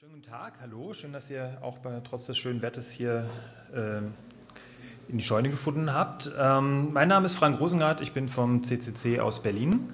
Schönen 0.00 0.14
guten 0.14 0.30
Tag, 0.30 0.54
hallo, 0.62 0.94
schön, 0.94 1.12
dass 1.12 1.28
ihr 1.28 1.58
auch 1.60 1.76
bei, 1.76 2.00
trotz 2.02 2.24
des 2.24 2.38
schönen 2.38 2.62
Wetters 2.62 2.90
hier 2.90 3.28
äh, 3.74 3.98
in 5.10 5.18
die 5.18 5.22
Scheune 5.22 5.50
gefunden 5.50 5.92
habt. 5.92 6.30
Ähm, 6.38 6.94
mein 6.94 7.08
Name 7.08 7.26
ist 7.26 7.34
Frank 7.34 7.60
Rosengart, 7.60 8.00
ich 8.00 8.14
bin 8.14 8.30
vom 8.30 8.64
CCC 8.64 9.20
aus 9.20 9.42
Berlin. 9.42 9.90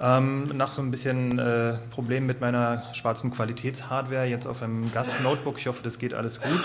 Ähm, 0.00 0.56
nach 0.56 0.70
so 0.70 0.82
ein 0.82 0.92
bisschen 0.92 1.40
äh, 1.40 1.78
Problem 1.90 2.26
mit 2.26 2.40
meiner 2.40 2.94
schwarzen 2.94 3.32
Qualitätshardware 3.32 4.26
jetzt 4.26 4.46
auf 4.46 4.62
einem 4.62 4.92
Gast-Notebook, 4.92 5.58
ich 5.58 5.66
hoffe, 5.66 5.82
das 5.82 5.98
geht 5.98 6.14
alles 6.14 6.40
gut. 6.40 6.62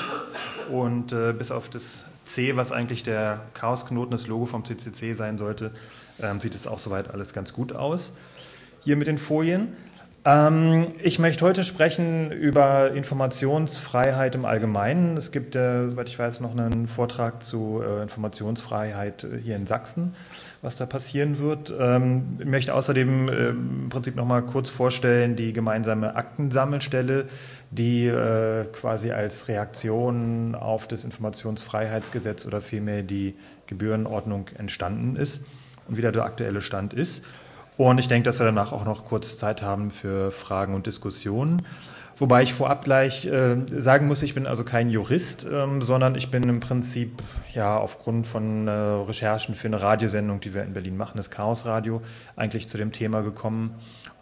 Und 0.70 1.12
äh, 1.12 1.34
bis 1.34 1.50
auf 1.50 1.72
das 1.72 2.06
C, 2.26 2.56
was 2.56 2.72
eigentlich 2.72 3.02
der 3.02 3.42
Chaosknoten, 3.56 4.12
das 4.12 4.28
Logo 4.28 4.46
vom 4.46 4.64
CCC 4.64 5.16
sein 5.16 5.40
sollte, 5.40 5.72
ähm, 6.22 6.40
sieht 6.40 6.54
es 6.54 6.68
auch 6.68 6.78
soweit 6.78 7.10
alles 7.10 7.34
ganz 7.34 7.52
gut 7.52 7.74
aus. 7.74 8.14
Hier 8.82 8.96
mit 8.96 9.08
den 9.08 9.18
Folien. 9.18 9.76
Ähm, 10.26 10.88
ich 11.04 11.20
möchte 11.20 11.46
heute 11.46 11.64
sprechen 11.64 12.32
über 12.32 12.92
Informationsfreiheit 12.92 14.34
im 14.34 14.46
Allgemeinen. 14.46 15.18
Es 15.18 15.32
gibt, 15.32 15.56
äh, 15.56 15.88
soweit 15.89 16.10
ich 16.10 16.18
weiß, 16.18 16.39
noch 16.39 16.57
einen 16.57 16.88
Vortrag 16.88 17.43
zu 17.43 17.84
äh, 17.86 18.01
Informationsfreiheit 18.01 19.24
äh, 19.24 19.38
hier 19.38 19.56
in 19.56 19.68
Sachsen, 19.68 20.15
was 20.64 20.78
da 20.78 20.88
passieren 20.88 21.38
wird. 21.38 21.71
Ähm, 21.79 22.39
ich 22.39 22.48
möchte 22.48 22.74
außerdem 22.74 23.29
äh, 23.29 23.50
im 23.50 23.89
Prinzip 23.89 24.15
noch 24.15 24.25
mal 24.25 24.42
kurz 24.42 24.71
vorstellen 24.71 25.36
die 25.36 25.54
gemeinsame 25.54 26.15
Aktensammelstelle, 26.15 27.28
die 27.70 28.07
äh, 28.07 28.65
quasi 28.73 29.12
als 29.12 29.48
Reaktion 29.48 30.56
auf 30.56 30.87
das 30.87 31.04
Informationsfreiheitsgesetz 31.06 32.48
oder 32.48 32.62
vielmehr 32.62 33.03
die 33.03 33.36
Gebührenordnung 33.67 34.48
entstanden 34.58 35.17
ist 35.17 35.44
und 35.88 35.98
wie 35.98 36.02
der 36.02 36.16
aktuelle 36.23 36.62
Stand 36.62 36.95
ist. 36.95 37.23
Und 37.78 37.97
ich 37.97 38.08
denke, 38.08 38.25
dass 38.25 38.39
wir 38.39 38.45
danach 38.45 38.72
auch 38.72 38.86
noch 38.86 39.06
kurz 39.06 39.38
Zeit 39.38 39.61
haben 39.61 39.92
für 39.92 40.31
Fragen 40.31 40.73
und 40.73 40.86
Diskussionen. 40.86 41.66
Wobei 42.17 42.44
ich 42.44 42.53
vorab 42.53 42.86
gleich 42.86 43.25
äh, 43.25 43.58
sagen 43.67 44.08
muss, 44.08 44.23
ich 44.23 44.34
bin 44.34 44.48
also 44.48 44.64
kein 44.64 44.89
Jurist, 44.89 45.45
ähm, 45.52 45.81
sondern 45.81 46.16
ich 46.16 46.31
bin 46.31 46.44
im 46.44 46.61
Prinzip 46.61 47.22
ja 47.53 47.78
aufgrund 47.78 48.26
von 48.26 48.70
äh, 48.70 48.72
Recherchen 48.72 49.53
für 49.53 49.68
eine 49.68 49.81
Radiosendung, 49.81 50.40
die 50.40 50.53
wir 50.53 50.64
in 50.64 50.72
Berlin 50.72 50.96
machen, 50.96 51.18
das 51.18 51.30
Chaos 51.30 51.66
Radio, 51.66 52.02
eigentlich 52.38 52.70
zu 52.70 52.78
dem 52.78 52.94
Thema 52.94 53.22
gekommen 53.22 53.76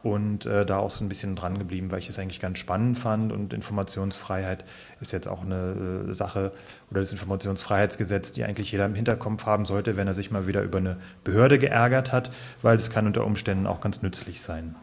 und 0.04 0.46
äh, 0.46 0.66
da 0.66 0.78
auch 0.78 0.90
so 0.90 1.04
ein 1.04 1.10
bisschen 1.10 1.38
dran 1.38 1.58
geblieben, 1.58 1.90
weil 1.90 2.00
ich 2.00 2.10
es 2.10 2.20
eigentlich 2.20 2.42
ganz 2.42 2.60
spannend 2.60 3.00
fand. 3.00 3.32
Und 3.32 3.54
Informationsfreiheit 3.54 4.66
ist 5.00 5.14
jetzt 5.14 5.28
auch 5.28 5.44
eine 5.44 6.10
äh, 6.10 6.14
Sache 6.14 6.52
oder 6.92 7.00
das 7.00 7.14
Informationsfreiheitsgesetz, 7.14 8.34
die 8.34 8.44
eigentlich 8.44 8.72
jeder 8.72 8.86
im 8.86 8.96
Hinterkopf 8.96 9.46
haben 9.46 9.66
sollte, 9.66 9.96
wenn 9.96 10.08
er 10.08 10.14
sich 10.14 10.30
mal 10.30 10.46
wieder 10.46 10.62
über 10.62 10.80
eine 10.80 10.98
Behörde 11.24 11.58
geärgert 11.58 12.12
hat, 12.12 12.32
weil 12.62 12.76
das 12.76 12.90
kann 12.90 13.08
unter 13.08 13.26
Umständen 13.26 13.66
auch 13.66 13.80
ganz 13.80 14.02
nützlich 14.02 14.42
sein. 14.42 14.76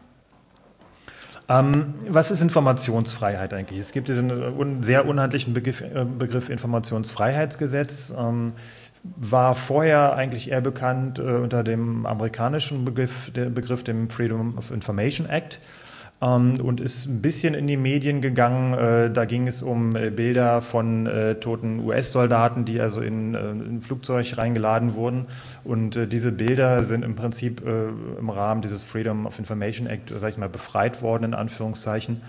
Ähm, 1.49 1.93
was 2.07 2.31
ist 2.31 2.41
Informationsfreiheit 2.41 3.53
eigentlich? 3.53 3.79
Es 3.79 3.91
gibt 3.91 4.07
diesen 4.07 4.31
un 4.31 4.81
sehr 4.81 5.05
unhandlichen 5.05 5.53
Begriff, 5.53 5.81
äh, 5.81 6.05
Begriff 6.05 6.49
Informationsfreiheitsgesetz. 6.49 8.11
Ähm, 8.17 8.53
war 9.03 9.55
vorher 9.55 10.15
eigentlich 10.15 10.51
eher 10.51 10.61
bekannt 10.61 11.19
äh, 11.19 11.23
unter 11.23 11.63
dem 11.63 12.05
amerikanischen 12.05 12.85
Begriff, 12.85 13.31
der 13.31 13.49
Begriff 13.49 13.83
dem 13.83 14.09
Freedom 14.09 14.57
of 14.57 14.71
Information 14.71 15.27
Act 15.27 15.59
ähm, 16.21 16.59
und 16.61 16.79
ist 16.79 17.07
ein 17.07 17.21
bisschen 17.21 17.53
in 17.53 17.67
die 17.67 17.77
Medien 17.77 18.21
gegangen. 18.21 18.73
Äh, 18.73 19.11
da 19.11 19.25
ging 19.25 19.47
es 19.47 19.63
um 19.63 19.95
äh, 19.95 20.11
Bilder 20.11 20.61
von 20.61 21.07
äh, 21.07 21.35
toten 21.35 21.79
US-Soldaten, 21.79 22.63
die 22.65 22.79
also 22.79 23.01
in, 23.01 23.33
äh, 23.33 23.49
in 23.49 23.77
ein 23.77 23.81
Flugzeug 23.81 24.37
reingeladen 24.37 24.93
wurden. 24.93 25.25
Und 25.63 25.95
äh, 25.95 26.07
diese 26.07 26.31
Bilder 26.31 26.83
sind 26.83 27.03
im 27.03 27.15
Prinzip 27.15 27.65
äh, 27.65 27.87
im 28.19 28.29
Rahmen 28.29 28.61
dieses 28.61 28.83
Freedom 28.83 29.25
of 29.25 29.39
Information 29.39 29.87
Act, 29.87 30.13
sag 30.19 30.29
ich 30.29 30.37
mal, 30.37 30.49
befreit 30.49 31.01
worden, 31.01 31.23
in 31.23 31.33
Anführungszeichen. 31.33 32.21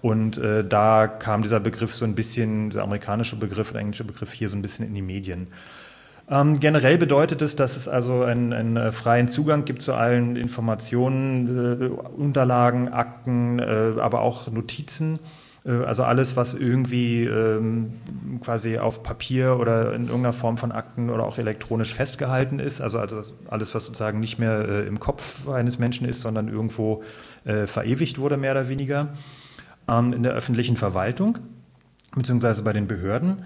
Und 0.00 0.38
da 0.38 1.06
kam 1.06 1.40
dieser 1.40 1.60
Begriff 1.60 1.94
so 1.94 2.04
ein 2.04 2.14
bisschen, 2.14 2.68
der 2.68 2.82
amerikanische 2.82 3.36
Begriff, 3.36 3.72
der 3.72 3.80
englische 3.80 4.04
Begriff 4.04 4.34
hier 4.34 4.50
so 4.50 4.56
ein 4.56 4.60
bisschen 4.60 4.86
in 4.86 4.94
die 4.94 5.00
Medien. 5.00 5.46
Ähm, 6.28 6.58
generell 6.58 6.96
bedeutet 6.96 7.42
es, 7.42 7.54
dass 7.54 7.76
es 7.76 7.86
also 7.86 8.22
einen, 8.22 8.52
einen, 8.52 8.76
äh, 8.76 8.92
freien 8.92 9.28
Zugang 9.28 9.66
gibt 9.66 9.82
zu 9.82 9.92
allen 9.92 10.36
Informationen, 10.36 11.82
äh, 11.82 11.86
Unterlagen, 11.86 12.88
Akten, 12.88 13.58
äh, 13.58 14.00
aber 14.00 14.22
auch 14.22 14.50
Notizen. 14.50 15.18
Äh, 15.66 15.72
also 15.84 16.02
alles, 16.02 16.34
was 16.34 16.54
irgendwie 16.54 17.24
ähm, 17.24 17.92
quasi 18.40 18.78
auf 18.78 19.02
Papier 19.02 19.58
oder 19.60 19.94
in 19.94 20.04
irgendeiner 20.04 20.32
Form 20.32 20.56
von 20.56 20.72
Akten 20.72 21.10
oder 21.10 21.24
auch 21.24 21.36
elektronisch 21.36 21.94
festgehalten 21.94 22.58
ist. 22.58 22.80
Also, 22.80 23.00
also 23.00 23.22
alles, 23.50 23.74
was 23.74 23.84
sozusagen 23.84 24.20
nicht 24.20 24.38
mehr 24.38 24.66
äh, 24.66 24.86
im 24.86 25.00
Kopf 25.00 25.46
eines 25.46 25.78
Menschen 25.78 26.08
ist, 26.08 26.20
sondern 26.20 26.48
irgendwo 26.48 27.02
verewigt 27.66 28.18
wurde, 28.18 28.38
mehr 28.38 28.52
oder 28.52 28.70
weniger, 28.70 29.08
ähm, 29.86 30.14
in 30.14 30.22
der 30.22 30.32
öffentlichen 30.32 30.78
Verwaltung 30.78 31.36
beziehungsweise 32.16 32.62
bei 32.62 32.72
den 32.72 32.86
Behörden 32.86 33.44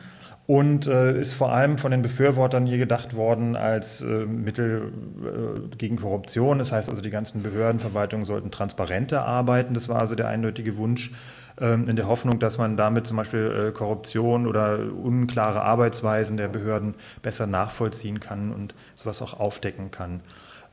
und 0.48 0.86
äh, 0.86 1.20
ist 1.20 1.34
vor 1.34 1.52
allem 1.52 1.76
von 1.76 1.90
den 1.90 2.00
Befürwortern 2.00 2.64
hier 2.64 2.78
gedacht 2.78 3.14
worden 3.14 3.54
als 3.54 4.00
äh, 4.00 4.24
Mittel 4.24 4.90
äh, 5.22 5.76
gegen 5.76 5.96
Korruption. 5.96 6.56
Das 6.58 6.72
heißt 6.72 6.88
also, 6.88 7.02
die 7.02 7.10
ganzen 7.10 7.42
Behördenverwaltungen 7.42 8.24
sollten 8.24 8.50
transparenter 8.50 9.26
arbeiten. 9.26 9.74
Das 9.74 9.90
war 9.90 10.00
also 10.00 10.14
der 10.14 10.28
eindeutige 10.28 10.78
Wunsch 10.78 11.12
ähm, 11.60 11.86
in 11.86 11.96
der 11.96 12.08
Hoffnung, 12.08 12.38
dass 12.38 12.56
man 12.56 12.78
damit 12.78 13.06
zum 13.06 13.18
Beispiel 13.18 13.66
äh, 13.68 13.72
Korruption 13.72 14.46
oder 14.46 14.78
unklare 14.78 15.60
Arbeitsweisen 15.60 16.38
der 16.38 16.48
Behörden 16.48 16.94
besser 17.20 17.46
nachvollziehen 17.46 18.18
kann 18.18 18.50
und 18.50 18.74
sowas 18.96 19.20
auch 19.20 19.38
aufdecken 19.38 19.90
kann. 19.90 20.22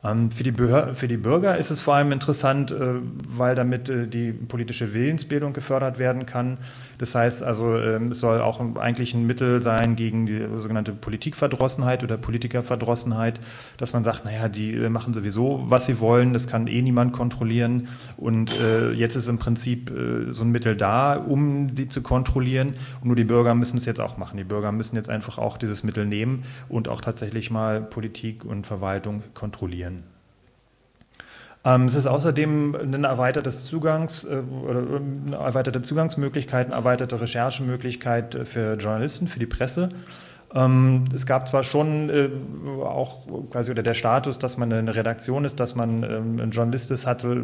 Ähm, 0.06 0.32
für 0.32 0.44
die, 0.44 0.54
für 0.94 1.08
die, 1.08 1.18
Bürger 1.18 1.58
ist 1.58 1.72
es 1.72 1.82
vor 1.82 1.96
allem 1.96 2.12
interessant, 2.12 2.72
äh, 2.72 2.76
weil 3.28 3.56
damit 3.56 3.90
äh, 3.90 4.08
die 4.08 4.32
politische 4.32 4.94
Willensbildung 4.94 5.54
gefördert 5.54 6.00
werden 6.00 6.26
kann. 6.26 6.58
Das 6.98 7.16
heißt 7.16 7.44
also, 7.44 7.78
ähm, 7.78 8.12
es 8.12 8.20
soll 8.20 8.42
auch 8.42 8.62
eigentlich 8.78 9.14
ein 9.14 9.26
Mittel 9.26 9.62
sein 9.62 9.96
gegen 9.96 10.26
die 10.26 10.46
sogenannte 10.58 10.94
Politikverdrossenheit 10.94 12.04
oder 12.04 12.18
Politikerverdrossenheit, 12.18 13.40
dass 13.78 13.94
man 13.94 14.04
sagt, 14.04 14.26
naja, 14.26 14.48
die 14.48 14.74
äh, 14.74 14.90
machen 14.90 15.14
sowieso, 15.14 15.64
was 15.68 15.86
sie 15.86 16.00
wollen, 16.00 16.34
das 16.34 16.48
kann 16.48 16.68
eh 16.68 16.82
niemand 16.82 17.14
kontrollieren. 17.14 17.90
Und 18.18 18.54
jetzt 18.96 19.16
ist 19.16 19.28
im 19.28 19.38
Prinzip 19.38 19.92
so 20.30 20.44
ein 20.44 20.52
Mittel 20.52 20.76
da, 20.76 21.16
um 21.16 21.76
die 21.76 21.90
zu 21.90 22.02
kontrollieren. 22.02 22.76
Und 23.02 23.08
nur 23.08 23.16
die 23.16 23.24
Bürger 23.24 23.56
müssen 23.56 23.78
es 23.78 23.86
jetzt 23.86 24.00
auch 24.00 24.18
machen. 24.18 24.38
Die 24.38 24.44
Bürger 24.44 24.72
müssen 24.72 24.96
jetzt 24.96 25.10
einfach 25.10 25.38
auch 25.38 25.58
dieses 25.58 25.84
Mittel 25.84 26.06
nehmen 26.06 26.44
und 26.70 26.88
auch 26.88 27.02
tatsächlich 27.02 27.52
mal 27.52 27.82
Politik 27.82 28.46
und 28.46 28.66
Verwaltung 28.66 29.24
kontrollieren. 29.34 29.95
Ähm, 31.66 31.86
es 31.86 31.96
ist 31.96 32.06
außerdem 32.06 32.76
ein 32.76 33.04
erweitertes 33.04 33.66
Zugangs, 33.66 34.24
äh, 34.24 34.44
oder 34.64 34.82
eine 34.98 35.36
erweiterte 35.38 35.82
Zugangsmöglichkeiten, 35.82 36.72
erweiterte 36.72 37.20
Recherchemöglichkeit 37.20 38.40
für 38.46 38.76
Journalisten, 38.76 39.28
für 39.28 39.40
die 39.40 39.48
Presse. 39.48 39.90
Ähm, 40.56 41.04
es 41.14 41.26
gab 41.26 41.50
zwar 41.50 41.64
schon 41.64 42.10
äh, 42.10 42.30
auch 42.82 43.28
quasi 43.52 43.72
oder 43.72 43.84
der 43.84 43.94
Status, 43.94 44.40
dass 44.40 44.58
man 44.58 44.72
eine 44.72 44.96
Redaktion 44.96 45.44
ist, 45.44 45.60
dass 45.60 45.76
man 45.76 46.04
ähm, 46.04 46.40
ein 46.40 46.52
Journalist 46.52 46.92
ist, 46.92 47.06
hatte, 47.06 47.44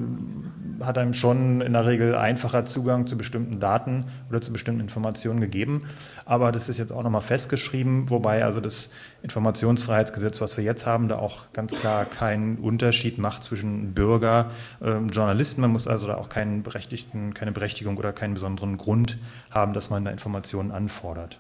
hat 0.80 0.98
einem 0.98 1.14
schon 1.14 1.60
in 1.60 1.74
der 1.74 1.86
Regel 1.86 2.16
einfacher 2.16 2.64
Zugang 2.64 3.08
zu 3.08 3.18
bestimmten 3.18 3.60
Daten 3.60 4.06
oder 4.30 4.40
zu 4.40 4.54
bestimmten 4.54 4.80
Informationen 4.80 5.42
gegeben. 5.42 5.88
Aber 6.24 6.54
das 6.54 6.70
ist 6.70 6.78
jetzt 6.78 6.94
auch 6.94 7.04
nochmal 7.04 7.22
festgeschrieben, 7.22 8.10
wobei 8.10 8.46
also 8.46 8.62
das 8.62 8.90
Informationsfreiheitsgesetz, 9.24 10.40
was 10.40 10.56
wir 10.56 10.64
jetzt 10.64 10.86
haben, 10.86 11.10
da 11.10 11.18
auch 11.18 11.52
ganz 11.52 11.74
klar 11.74 12.06
keinen 12.06 12.60
Unterschied 12.60 13.18
macht 13.18 13.44
zwischen 13.44 13.94
Bürger 13.94 14.52
und 14.80 14.88
ähm, 14.88 15.10
Journalisten. 15.10 15.60
Man 15.60 15.72
muss 15.72 15.86
also 15.86 16.08
da 16.08 16.16
auch 16.16 16.30
keinen 16.30 16.64
berechtigten, 16.64 17.34
keine 17.34 17.52
Berechtigung 17.52 17.98
oder 17.98 18.14
keinen 18.14 18.36
besonderen 18.36 18.78
Grund 18.78 19.18
haben, 19.50 19.74
dass 19.74 19.90
man 19.90 20.06
da 20.06 20.12
Informationen 20.12 20.72
anfordert. 20.72 21.40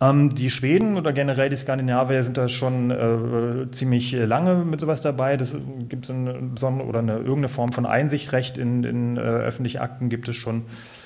Ähm, 0.00 0.34
die 0.34 0.50
Schweden 0.50 0.96
oder 0.96 1.12
generell 1.12 1.48
die 1.48 1.56
Skandinavier 1.56 2.22
sind 2.24 2.36
da 2.36 2.48
schon 2.48 2.90
äh, 2.90 3.70
ziemlich 3.70 4.12
lange 4.12 4.64
mit 4.64 4.80
sowas 4.80 5.02
dabei. 5.02 5.36
Das 5.36 5.54
gibt 5.88 6.04
es 6.04 6.10
eine 6.10 6.34
besondere 6.34 6.88
oder 6.88 6.98
eine, 6.98 7.14
irgendeine 7.14 7.48
Form 7.48 7.72
von 7.72 7.86
Einsichtrecht 7.86 8.58
in, 8.58 8.84
in 8.84 9.16
äh, 9.16 9.20
öffentliche 9.20 9.80
Akten 9.80 10.08
gibt 10.08 10.28
es 10.28 10.36
schon 10.36 10.64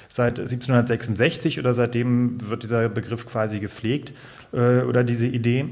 seit 0.08 0.38
1766 0.38 1.58
oder 1.58 1.74
seitdem 1.74 2.48
wird 2.48 2.62
dieser 2.62 2.88
Begriff 2.88 3.26
quasi 3.26 3.60
gepflegt 3.60 4.14
äh, 4.52 4.80
oder 4.80 5.04
diese 5.04 5.26
Idee 5.26 5.66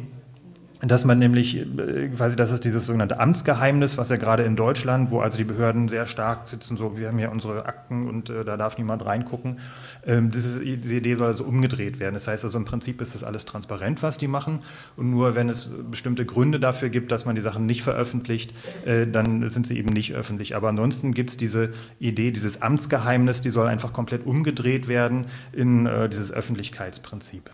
dass 0.83 1.07
man 1.07 1.19
nämlich 1.19 1.57
äh, 1.57 2.09
quasi, 2.09 2.37
das 2.37 2.51
ist 2.51 2.65
dieses 2.65 2.85
sogenannte 2.87 3.19
Amtsgeheimnis, 3.19 3.97
was 3.97 4.11
ja 4.11 4.17
gerade 4.17 4.43
in 4.43 4.57
Deutschland, 4.57 5.11
wo 5.11 5.21
also 5.21 5.39
die 5.39 5.45
Behörden 5.45 5.89
sehr 5.89 6.07
stark 6.07 6.49
sitzen, 6.49 6.77
so 6.77 6.99
wir 6.99 7.09
haben 7.09 7.19
ja 7.19 7.31
unsere 7.31 7.65
Akten 7.65 8.07
und 8.09 8.29
äh, 8.29 8.45
da 8.45 8.59
darf 8.59 8.77
niemand 8.77 9.05
reingucken. 9.05 9.61
Ähm, 10.07 10.31
diese 10.31 10.63
Idee 10.63 11.15
soll 11.15 11.29
also 11.29 11.45
umgedreht 11.45 11.99
werden. 11.99 12.15
Das 12.15 12.29
heißt 12.29 12.45
also 12.45 12.59
im 12.59 12.67
Prinzip 12.67 13.01
ist 13.01 13.15
das 13.15 13.25
alles 13.25 13.47
transparent, 13.47 14.03
was 14.03 14.19
die 14.19 14.29
machen 14.29 14.61
und 14.97 15.11
nur 15.11 15.35
wenn 15.35 15.49
es 15.49 15.71
bestimmte 15.91 16.27
Gründe 16.27 16.61
dafür 16.61 16.91
gibt, 16.91 17.11
dass 17.11 17.25
man 17.25 17.37
die 17.37 17.43
Sachen 17.43 17.65
nicht 17.65 17.83
veröffentlicht, 17.83 18.53
äh, 18.85 19.07
dann 19.07 19.49
sind 19.49 19.67
sie 19.67 19.79
eben 19.79 19.93
nicht 19.93 20.15
öffentlich. 20.15 20.57
Aber 20.57 20.69
ansonsten 20.69 21.15
gibt 21.15 21.31
es 21.31 21.37
diese 21.39 21.73
Idee, 22.01 22.33
dieses 22.33 22.61
Amtsgeheimnis, 22.61 23.41
die 23.41 23.51
soll 23.51 23.67
einfach 23.67 23.95
komplett 23.95 24.27
umgedreht 24.27 24.89
werden 24.89 25.27
in 25.53 25.87
äh, 25.87 26.09
dieses 26.11 26.33
Öffentlichkeitsprinzip. 26.33 27.51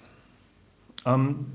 Ähm, 1.07 1.47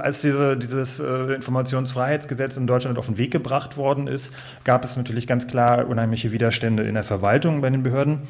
als 0.00 0.20
diese, 0.20 0.56
dieses 0.56 0.98
äh, 0.98 1.34
Informationsfreiheitsgesetz 1.34 2.56
in 2.56 2.66
Deutschland 2.66 2.98
auf 2.98 3.06
den 3.06 3.16
Weg 3.16 3.30
gebracht 3.30 3.76
worden 3.76 4.08
ist, 4.08 4.34
gab 4.64 4.84
es 4.84 4.96
natürlich 4.96 5.28
ganz 5.28 5.46
klar 5.46 5.86
unheimliche 5.86 6.32
Widerstände 6.32 6.82
in 6.82 6.94
der 6.94 7.04
Verwaltung 7.04 7.60
bei 7.60 7.70
den 7.70 7.84
Behörden. 7.84 8.22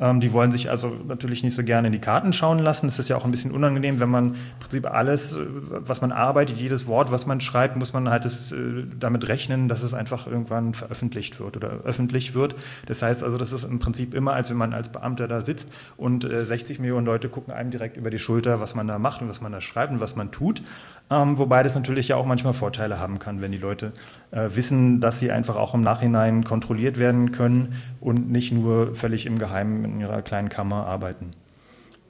Ähm, 0.00 0.20
die 0.20 0.32
wollen 0.32 0.50
sich 0.50 0.68
also 0.68 0.96
natürlich 1.06 1.44
nicht 1.44 1.54
so 1.54 1.62
gerne 1.62 1.86
in 1.86 1.92
die 1.92 2.00
Karten 2.00 2.32
schauen 2.32 2.58
lassen. 2.58 2.88
Es 2.88 2.98
ist 2.98 3.08
ja 3.08 3.16
auch 3.16 3.24
ein 3.24 3.30
bisschen 3.30 3.52
unangenehm, 3.52 4.00
wenn 4.00 4.08
man 4.08 4.34
im 4.34 4.34
Prinzip 4.58 4.90
alles, 4.90 5.36
äh, 5.36 5.46
was 5.46 6.00
man 6.00 6.10
arbeitet, 6.10 6.56
jedes 6.56 6.88
Wort, 6.88 7.12
was 7.12 7.24
man 7.24 7.40
schreibt, 7.40 7.76
muss 7.76 7.92
man 7.92 8.10
halt 8.10 8.24
das, 8.24 8.50
äh, 8.50 8.84
damit 8.98 9.28
rechnen, 9.28 9.68
dass 9.68 9.84
es 9.84 9.94
einfach 9.94 10.26
irgendwann 10.26 10.74
veröffentlicht 10.74 11.38
wird 11.38 11.56
oder 11.56 11.68
öffentlich 11.84 12.34
wird. 12.34 12.56
Das 12.86 13.00
heißt 13.00 13.22
also, 13.22 13.38
das 13.38 13.52
ist 13.52 13.62
im 13.62 13.78
Prinzip 13.78 14.12
immer, 14.12 14.32
als 14.32 14.50
wenn 14.50 14.56
man 14.56 14.74
als 14.74 14.90
Beamter 14.90 15.28
da 15.28 15.42
sitzt 15.42 15.70
und 15.96 16.26
60 16.30 16.80
Millionen 16.80 17.06
Leute 17.06 17.28
gucken 17.28 17.52
einem 17.52 17.70
direkt 17.70 17.96
über 17.96 18.10
die 18.10 18.18
Schulter, 18.18 18.60
was 18.60 18.74
man 18.74 18.88
da 18.88 18.98
macht 18.98 19.22
und 19.22 19.28
was 19.28 19.40
man 19.40 19.52
da 19.52 19.60
schreibt 19.60 19.92
und 19.92 20.00
was 20.00 20.16
man 20.16 20.30
tut. 20.30 20.62
Ähm, 21.10 21.38
wobei 21.38 21.64
das 21.64 21.74
natürlich 21.74 22.08
ja 22.08 22.16
auch 22.16 22.24
manchmal 22.24 22.52
Vorteile 22.52 23.00
haben 23.00 23.18
kann, 23.18 23.40
wenn 23.40 23.50
die 23.50 23.58
Leute 23.58 23.92
äh, 24.30 24.48
wissen, 24.54 25.00
dass 25.00 25.18
sie 25.18 25.32
einfach 25.32 25.56
auch 25.56 25.74
im 25.74 25.80
Nachhinein 25.80 26.44
kontrolliert 26.44 26.98
werden 26.98 27.32
können 27.32 27.74
und 28.00 28.30
nicht 28.30 28.52
nur 28.52 28.94
völlig 28.94 29.26
im 29.26 29.38
Geheimen 29.38 29.84
in 29.84 30.00
ihrer 30.00 30.22
kleinen 30.22 30.50
Kammer 30.50 30.86
arbeiten. 30.86 31.32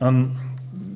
Ähm, 0.02 0.32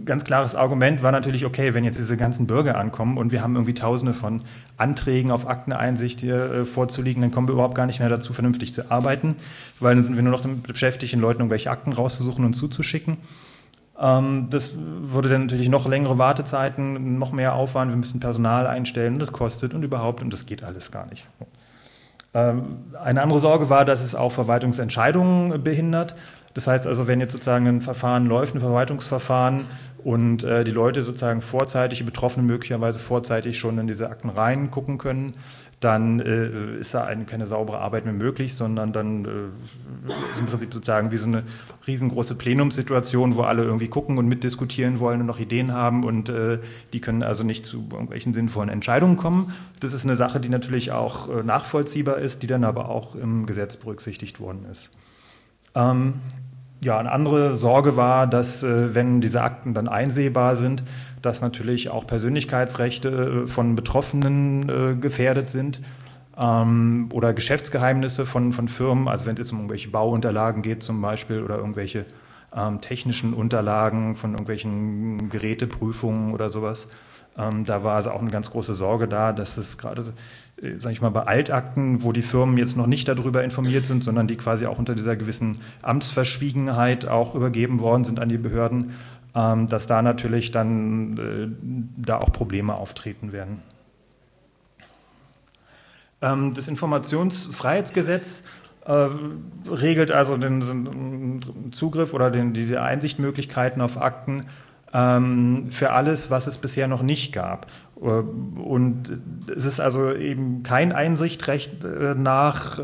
ganz 0.04 0.24
klares 0.24 0.54
Argument 0.54 1.02
war 1.02 1.12
natürlich, 1.12 1.46
okay, 1.46 1.72
wenn 1.72 1.84
jetzt 1.84 1.98
diese 1.98 2.18
ganzen 2.18 2.46
Bürger 2.46 2.76
ankommen 2.76 3.16
und 3.16 3.32
wir 3.32 3.42
haben 3.42 3.54
irgendwie 3.54 3.74
tausende 3.74 4.12
von 4.12 4.42
Anträgen 4.76 5.30
auf 5.30 5.48
Akteneinsicht 5.48 6.20
hier 6.20 6.52
äh, 6.52 6.64
vorzulegen, 6.66 7.22
dann 7.22 7.30
kommen 7.30 7.48
wir 7.48 7.54
überhaupt 7.54 7.74
gar 7.74 7.86
nicht 7.86 8.00
mehr 8.00 8.10
dazu, 8.10 8.34
vernünftig 8.34 8.74
zu 8.74 8.90
arbeiten, 8.90 9.36
weil 9.80 9.94
dann 9.94 10.04
sind 10.04 10.16
wir 10.16 10.22
nur 10.22 10.32
noch 10.32 10.46
beschäftigt, 10.46 11.14
den 11.14 11.20
Leuten 11.20 11.40
irgendwelche 11.40 11.70
Akten 11.70 11.92
rauszusuchen 11.92 12.44
und 12.44 12.52
zuzuschicken. 12.54 13.16
Ähm, 13.98 14.48
das 14.50 14.72
würde 14.76 15.28
dann 15.28 15.42
natürlich 15.42 15.68
noch 15.68 15.86
längere 15.86 16.18
Wartezeiten, 16.18 17.18
noch 17.18 17.32
mehr 17.32 17.54
Aufwand, 17.54 17.90
wir 17.92 17.96
müssen 17.96 18.20
Personal 18.20 18.66
einstellen 18.66 19.14
und 19.14 19.18
das 19.20 19.32
kostet 19.32 19.74
und 19.74 19.82
überhaupt 19.82 20.22
und 20.22 20.32
das 20.32 20.46
geht 20.46 20.64
alles 20.64 20.90
gar 20.90 21.06
nicht. 21.06 21.26
Ähm, 22.34 22.78
eine 23.00 23.22
andere 23.22 23.38
Sorge 23.38 23.70
war, 23.70 23.84
dass 23.84 24.02
es 24.02 24.14
auch 24.14 24.32
Verwaltungsentscheidungen 24.32 25.62
behindert. 25.62 26.16
Das 26.54 26.66
heißt 26.66 26.86
also, 26.86 27.06
wenn 27.06 27.20
jetzt 27.20 27.32
sozusagen 27.32 27.66
ein 27.66 27.80
Verfahren 27.80 28.26
läuft, 28.26 28.54
ein 28.54 28.60
Verwaltungsverfahren 28.60 29.66
und 30.04 30.44
äh, 30.44 30.64
die 30.64 30.70
Leute 30.70 31.02
sozusagen 31.02 31.40
vorzeitig, 31.40 31.98
die 31.98 32.04
Betroffenen 32.04 32.46
möglicherweise 32.46 32.98
vorzeitig 32.98 33.58
schon 33.58 33.78
in 33.78 33.86
diese 33.86 34.10
Akten 34.10 34.28
reingucken 34.28 34.98
können, 34.98 35.34
dann 35.84 36.20
äh, 36.20 36.78
ist 36.78 36.94
da 36.94 37.04
eine, 37.04 37.24
keine 37.24 37.46
saubere 37.46 37.78
Arbeit 37.78 38.04
mehr 38.04 38.14
möglich, 38.14 38.54
sondern 38.54 38.92
dann 38.92 39.24
äh, 39.24 40.08
ist 40.32 40.40
im 40.40 40.46
Prinzip 40.46 40.72
sozusagen 40.72 41.10
wie 41.10 41.18
so 41.18 41.26
eine 41.26 41.42
riesengroße 41.86 42.36
Plenumssituation, 42.36 43.36
wo 43.36 43.42
alle 43.42 43.64
irgendwie 43.64 43.88
gucken 43.88 44.16
und 44.16 44.26
mitdiskutieren 44.26 44.98
wollen 44.98 45.20
und 45.20 45.26
noch 45.26 45.38
Ideen 45.38 45.72
haben 45.72 46.04
und 46.04 46.30
äh, 46.30 46.58
die 46.92 47.00
können 47.00 47.22
also 47.22 47.44
nicht 47.44 47.66
zu 47.66 47.86
irgendwelchen 47.90 48.32
sinnvollen 48.32 48.70
Entscheidungen 48.70 49.16
kommen. 49.16 49.52
Das 49.80 49.92
ist 49.92 50.04
eine 50.04 50.16
Sache, 50.16 50.40
die 50.40 50.48
natürlich 50.48 50.92
auch 50.92 51.28
äh, 51.28 51.42
nachvollziehbar 51.42 52.18
ist, 52.18 52.42
die 52.42 52.46
dann 52.46 52.64
aber 52.64 52.88
auch 52.88 53.14
im 53.14 53.44
Gesetz 53.44 53.76
berücksichtigt 53.76 54.40
worden 54.40 54.64
ist. 54.70 54.90
Ähm, 55.74 56.14
ja, 56.82 56.98
eine 56.98 57.12
andere 57.12 57.56
Sorge 57.56 57.96
war, 57.96 58.26
dass 58.26 58.62
äh, 58.62 58.94
wenn 58.94 59.20
diese 59.20 59.42
Akten 59.42 59.74
dann 59.74 59.88
einsehbar 59.88 60.56
sind, 60.56 60.82
dass 61.24 61.40
natürlich 61.40 61.90
auch 61.90 62.06
Persönlichkeitsrechte 62.06 63.44
äh, 63.44 63.46
von 63.46 63.76
Betroffenen 63.76 64.68
äh, 64.68 64.94
gefährdet 64.94 65.50
sind 65.50 65.80
ähm, 66.38 67.08
oder 67.12 67.32
Geschäftsgeheimnisse 67.32 68.26
von, 68.26 68.52
von 68.52 68.68
Firmen, 68.68 69.08
also 69.08 69.26
wenn 69.26 69.34
es 69.34 69.40
jetzt 69.40 69.52
um 69.52 69.58
irgendwelche 69.58 69.90
Bauunterlagen 69.90 70.62
geht 70.62 70.82
zum 70.82 71.00
Beispiel 71.00 71.42
oder 71.42 71.56
irgendwelche 71.56 72.06
ähm, 72.54 72.80
technischen 72.80 73.34
Unterlagen 73.34 74.16
von 74.16 74.32
irgendwelchen 74.32 75.28
Geräteprüfungen 75.30 76.32
oder 76.32 76.50
sowas. 76.50 76.88
Ähm, 77.36 77.64
da 77.64 77.82
war 77.82 77.96
also 77.96 78.10
auch 78.10 78.20
eine 78.20 78.30
ganz 78.30 78.50
große 78.50 78.74
Sorge 78.74 79.08
da, 79.08 79.32
dass 79.32 79.56
es 79.56 79.76
gerade, 79.76 80.12
äh, 80.62 80.78
sage 80.78 80.92
ich 80.92 81.02
mal, 81.02 81.10
bei 81.10 81.22
Altakten, 81.22 82.04
wo 82.04 82.12
die 82.12 82.22
Firmen 82.22 82.56
jetzt 82.56 82.76
noch 82.76 82.86
nicht 82.86 83.08
darüber 83.08 83.42
informiert 83.42 83.86
sind, 83.86 84.04
sondern 84.04 84.28
die 84.28 84.36
quasi 84.36 84.66
auch 84.66 84.78
unter 84.78 84.94
dieser 84.94 85.16
gewissen 85.16 85.60
Amtsverschwiegenheit 85.82 87.08
auch 87.08 87.34
übergeben 87.34 87.80
worden 87.80 88.04
sind 88.04 88.20
an 88.20 88.28
die 88.28 88.38
Behörden, 88.38 88.92
dass 89.34 89.88
da 89.88 90.00
natürlich 90.00 90.52
dann 90.52 91.18
äh, 91.18 92.02
da 92.06 92.18
auch 92.18 92.32
Probleme 92.32 92.74
auftreten 92.74 93.32
werden. 93.32 93.62
Ähm, 96.22 96.54
das 96.54 96.68
Informationsfreiheitsgesetz 96.68 98.44
äh, 98.86 99.08
regelt 99.70 100.12
also 100.12 100.36
den, 100.36 101.40
Zugriff 101.72 102.14
oder 102.14 102.30
den, 102.30 102.54
die 102.54 102.76
Einsichtmöglichkeiten 102.76 103.82
auf 103.82 104.00
Akten 104.00 104.46
ähm, 104.92 105.66
für 105.68 105.90
alles, 105.90 106.30
was 106.30 106.46
es 106.46 106.58
bisher 106.58 106.88
noch 106.88 107.02
nicht 107.02 107.32
gab. 107.32 107.66
Äh, 108.00 108.04
und 108.08 109.20
es 109.54 109.64
ist 109.64 109.80
also 109.80 110.14
eben 110.14 110.62
kein 110.62 110.92
Einsichtrecht 110.92 111.82
nach 111.82 112.78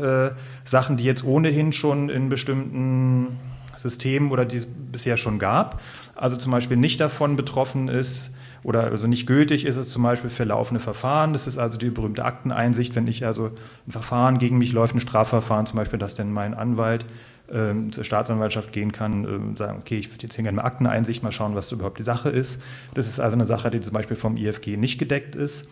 Sachen, 0.65 0.97
die 0.97 1.03
jetzt 1.03 1.23
ohnehin 1.23 1.73
schon 1.73 2.09
in 2.09 2.29
bestimmten 2.29 3.39
Systemen 3.75 4.31
oder 4.31 4.45
die 4.45 4.57
es 4.57 4.67
bisher 4.67 5.17
schon 5.17 5.39
gab. 5.39 5.81
Also 6.21 6.35
zum 6.35 6.51
Beispiel 6.51 6.77
nicht 6.77 6.99
davon 6.99 7.35
betroffen 7.35 7.87
ist 7.87 8.35
oder 8.61 8.83
also 8.83 9.07
nicht 9.07 9.25
gültig 9.25 9.65
ist 9.65 9.75
es 9.75 9.89
zum 9.89 10.03
Beispiel 10.03 10.29
für 10.29 10.43
laufende 10.43 10.79
Verfahren. 10.79 11.33
Das 11.33 11.47
ist 11.47 11.57
also 11.57 11.79
die 11.79 11.89
berühmte 11.89 12.23
Akteneinsicht, 12.23 12.95
wenn 12.95 13.07
ich 13.07 13.25
also 13.25 13.49
ein 13.87 13.91
Verfahren 13.91 14.37
gegen 14.37 14.59
mich 14.59 14.71
läuft, 14.71 14.93
ein 14.93 14.99
Strafverfahren 14.99 15.65
zum 15.65 15.77
Beispiel, 15.77 15.97
dass 15.97 16.13
denn 16.13 16.31
mein 16.31 16.53
Anwalt 16.53 17.07
ähm, 17.51 17.91
zur 17.91 18.03
Staatsanwaltschaft 18.03 18.71
gehen 18.71 18.91
kann 18.91 19.25
und 19.25 19.53
äh, 19.53 19.57
sagen, 19.57 19.79
okay, 19.79 19.97
ich 19.97 20.11
würde 20.11 20.21
jetzt 20.21 20.35
hier 20.35 20.43
gerne 20.43 20.57
mal 20.57 20.63
Akteneinsicht 20.63 21.23
mal 21.23 21.31
schauen, 21.31 21.55
was 21.55 21.71
überhaupt 21.71 21.97
die 21.97 22.03
Sache 22.03 22.29
ist. 22.29 22.61
Das 22.93 23.07
ist 23.07 23.19
also 23.19 23.35
eine 23.35 23.47
Sache, 23.47 23.71
die 23.71 23.81
zum 23.81 23.93
Beispiel 23.93 24.15
vom 24.15 24.37
IFG 24.37 24.77
nicht 24.77 24.99
gedeckt 24.99 25.35
ist. 25.35 25.65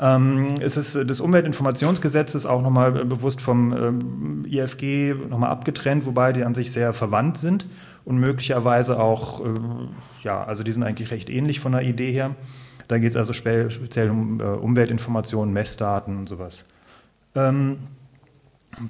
Ähm, 0.00 0.58
es 0.60 0.76
ist 0.76 0.96
das 0.96 1.18
Umweltinformationsgesetz 1.18 2.34
ist 2.34 2.44
auch 2.44 2.60
nochmal 2.60 2.92
bewusst 2.92 3.40
vom 3.40 3.72
ähm, 3.72 4.44
IFG 4.46 5.14
nochmal 5.30 5.48
abgetrennt, 5.48 6.04
wobei 6.04 6.34
die 6.34 6.44
an 6.44 6.54
sich 6.54 6.72
sehr 6.72 6.92
verwandt 6.92 7.38
sind 7.38 7.66
und 8.08 8.16
möglicherweise 8.16 8.98
auch, 8.98 9.44
äh, 9.44 9.52
ja, 10.22 10.42
also 10.42 10.62
die 10.62 10.72
sind 10.72 10.82
eigentlich 10.82 11.10
recht 11.10 11.28
ähnlich 11.28 11.60
von 11.60 11.72
der 11.72 11.82
Idee 11.82 12.10
her. 12.10 12.34
Da 12.88 12.96
geht 12.96 13.10
es 13.10 13.16
also 13.16 13.34
speziell 13.34 14.08
um 14.08 14.40
äh, 14.40 14.44
Umweltinformationen, 14.44 15.52
Messdaten 15.52 16.16
und 16.16 16.26
sowas. 16.26 16.64
Ähm, 17.34 17.76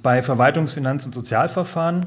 bei 0.01 0.21
Verwaltungs-, 0.21 0.71
Finanz- 0.71 1.05
und 1.05 1.13
Sozialverfahren, 1.13 2.05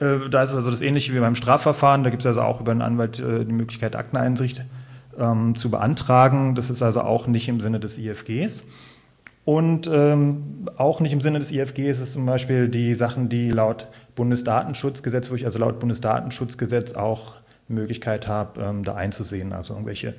äh, 0.00 0.28
da 0.30 0.42
ist 0.42 0.50
es 0.50 0.56
also 0.56 0.70
das 0.70 0.82
Ähnliche 0.82 1.14
wie 1.14 1.18
beim 1.18 1.34
Strafverfahren. 1.34 2.04
Da 2.04 2.10
gibt 2.10 2.20
es 2.20 2.26
also 2.26 2.42
auch 2.42 2.60
über 2.60 2.72
einen 2.72 2.82
Anwalt 2.82 3.16
die 3.16 3.52
Möglichkeit, 3.52 3.96
Akteneinsicht 3.96 4.60
ähm, 5.18 5.54
zu 5.54 5.70
beantragen. 5.70 6.54
Das 6.54 6.68
ist 6.68 6.82
also 6.82 7.00
auch 7.00 7.26
nicht 7.26 7.48
im 7.48 7.60
Sinne 7.60 7.80
des 7.80 7.96
IFGs. 7.96 8.64
Und 9.48 9.86
ähm, 9.90 10.66
auch 10.76 11.00
nicht 11.00 11.14
im 11.14 11.22
Sinne 11.22 11.38
des 11.38 11.50
IFGs 11.50 12.00
ist 12.00 12.12
zum 12.12 12.26
Beispiel 12.26 12.68
die 12.68 12.94
Sachen, 12.94 13.30
die 13.30 13.48
laut 13.48 13.88
Bundesdatenschutzgesetz, 14.14 15.30
wo 15.30 15.36
ich 15.36 15.46
also 15.46 15.58
laut 15.58 15.80
Bundesdatenschutzgesetz 15.80 16.92
auch 16.92 17.36
Möglichkeit 17.66 18.28
habe, 18.28 18.60
ähm, 18.60 18.84
da 18.84 18.94
einzusehen. 18.94 19.54
Also 19.54 19.72
irgendwelche 19.72 20.12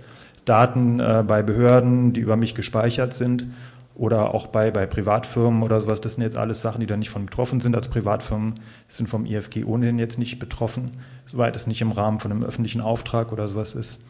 Daten 0.46 1.00
äh, 1.00 1.24
bei 1.28 1.44
Behörden, 1.44 2.12
die 2.14 2.22
über 2.22 2.38
mich 2.38 2.56
gespeichert 2.56 3.14
sind 3.14 3.46
oder 3.94 4.34
auch 4.34 4.48
bei, 4.48 4.72
bei 4.72 4.88
Privatfirmen 4.88 5.62
oder 5.62 5.80
sowas. 5.80 6.02
Das 6.02 6.14
sind 6.14 6.24
jetzt 6.24 6.36
alles 6.36 6.64
Sachen, 6.64 6.80
die 6.80 6.88
da 6.88 6.98
nicht 6.98 7.12
von 7.12 7.28
betroffen 7.28 7.62
sind. 7.62 7.76
Also 7.76 7.92
Privatfirmen 7.92 8.56
sind 8.88 9.12
vom 9.12 9.28
IFG 9.28 9.64
ohnehin 9.64 10.00
jetzt 10.00 10.18
nicht 10.18 10.40
betroffen, 10.40 10.94
soweit 11.28 11.56
es 11.56 11.68
nicht 11.68 11.82
im 11.82 11.92
Rahmen 11.92 12.20
von 12.20 12.32
einem 12.32 12.44
öffentlichen 12.44 12.82
Auftrag 12.82 13.32
oder 13.32 13.48
sowas 13.48 13.76
ist. 13.76 14.02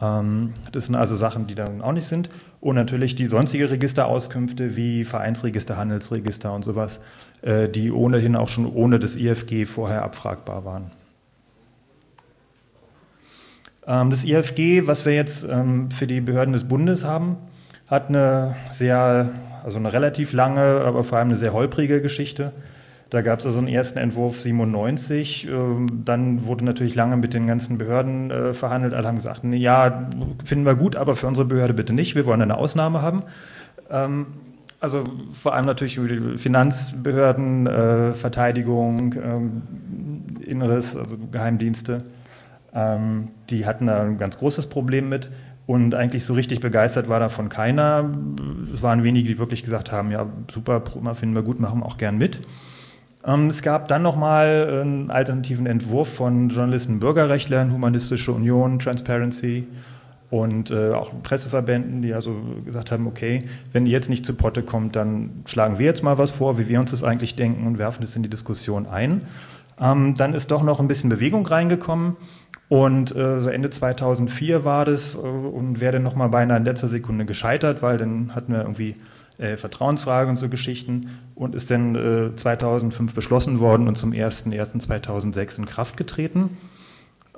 Ähm, 0.00 0.52
das 0.72 0.86
sind 0.86 0.94
also 0.94 1.16
Sachen, 1.16 1.46
die 1.46 1.54
dann 1.54 1.82
auch 1.82 1.92
nicht 1.92 2.06
sind. 2.06 2.30
Und 2.60 2.76
natürlich 2.76 3.14
die 3.14 3.26
sonstige 3.26 3.70
Registerauskünfte 3.70 4.76
wie 4.76 5.04
Vereinsregister, 5.04 5.76
Handelsregister 5.76 6.52
und 6.52 6.64
sowas, 6.64 7.00
äh, 7.42 7.68
die 7.68 7.90
ohnehin 7.90 8.36
auch 8.36 8.48
schon 8.48 8.66
ohne 8.66 8.98
das 8.98 9.16
IFG 9.16 9.64
vorher 9.64 10.02
abfragbar 10.02 10.64
waren. 10.64 10.90
Ähm, 13.86 14.10
das 14.10 14.24
IFG, 14.24 14.86
was 14.86 15.04
wir 15.04 15.14
jetzt 15.14 15.44
ähm, 15.44 15.90
für 15.90 16.06
die 16.06 16.20
Behörden 16.20 16.52
des 16.52 16.64
Bundes 16.64 17.04
haben, 17.04 17.36
hat 17.86 18.08
eine 18.08 18.54
sehr, 18.70 19.30
also 19.64 19.78
eine 19.78 19.92
relativ 19.92 20.32
lange, 20.32 20.82
aber 20.82 21.02
vor 21.02 21.18
allem 21.18 21.28
eine 21.28 21.36
sehr 21.36 21.52
holprige 21.52 22.00
Geschichte. 22.00 22.52
Da 23.10 23.22
gab 23.22 23.40
es 23.40 23.46
also 23.46 23.58
einen 23.58 23.66
ersten 23.66 23.98
Entwurf 23.98 24.40
97, 24.40 25.48
ähm, 25.48 25.86
dann 26.04 26.46
wurde 26.46 26.64
natürlich 26.64 26.94
lange 26.94 27.16
mit 27.16 27.34
den 27.34 27.48
ganzen 27.48 27.76
Behörden 27.76 28.30
äh, 28.30 28.54
verhandelt. 28.54 28.94
Alle 28.94 29.08
haben 29.08 29.16
gesagt, 29.16 29.42
ja, 29.44 30.08
finden 30.44 30.64
wir 30.64 30.76
gut, 30.76 30.94
aber 30.94 31.16
für 31.16 31.26
unsere 31.26 31.46
Behörde 31.46 31.74
bitte 31.74 31.92
nicht, 31.92 32.14
wir 32.14 32.24
wollen 32.24 32.40
eine 32.40 32.56
Ausnahme 32.56 33.02
haben. 33.02 33.24
Ähm, 33.90 34.26
also 34.78 35.04
vor 35.32 35.54
allem 35.54 35.66
natürlich 35.66 36.00
Finanzbehörden, 36.36 37.66
äh, 37.66 38.12
Verteidigung, 38.14 39.14
ähm, 39.22 39.62
Inneres, 40.46 40.96
also 40.96 41.16
Geheimdienste, 41.30 42.04
die 43.50 43.66
hatten 43.66 43.86
da 43.86 44.02
ein 44.02 44.18
ganz 44.18 44.38
großes 44.38 44.68
Problem 44.68 45.08
mit. 45.08 45.28
Und 45.66 45.92
eigentlich 45.96 46.24
so 46.24 46.34
richtig 46.34 46.60
begeistert 46.60 47.08
war 47.08 47.18
davon 47.18 47.48
keiner. 47.48 48.08
Es 48.72 48.80
waren 48.80 49.02
wenige, 49.02 49.26
die 49.26 49.38
wirklich 49.40 49.64
gesagt 49.64 49.90
haben, 49.90 50.12
ja, 50.12 50.26
super, 50.52 50.82
finden 51.14 51.34
wir 51.34 51.42
gut, 51.42 51.58
machen 51.58 51.80
wir 51.80 51.86
auch 51.86 51.98
gern 51.98 52.16
mit. 52.16 52.38
Ähm, 53.24 53.48
es 53.48 53.62
gab 53.62 53.88
dann 53.88 54.02
nochmal 54.02 54.80
einen 54.82 55.10
alternativen 55.10 55.66
Entwurf 55.66 56.14
von 56.14 56.48
Journalisten, 56.48 57.00
Bürgerrechtlern, 57.00 57.72
Humanistische 57.72 58.32
Union, 58.32 58.78
Transparency, 58.78 59.66
und 60.30 60.70
äh, 60.70 60.92
auch 60.92 61.10
Presseverbänden, 61.22 62.02
die 62.02 62.14
also 62.14 62.34
gesagt 62.64 62.92
haben, 62.92 63.06
okay, 63.08 63.46
wenn 63.72 63.84
ihr 63.84 63.92
jetzt 63.92 64.08
nicht 64.08 64.24
zu 64.24 64.36
Potte 64.36 64.62
kommt, 64.62 64.94
dann 64.94 65.42
schlagen 65.44 65.78
wir 65.78 65.86
jetzt 65.86 66.04
mal 66.04 66.18
was 66.18 66.30
vor, 66.30 66.56
wie 66.56 66.68
wir 66.68 66.78
uns 66.78 66.92
das 66.92 67.02
eigentlich 67.02 67.34
denken 67.34 67.66
und 67.66 67.78
werfen 67.78 68.04
es 68.04 68.14
in 68.14 68.22
die 68.22 68.30
Diskussion 68.30 68.86
ein. 68.86 69.22
Ähm, 69.80 70.14
dann 70.14 70.34
ist 70.34 70.50
doch 70.52 70.62
noch 70.62 70.78
ein 70.78 70.86
bisschen 70.86 71.10
Bewegung 71.10 71.44
reingekommen 71.46 72.16
und 72.68 73.14
äh, 73.16 73.50
Ende 73.50 73.70
2004 73.70 74.64
war 74.64 74.84
das 74.84 75.16
äh, 75.16 75.18
und 75.18 75.80
wäre 75.80 75.94
dann 75.94 76.04
nochmal 76.04 76.28
beinahe 76.28 76.58
in 76.58 76.64
letzter 76.64 76.88
Sekunde 76.88 77.24
gescheitert, 77.24 77.82
weil 77.82 77.98
dann 77.98 78.34
hatten 78.34 78.52
wir 78.52 78.60
irgendwie 78.60 78.94
äh, 79.40 79.56
Vertrauensfrage 79.56 80.30
und 80.30 80.36
so 80.36 80.48
Geschichten 80.48 81.18
und 81.34 81.54
ist 81.54 81.70
dann 81.70 81.94
äh, 81.94 82.36
2005 82.36 83.14
beschlossen 83.14 83.60
worden 83.60 83.88
und 83.88 83.96
zum 83.96 84.12
01.01.2006 84.12 85.58
in 85.58 85.66
Kraft 85.66 85.96
getreten. 85.96 86.56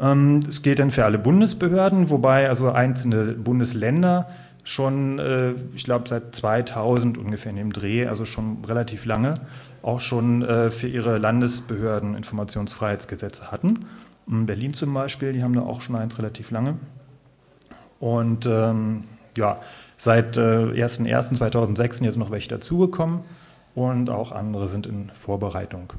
Ähm, 0.00 0.40
es 0.48 0.62
gilt 0.62 0.78
dann 0.78 0.90
für 0.90 1.04
alle 1.04 1.18
Bundesbehörden, 1.18 2.10
wobei 2.10 2.48
also 2.48 2.70
einzelne 2.70 3.32
Bundesländer 3.32 4.28
schon, 4.64 5.18
äh, 5.18 5.52
ich 5.74 5.84
glaube, 5.84 6.08
seit 6.08 6.34
2000 6.34 7.18
ungefähr 7.18 7.50
in 7.50 7.56
dem 7.56 7.72
Dreh, 7.72 8.06
also 8.06 8.24
schon 8.24 8.64
relativ 8.64 9.04
lange, 9.04 9.34
auch 9.82 10.00
schon 10.00 10.42
äh, 10.42 10.70
für 10.70 10.88
ihre 10.88 11.18
Landesbehörden 11.18 12.16
Informationsfreiheitsgesetze 12.16 13.50
hatten. 13.50 13.86
In 14.28 14.46
Berlin 14.46 14.72
zum 14.72 14.94
Beispiel, 14.94 15.32
die 15.32 15.42
haben 15.42 15.54
da 15.54 15.62
auch 15.62 15.80
schon 15.80 15.96
eins 15.96 16.18
relativ 16.18 16.50
lange. 16.50 16.76
Und 17.98 18.46
ähm, 18.46 19.04
ja, 19.36 19.60
seit 20.02 20.36
äh, 20.36 20.40
01.01.2006 20.40 21.92
sind 21.94 22.06
jetzt 22.06 22.16
noch 22.16 22.32
welche 22.32 22.48
dazugekommen 22.48 23.20
und 23.76 24.10
auch 24.10 24.32
andere 24.32 24.66
sind 24.66 24.84
in 24.88 25.10
Vorbereitung. 25.10 25.92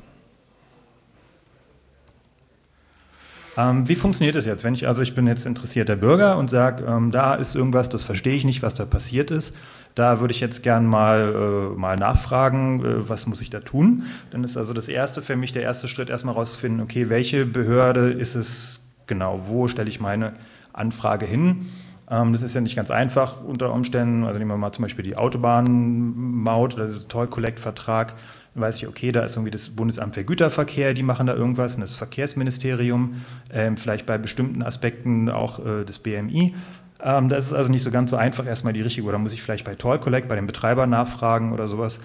Ähm, 3.55 3.87
wie 3.87 3.95
funktioniert 3.95 4.35
das 4.35 4.45
jetzt? 4.45 4.65
Wenn 4.65 4.73
ich 4.73 4.87
also, 4.89 5.01
ich 5.01 5.15
bin 5.15 5.25
jetzt 5.25 5.45
interessierter 5.45 5.95
Bürger 5.95 6.37
und 6.37 6.49
sage, 6.49 6.83
ähm, 6.83 7.11
da 7.11 7.35
ist 7.35 7.55
irgendwas, 7.55 7.87
das 7.87 8.03
verstehe 8.03 8.35
ich 8.35 8.43
nicht, 8.43 8.61
was 8.61 8.73
da 8.73 8.83
passiert 8.83 9.31
ist. 9.31 9.55
Da 9.95 10.19
würde 10.19 10.33
ich 10.33 10.41
jetzt 10.41 10.63
gern 10.63 10.85
mal, 10.85 11.71
äh, 11.73 11.79
mal 11.79 11.95
nachfragen, 11.95 12.83
äh, 12.83 13.09
was 13.09 13.25
muss 13.25 13.39
ich 13.39 13.51
da 13.51 13.61
tun? 13.61 14.03
Dann 14.31 14.43
ist 14.43 14.57
also 14.57 14.73
das 14.73 14.89
erste 14.89 15.21
für 15.21 15.37
mich 15.37 15.53
der 15.53 15.61
erste 15.61 15.87
Schritt, 15.87 16.09
erstmal 16.09 16.33
rauszufinden, 16.33 16.81
okay, 16.81 17.07
welche 17.07 17.45
Behörde 17.45 18.11
ist 18.11 18.35
es 18.35 18.81
genau, 19.07 19.47
wo 19.47 19.69
stelle 19.69 19.87
ich 19.87 20.01
meine 20.01 20.33
Anfrage 20.73 21.25
hin? 21.25 21.67
Ähm, 22.09 22.33
das 22.33 22.41
ist 22.41 22.53
ja 22.53 22.61
nicht 22.61 22.75
ganz 22.75 22.91
einfach 22.91 23.43
unter 23.43 23.73
Umständen. 23.73 24.23
Also 24.23 24.39
nehmen 24.39 24.51
wir 24.51 24.57
mal 24.57 24.71
zum 24.71 24.83
Beispiel 24.83 25.03
die 25.03 25.15
Autobahnmaut 25.15 26.75
oder 26.75 26.87
das 26.87 27.07
Toll-Collect-Vertrag 27.07 28.15
dann 28.53 28.63
weiß 28.63 28.77
ich, 28.77 28.87
okay, 28.87 29.11
da 29.11 29.23
ist 29.23 29.35
irgendwie 29.35 29.51
das 29.51 29.69
Bundesamt 29.69 30.15
für 30.15 30.23
Güterverkehr, 30.23 30.93
die 30.93 31.03
machen 31.03 31.27
da 31.27 31.33
irgendwas, 31.33 31.77
das 31.77 31.95
Verkehrsministerium, 31.95 33.21
ähm, 33.51 33.77
vielleicht 33.77 34.05
bei 34.05 34.17
bestimmten 34.17 34.61
Aspekten 34.61 35.29
auch 35.29 35.65
äh, 35.65 35.85
das 35.85 35.99
BMI. 35.99 36.53
Ähm, 37.01 37.29
das 37.29 37.47
ist 37.47 37.53
also 37.53 37.71
nicht 37.71 37.83
so 37.83 37.91
ganz 37.91 38.11
so 38.11 38.17
einfach, 38.17 38.45
erstmal 38.45 38.73
die 38.73 38.81
richtige, 38.81 39.07
oder 39.07 39.17
muss 39.17 39.33
ich 39.33 39.41
vielleicht 39.41 39.65
bei 39.65 39.75
Toll 39.75 39.99
Collect, 39.99 40.27
bei 40.27 40.35
den 40.35 40.45
Betreibern 40.45 40.89
nachfragen 40.89 41.51
oder 41.51 41.67
sowas. 41.67 41.99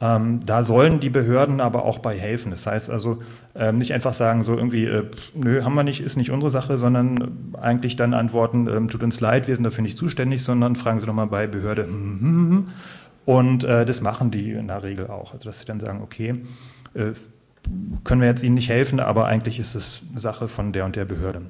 Ähm, 0.00 0.40
da 0.46 0.62
sollen 0.62 1.00
die 1.00 1.10
Behörden 1.10 1.60
aber 1.60 1.84
auch 1.84 1.98
bei 1.98 2.16
helfen. 2.16 2.50
Das 2.50 2.66
heißt 2.66 2.88
also 2.88 3.22
ähm, 3.56 3.78
nicht 3.78 3.92
einfach 3.92 4.14
sagen, 4.14 4.42
so 4.42 4.56
irgendwie, 4.56 4.84
äh, 4.84 5.04
pff, 5.04 5.34
nö, 5.34 5.62
haben 5.64 5.74
wir 5.74 5.82
nicht, 5.82 6.00
ist 6.00 6.16
nicht 6.16 6.30
unsere 6.30 6.52
Sache, 6.52 6.78
sondern 6.78 7.52
eigentlich 7.60 7.96
dann 7.96 8.14
antworten, 8.14 8.68
ähm, 8.68 8.88
tut 8.88 9.02
uns 9.02 9.20
leid, 9.20 9.48
wir 9.48 9.56
sind 9.56 9.64
dafür 9.64 9.82
nicht 9.82 9.98
zuständig, 9.98 10.42
sondern 10.42 10.76
fragen 10.76 11.00
Sie 11.00 11.06
doch 11.06 11.14
mal 11.14 11.26
bei 11.26 11.48
Behörde. 11.48 11.84
Hm, 11.84 12.20
hm, 12.20 12.50
hm, 12.50 12.64
und 13.24 13.64
äh, 13.64 13.84
das 13.84 14.00
machen 14.00 14.30
die 14.30 14.52
in 14.52 14.68
der 14.68 14.82
Regel 14.82 15.08
auch. 15.08 15.34
Also 15.34 15.48
dass 15.48 15.58
sie 15.60 15.66
dann 15.66 15.80
sagen, 15.80 16.00
okay, 16.02 16.42
äh, 16.94 17.12
können 18.04 18.20
wir 18.20 18.28
jetzt 18.28 18.42
Ihnen 18.42 18.54
nicht 18.54 18.68
helfen, 18.68 19.00
aber 19.00 19.26
eigentlich 19.26 19.58
ist 19.58 19.74
es 19.74 20.02
Sache 20.14 20.48
von 20.48 20.72
der 20.72 20.84
und 20.84 20.96
der 20.96 21.04
Behörde. 21.04 21.42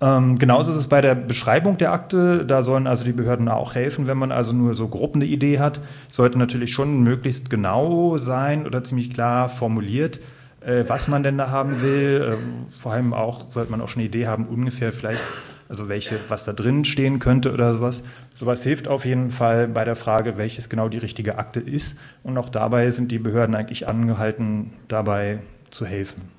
Ähm, 0.00 0.38
genauso 0.38 0.70
ist 0.70 0.78
es 0.78 0.86
bei 0.86 1.00
der 1.00 1.14
Beschreibung 1.16 1.76
der 1.76 1.92
Akte. 1.92 2.44
Da 2.46 2.62
sollen 2.62 2.86
also 2.86 3.04
die 3.04 3.12
Behörden 3.12 3.48
auch 3.48 3.74
helfen, 3.74 4.06
wenn 4.06 4.18
man 4.18 4.30
also 4.30 4.52
nur 4.52 4.74
so 4.74 4.88
grob 4.88 5.16
eine 5.16 5.24
Idee 5.24 5.58
hat. 5.58 5.80
Sollte 6.08 6.38
natürlich 6.38 6.72
schon 6.72 7.02
möglichst 7.02 7.50
genau 7.50 8.16
sein 8.16 8.66
oder 8.66 8.84
ziemlich 8.84 9.12
klar 9.12 9.48
formuliert, 9.48 10.20
äh, 10.60 10.84
was 10.86 11.08
man 11.08 11.24
denn 11.24 11.36
da 11.36 11.50
haben 11.50 11.82
will. 11.82 12.36
Äh, 12.38 12.72
vor 12.72 12.92
allem 12.92 13.12
auch 13.12 13.50
sollte 13.50 13.72
man 13.72 13.80
auch 13.80 13.88
schon 13.88 14.00
eine 14.00 14.08
Idee 14.08 14.28
haben, 14.28 14.46
ungefähr 14.46 14.92
vielleicht 14.92 15.22
also 15.68 15.88
welche, 15.88 16.18
was 16.28 16.44
da 16.44 16.52
drin 16.52 16.84
stehen 16.84 17.18
könnte 17.18 17.52
oder 17.52 17.74
sowas. 17.74 18.02
Sowas 18.34 18.62
hilft 18.62 18.88
auf 18.88 19.04
jeden 19.04 19.30
Fall 19.30 19.68
bei 19.68 19.84
der 19.84 19.96
Frage, 19.96 20.38
welches 20.38 20.68
genau 20.68 20.88
die 20.88 20.98
richtige 20.98 21.38
Akte 21.38 21.60
ist. 21.60 21.98
Und 22.22 22.38
auch 22.38 22.48
dabei 22.48 22.90
sind 22.90 23.12
die 23.12 23.18
Behörden 23.18 23.54
eigentlich 23.54 23.86
angehalten, 23.86 24.72
dabei 24.88 25.40
zu 25.70 25.84
helfen. 25.84 26.37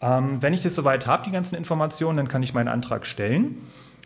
Ähm, 0.00 0.38
wenn 0.40 0.54
ich 0.54 0.62
das 0.62 0.74
soweit 0.74 1.06
habe, 1.06 1.24
die 1.24 1.30
ganzen 1.30 1.56
Informationen, 1.56 2.16
dann 2.16 2.28
kann 2.28 2.42
ich 2.42 2.54
meinen 2.54 2.68
Antrag 2.68 3.06
stellen. 3.06 3.56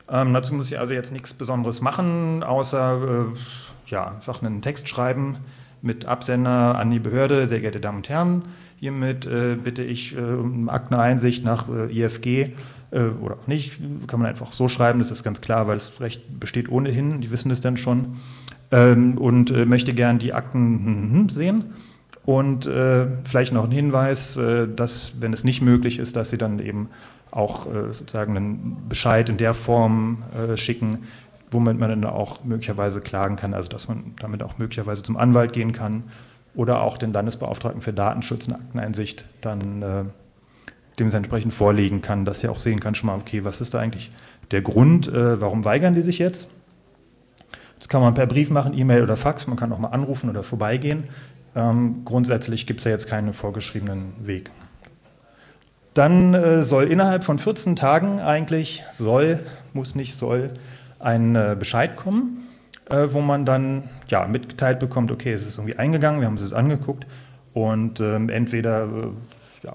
Ähm, 0.08 0.34
dazu 0.34 0.54
muss 0.54 0.70
ich 0.70 0.78
also 0.78 0.92
jetzt 0.92 1.12
nichts 1.12 1.34
Besonderes 1.34 1.80
machen, 1.80 2.42
außer 2.42 3.28
äh, 3.32 3.90
ja, 3.90 4.08
einfach 4.08 4.42
einen 4.42 4.60
Text 4.60 4.88
schreiben 4.88 5.38
mit 5.82 6.04
Absender 6.06 6.76
an 6.76 6.90
die 6.90 6.98
Behörde. 6.98 7.46
Sehr 7.46 7.60
geehrte 7.60 7.80
Damen 7.80 7.98
und 7.98 8.08
Herren, 8.08 8.42
hiermit 8.76 9.26
äh, 9.26 9.56
bitte 9.56 9.82
ich 9.82 10.16
äh, 10.16 10.20
um 10.20 10.68
Akteneinsicht 10.68 11.44
nach 11.44 11.68
äh, 11.68 11.92
IFG 11.92 12.52
äh, 12.90 13.00
oder 13.20 13.36
auch 13.36 13.46
nicht, 13.46 13.78
kann 14.06 14.20
man 14.20 14.28
einfach 14.28 14.52
so 14.52 14.68
schreiben, 14.68 14.98
das 14.98 15.10
ist 15.10 15.22
ganz 15.22 15.40
klar, 15.40 15.66
weil 15.66 15.76
das 15.76 16.00
Recht 16.00 16.40
besteht 16.40 16.68
ohnehin, 16.70 17.20
die 17.20 17.30
wissen 17.30 17.50
es 17.50 17.60
dann 17.60 17.76
schon, 17.76 18.16
ähm, 18.70 19.18
und 19.18 19.50
äh, 19.50 19.64
möchte 19.64 19.94
gern 19.94 20.18
die 20.18 20.32
Akten 20.32 20.78
hm, 20.84 21.12
hm, 21.12 21.28
sehen. 21.28 21.64
Und 22.26 22.66
äh, 22.66 23.06
vielleicht 23.24 23.52
noch 23.52 23.64
ein 23.64 23.70
Hinweis, 23.70 24.36
äh, 24.36 24.66
dass, 24.66 25.20
wenn 25.20 25.32
es 25.32 25.44
nicht 25.44 25.60
möglich 25.60 25.98
ist, 25.98 26.16
dass 26.16 26.30
Sie 26.30 26.38
dann 26.38 26.58
eben 26.58 26.88
auch 27.30 27.66
äh, 27.66 27.92
sozusagen 27.92 28.36
einen 28.36 28.88
Bescheid 28.88 29.28
in 29.28 29.36
der 29.36 29.52
Form 29.52 30.22
äh, 30.34 30.56
schicken, 30.56 31.04
womit 31.50 31.78
man 31.78 31.90
dann 31.90 32.04
auch 32.04 32.44
möglicherweise 32.44 33.00
klagen 33.00 33.36
kann, 33.36 33.52
also 33.52 33.68
dass 33.68 33.88
man 33.88 34.14
damit 34.20 34.42
auch 34.42 34.58
möglicherweise 34.58 35.02
zum 35.02 35.16
Anwalt 35.16 35.52
gehen 35.52 35.72
kann 35.72 36.04
oder 36.54 36.82
auch 36.82 36.98
den 36.98 37.12
Landesbeauftragten 37.12 37.82
für 37.82 37.92
Datenschutz 37.92 38.48
und 38.48 38.54
Akteneinsicht 38.54 39.24
dann 39.40 40.12
dem 40.98 41.08
es 41.08 41.14
entsprechend 41.14 41.52
vorlegen 41.52 42.02
kann, 42.02 42.24
dass 42.24 42.44
er 42.44 42.52
auch 42.52 42.58
sehen 42.58 42.80
kann, 42.80 42.94
schon 42.94 43.08
mal, 43.08 43.16
okay, 43.16 43.44
was 43.44 43.60
ist 43.60 43.74
da 43.74 43.80
eigentlich 43.80 44.12
der 44.50 44.62
Grund, 44.62 45.08
äh, 45.08 45.40
warum 45.40 45.64
weigern 45.64 45.94
die 45.94 46.02
sich 46.02 46.18
jetzt? 46.18 46.48
Das 47.78 47.88
kann 47.88 48.00
man 48.00 48.14
per 48.14 48.26
Brief 48.26 48.50
machen, 48.50 48.76
E-Mail 48.76 49.02
oder 49.02 49.16
Fax, 49.16 49.46
man 49.46 49.56
kann 49.56 49.72
auch 49.72 49.78
mal 49.78 49.88
anrufen 49.88 50.30
oder 50.30 50.42
vorbeigehen. 50.42 51.04
Ähm, 51.56 52.02
grundsätzlich 52.04 52.66
gibt 52.66 52.80
es 52.80 52.84
ja 52.84 52.90
jetzt 52.90 53.08
keinen 53.08 53.32
vorgeschriebenen 53.32 54.12
Weg. 54.26 54.50
Dann 55.94 56.34
äh, 56.34 56.64
soll 56.64 56.84
innerhalb 56.84 57.22
von 57.22 57.38
14 57.38 57.76
Tagen 57.76 58.20
eigentlich, 58.20 58.82
soll, 58.90 59.38
muss 59.72 59.94
nicht, 59.94 60.18
soll, 60.18 60.50
ein 60.98 61.36
äh, 61.36 61.54
Bescheid 61.56 61.96
kommen, 61.96 62.48
äh, 62.90 63.08
wo 63.10 63.20
man 63.20 63.46
dann 63.46 63.84
ja, 64.08 64.26
mitgeteilt 64.26 64.80
bekommt, 64.80 65.12
okay, 65.12 65.32
es 65.32 65.46
ist 65.46 65.58
irgendwie 65.58 65.76
eingegangen, 65.78 66.20
wir 66.20 66.26
haben 66.26 66.34
es 66.34 66.52
angeguckt 66.52 67.06
und 67.52 68.00
ähm, 68.00 68.28
entweder 68.28 68.84
äh, 68.84 69.66
ja, 69.66 69.74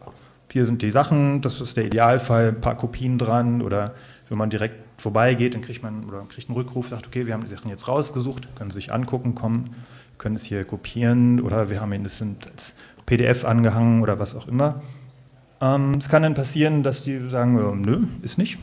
hier 0.52 0.66
sind 0.66 0.82
die 0.82 0.92
Sachen, 0.92 1.42
das 1.42 1.62
ist 1.62 1.78
der 1.78 1.86
Idealfall, 1.86 2.50
ein 2.50 2.62
paar 2.62 2.76
Kopien 2.76 3.18
dran 3.18 3.62
oder 3.62 3.94
wenn 4.28 4.38
man 4.38 4.50
direkt 4.50 4.76
vorbeigeht, 5.02 5.56
dann 5.56 5.62
kriegt 5.62 5.84
man 5.84 6.04
oder 6.06 6.26
kriegt 6.28 6.50
einen 6.50 6.58
Rückruf, 6.58 6.90
sagt, 6.90 7.08
okay, 7.08 7.26
wir 7.26 7.34
haben 7.34 7.44
die 7.44 7.50
Sachen 7.50 7.70
jetzt 7.70 7.88
rausgesucht, 7.88 8.48
können 8.56 8.72
Sie 8.72 8.76
sich 8.76 8.92
angucken, 8.92 9.36
kommen, 9.36 9.76
können 10.20 10.36
es 10.36 10.44
hier 10.44 10.64
kopieren 10.66 11.42
oder 11.42 11.72
wir 11.72 11.82
haben 11.82 11.92
Ihnen 11.92 12.04
das 12.04 12.22
als 12.22 12.76
PDF 13.08 13.44
angehangen 13.44 14.04
oder 14.04 14.20
was 14.20 14.36
auch 14.36 14.48
immer. 14.48 14.82
Ähm, 15.62 15.96
es 15.96 16.10
kann 16.10 16.22
dann 16.22 16.36
passieren, 16.36 16.84
dass 16.84 17.02
die 17.02 17.30
sagen, 17.30 17.58
äh, 17.58 17.76
nö, 17.76 18.04
ist 18.22 18.38
nicht 18.38 18.60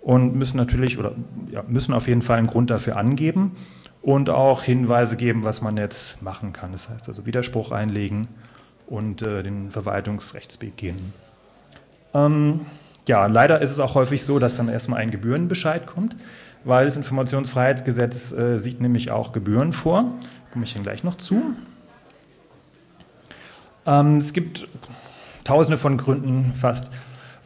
und 0.00 0.36
müssen 0.36 0.56
natürlich 0.56 0.98
oder 0.98 1.12
ja, 1.50 1.64
müssen 1.66 1.92
auf 1.92 2.06
jeden 2.06 2.22
Fall 2.22 2.38
einen 2.38 2.46
Grund 2.46 2.70
dafür 2.70 2.96
angeben 2.96 3.56
und 4.02 4.30
auch 4.30 4.62
Hinweise 4.62 5.16
geben, 5.16 5.42
was 5.44 5.60
man 5.60 5.76
jetzt 5.76 6.22
machen 6.22 6.52
kann. 6.52 6.72
Das 6.72 6.88
heißt 6.88 7.08
also 7.08 7.26
Widerspruch 7.26 7.72
einlegen 7.72 8.28
und 8.86 9.22
äh, 9.22 9.42
den 9.42 9.70
Verwaltungsrechtsweg 9.70 10.76
gehen. 10.76 11.12
Ähm, 12.14 12.60
ja, 13.06 13.26
leider 13.26 13.60
ist 13.60 13.70
es 13.70 13.78
auch 13.78 13.94
häufig 13.94 14.24
so, 14.24 14.38
dass 14.38 14.56
dann 14.56 14.68
erstmal 14.68 15.00
ein 15.00 15.10
Gebührenbescheid 15.10 15.86
kommt, 15.86 16.16
weil 16.64 16.84
das 16.86 16.96
Informationsfreiheitsgesetz 16.96 18.32
äh, 18.32 18.58
sieht 18.58 18.80
nämlich 18.80 19.10
auch 19.10 19.32
Gebühren 19.32 19.72
vor. 19.72 20.12
Komme 20.52 20.64
ich 20.64 20.74
dann 20.74 20.82
gleich 20.82 21.04
noch 21.04 21.16
zu. 21.16 21.54
Ähm, 23.86 24.18
es 24.18 24.32
gibt 24.32 24.68
tausende 25.44 25.78
von 25.78 25.96
Gründen 25.96 26.52
fast, 26.54 26.90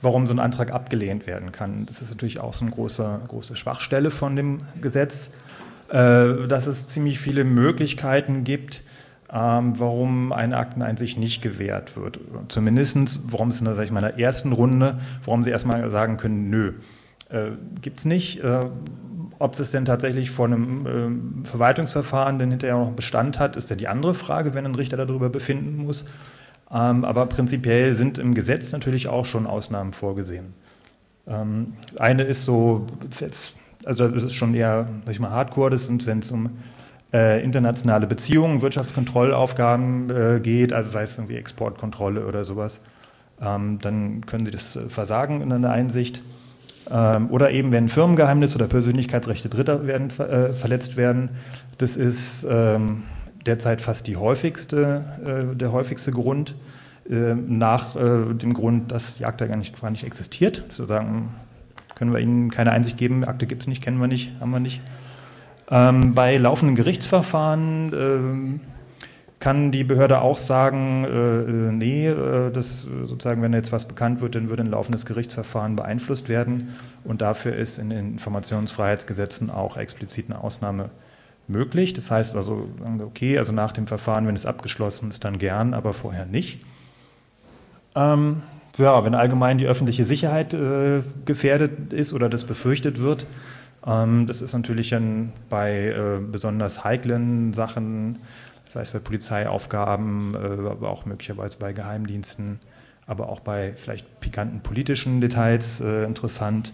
warum 0.02 0.26
so 0.26 0.34
ein 0.34 0.38
Antrag 0.40 0.72
abgelehnt 0.72 1.26
werden 1.26 1.52
kann. 1.52 1.86
Das 1.86 2.02
ist 2.02 2.10
natürlich 2.10 2.40
auch 2.40 2.54
so 2.54 2.64
eine 2.64 2.74
große, 2.74 3.20
große 3.28 3.56
Schwachstelle 3.56 4.10
von 4.10 4.36
dem 4.36 4.62
Gesetz, 4.80 5.30
äh, 5.88 6.46
dass 6.46 6.66
es 6.66 6.86
ziemlich 6.86 7.18
viele 7.18 7.44
Möglichkeiten 7.44 8.44
gibt, 8.44 8.84
ähm, 9.32 9.78
warum 9.78 10.32
eine 10.32 10.56
Akteneinsicht 10.56 11.18
nicht 11.18 11.42
gewährt 11.42 11.96
wird. 11.96 12.20
Zumindest, 12.48 13.20
warum 13.24 13.50
es 13.50 13.58
in 13.58 13.64
der, 13.66 13.74
sag 13.74 13.84
ich 13.84 13.90
mal, 13.90 14.02
in 14.02 14.10
der 14.10 14.18
ersten 14.18 14.52
Runde, 14.52 14.98
warum 15.24 15.44
sie 15.44 15.50
erstmal 15.50 15.90
sagen 15.90 16.16
können, 16.16 16.50
nö, 16.50 16.74
äh, 17.34 17.50
gibt 17.82 17.98
es 17.98 18.04
nicht. 18.04 18.42
Äh, 18.42 18.66
ob 19.38 19.58
es 19.58 19.72
denn 19.72 19.84
tatsächlich 19.84 20.30
vor 20.30 20.46
einem 20.46 21.42
äh, 21.42 21.46
Verwaltungsverfahren 21.46 22.38
denn 22.38 22.50
hinterher 22.50 22.78
noch 22.78 22.92
Bestand 22.92 23.38
hat, 23.38 23.56
ist 23.56 23.68
ja 23.68 23.76
die 23.76 23.88
andere 23.88 24.14
Frage, 24.14 24.54
wenn 24.54 24.64
ein 24.64 24.74
Richter 24.74 24.96
darüber 24.96 25.28
befinden 25.28 25.76
muss. 25.76 26.06
Ähm, 26.72 27.04
aber 27.04 27.26
prinzipiell 27.26 27.94
sind 27.94 28.18
im 28.18 28.34
Gesetz 28.34 28.72
natürlich 28.72 29.08
auch 29.08 29.24
schon 29.24 29.46
Ausnahmen 29.46 29.92
vorgesehen. 29.92 30.54
Ähm, 31.26 31.74
eine 31.98 32.22
ist 32.22 32.44
so, 32.44 32.86
also 33.84 34.08
das 34.08 34.24
ist 34.24 34.34
schon 34.34 34.54
eher, 34.54 34.88
sag 35.04 35.12
ich 35.12 35.20
mal, 35.20 35.30
Hardcore, 35.30 35.70
das 35.70 35.86
sind, 35.86 36.06
wenn 36.06 36.20
es 36.20 36.30
um 36.30 36.50
äh, 37.12 37.42
internationale 37.42 38.06
Beziehungen, 38.06 38.62
Wirtschaftskontrollaufgaben 38.62 40.10
äh, 40.10 40.40
geht, 40.40 40.72
also 40.72 40.90
sei 40.90 41.02
es 41.02 41.16
irgendwie 41.18 41.36
Exportkontrolle 41.36 42.26
oder 42.26 42.44
sowas, 42.44 42.80
ähm, 43.40 43.78
dann 43.80 44.24
können 44.26 44.46
Sie 44.46 44.52
das 44.52 44.78
versagen 44.88 45.40
in 45.40 45.52
einer 45.52 45.70
Einsicht. 45.70 46.22
Ähm, 46.90 47.30
oder 47.30 47.50
eben, 47.50 47.72
wenn 47.72 47.88
Firmengeheimnis 47.88 48.54
oder 48.54 48.66
Persönlichkeitsrechte 48.66 49.48
Dritter 49.48 49.86
werden, 49.86 50.10
äh, 50.18 50.52
verletzt 50.52 50.96
werden. 50.96 51.30
Das 51.78 51.96
ist 51.96 52.46
ähm, 52.48 53.04
derzeit 53.46 53.80
fast 53.80 54.08
häufigste, 54.08 55.04
äh, 55.24 55.56
der 55.56 55.72
häufigste 55.72 56.12
Grund 56.12 56.54
äh, 57.08 57.34
nach 57.34 57.94
dem 57.94 58.54
Grund, 58.54 58.90
dass 58.90 59.16
die 59.16 59.24
Akte 59.26 59.46
gar 59.48 59.56
nicht, 59.56 59.80
gar 59.80 59.90
nicht 59.90 60.04
existiert. 60.04 60.62
Sozusagen 60.70 61.34
können 61.94 62.12
wir 62.12 62.20
Ihnen 62.20 62.50
keine 62.50 62.72
Einsicht 62.72 62.96
geben, 62.96 63.24
Akte 63.24 63.46
gibt 63.46 63.62
es 63.62 63.68
nicht, 63.68 63.82
kennen 63.82 63.98
wir 63.98 64.08
nicht, 64.08 64.32
haben 64.40 64.50
wir 64.50 64.60
nicht. 64.60 64.80
Ähm, 65.70 66.14
bei 66.14 66.36
laufenden 66.36 66.76
Gerichtsverfahren 66.76 67.92
ähm, 67.94 68.60
kann 69.44 69.72
die 69.72 69.84
Behörde 69.84 70.22
auch 70.22 70.38
sagen, 70.38 71.04
äh, 71.04 71.08
äh 71.08 71.70
nee, 71.70 72.08
äh, 72.08 72.50
das 72.50 72.86
sozusagen, 73.04 73.42
wenn 73.42 73.52
jetzt 73.52 73.72
was 73.72 73.86
bekannt 73.86 74.22
wird, 74.22 74.36
dann 74.36 74.48
würde 74.48 74.62
ein 74.62 74.70
laufendes 74.70 75.04
Gerichtsverfahren 75.04 75.76
beeinflusst 75.76 76.30
werden. 76.30 76.74
Und 77.04 77.20
dafür 77.20 77.54
ist 77.54 77.78
in 77.78 77.90
den 77.90 78.12
Informationsfreiheitsgesetzen 78.12 79.50
auch 79.50 79.76
explizit 79.76 80.30
eine 80.30 80.42
Ausnahme 80.42 80.88
möglich. 81.46 81.92
Das 81.92 82.10
heißt 82.10 82.36
also, 82.36 82.66
okay, 83.04 83.36
also 83.36 83.52
nach 83.52 83.72
dem 83.72 83.86
Verfahren, 83.86 84.26
wenn 84.26 84.34
es 84.34 84.46
abgeschlossen 84.46 85.10
ist, 85.10 85.26
dann 85.26 85.36
gern, 85.36 85.74
aber 85.74 85.92
vorher 85.92 86.24
nicht. 86.24 86.64
Ähm, 87.94 88.40
ja, 88.78 89.04
wenn 89.04 89.14
allgemein 89.14 89.58
die 89.58 89.66
öffentliche 89.66 90.04
Sicherheit 90.04 90.54
äh, 90.54 91.02
gefährdet 91.26 91.92
ist 91.92 92.14
oder 92.14 92.30
das 92.30 92.44
befürchtet 92.44 92.98
wird, 92.98 93.26
ähm, 93.86 94.26
das 94.26 94.40
ist 94.40 94.54
natürlich 94.54 94.88
dann 94.88 95.32
bei 95.50 95.88
äh, 95.88 96.18
besonders 96.32 96.82
heiklen 96.82 97.52
Sachen, 97.52 98.20
sei 98.74 98.80
es 98.80 98.90
bei 98.90 98.98
Polizeiaufgaben, 98.98 100.34
äh, 100.34 100.68
aber 100.68 100.90
auch 100.90 101.06
möglicherweise 101.06 101.58
bei 101.58 101.72
Geheimdiensten, 101.72 102.60
aber 103.06 103.28
auch 103.28 103.40
bei 103.40 103.72
vielleicht 103.76 104.20
pikanten 104.20 104.60
politischen 104.60 105.20
Details 105.20 105.80
äh, 105.80 106.04
interessant. 106.04 106.72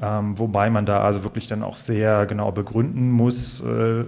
Ähm, 0.00 0.38
wobei 0.38 0.70
man 0.70 0.86
da 0.86 1.00
also 1.00 1.22
wirklich 1.22 1.48
dann 1.48 1.62
auch 1.62 1.76
sehr 1.76 2.26
genau 2.26 2.52
begründen 2.52 3.10
muss, 3.10 3.60
äh, 3.62 4.04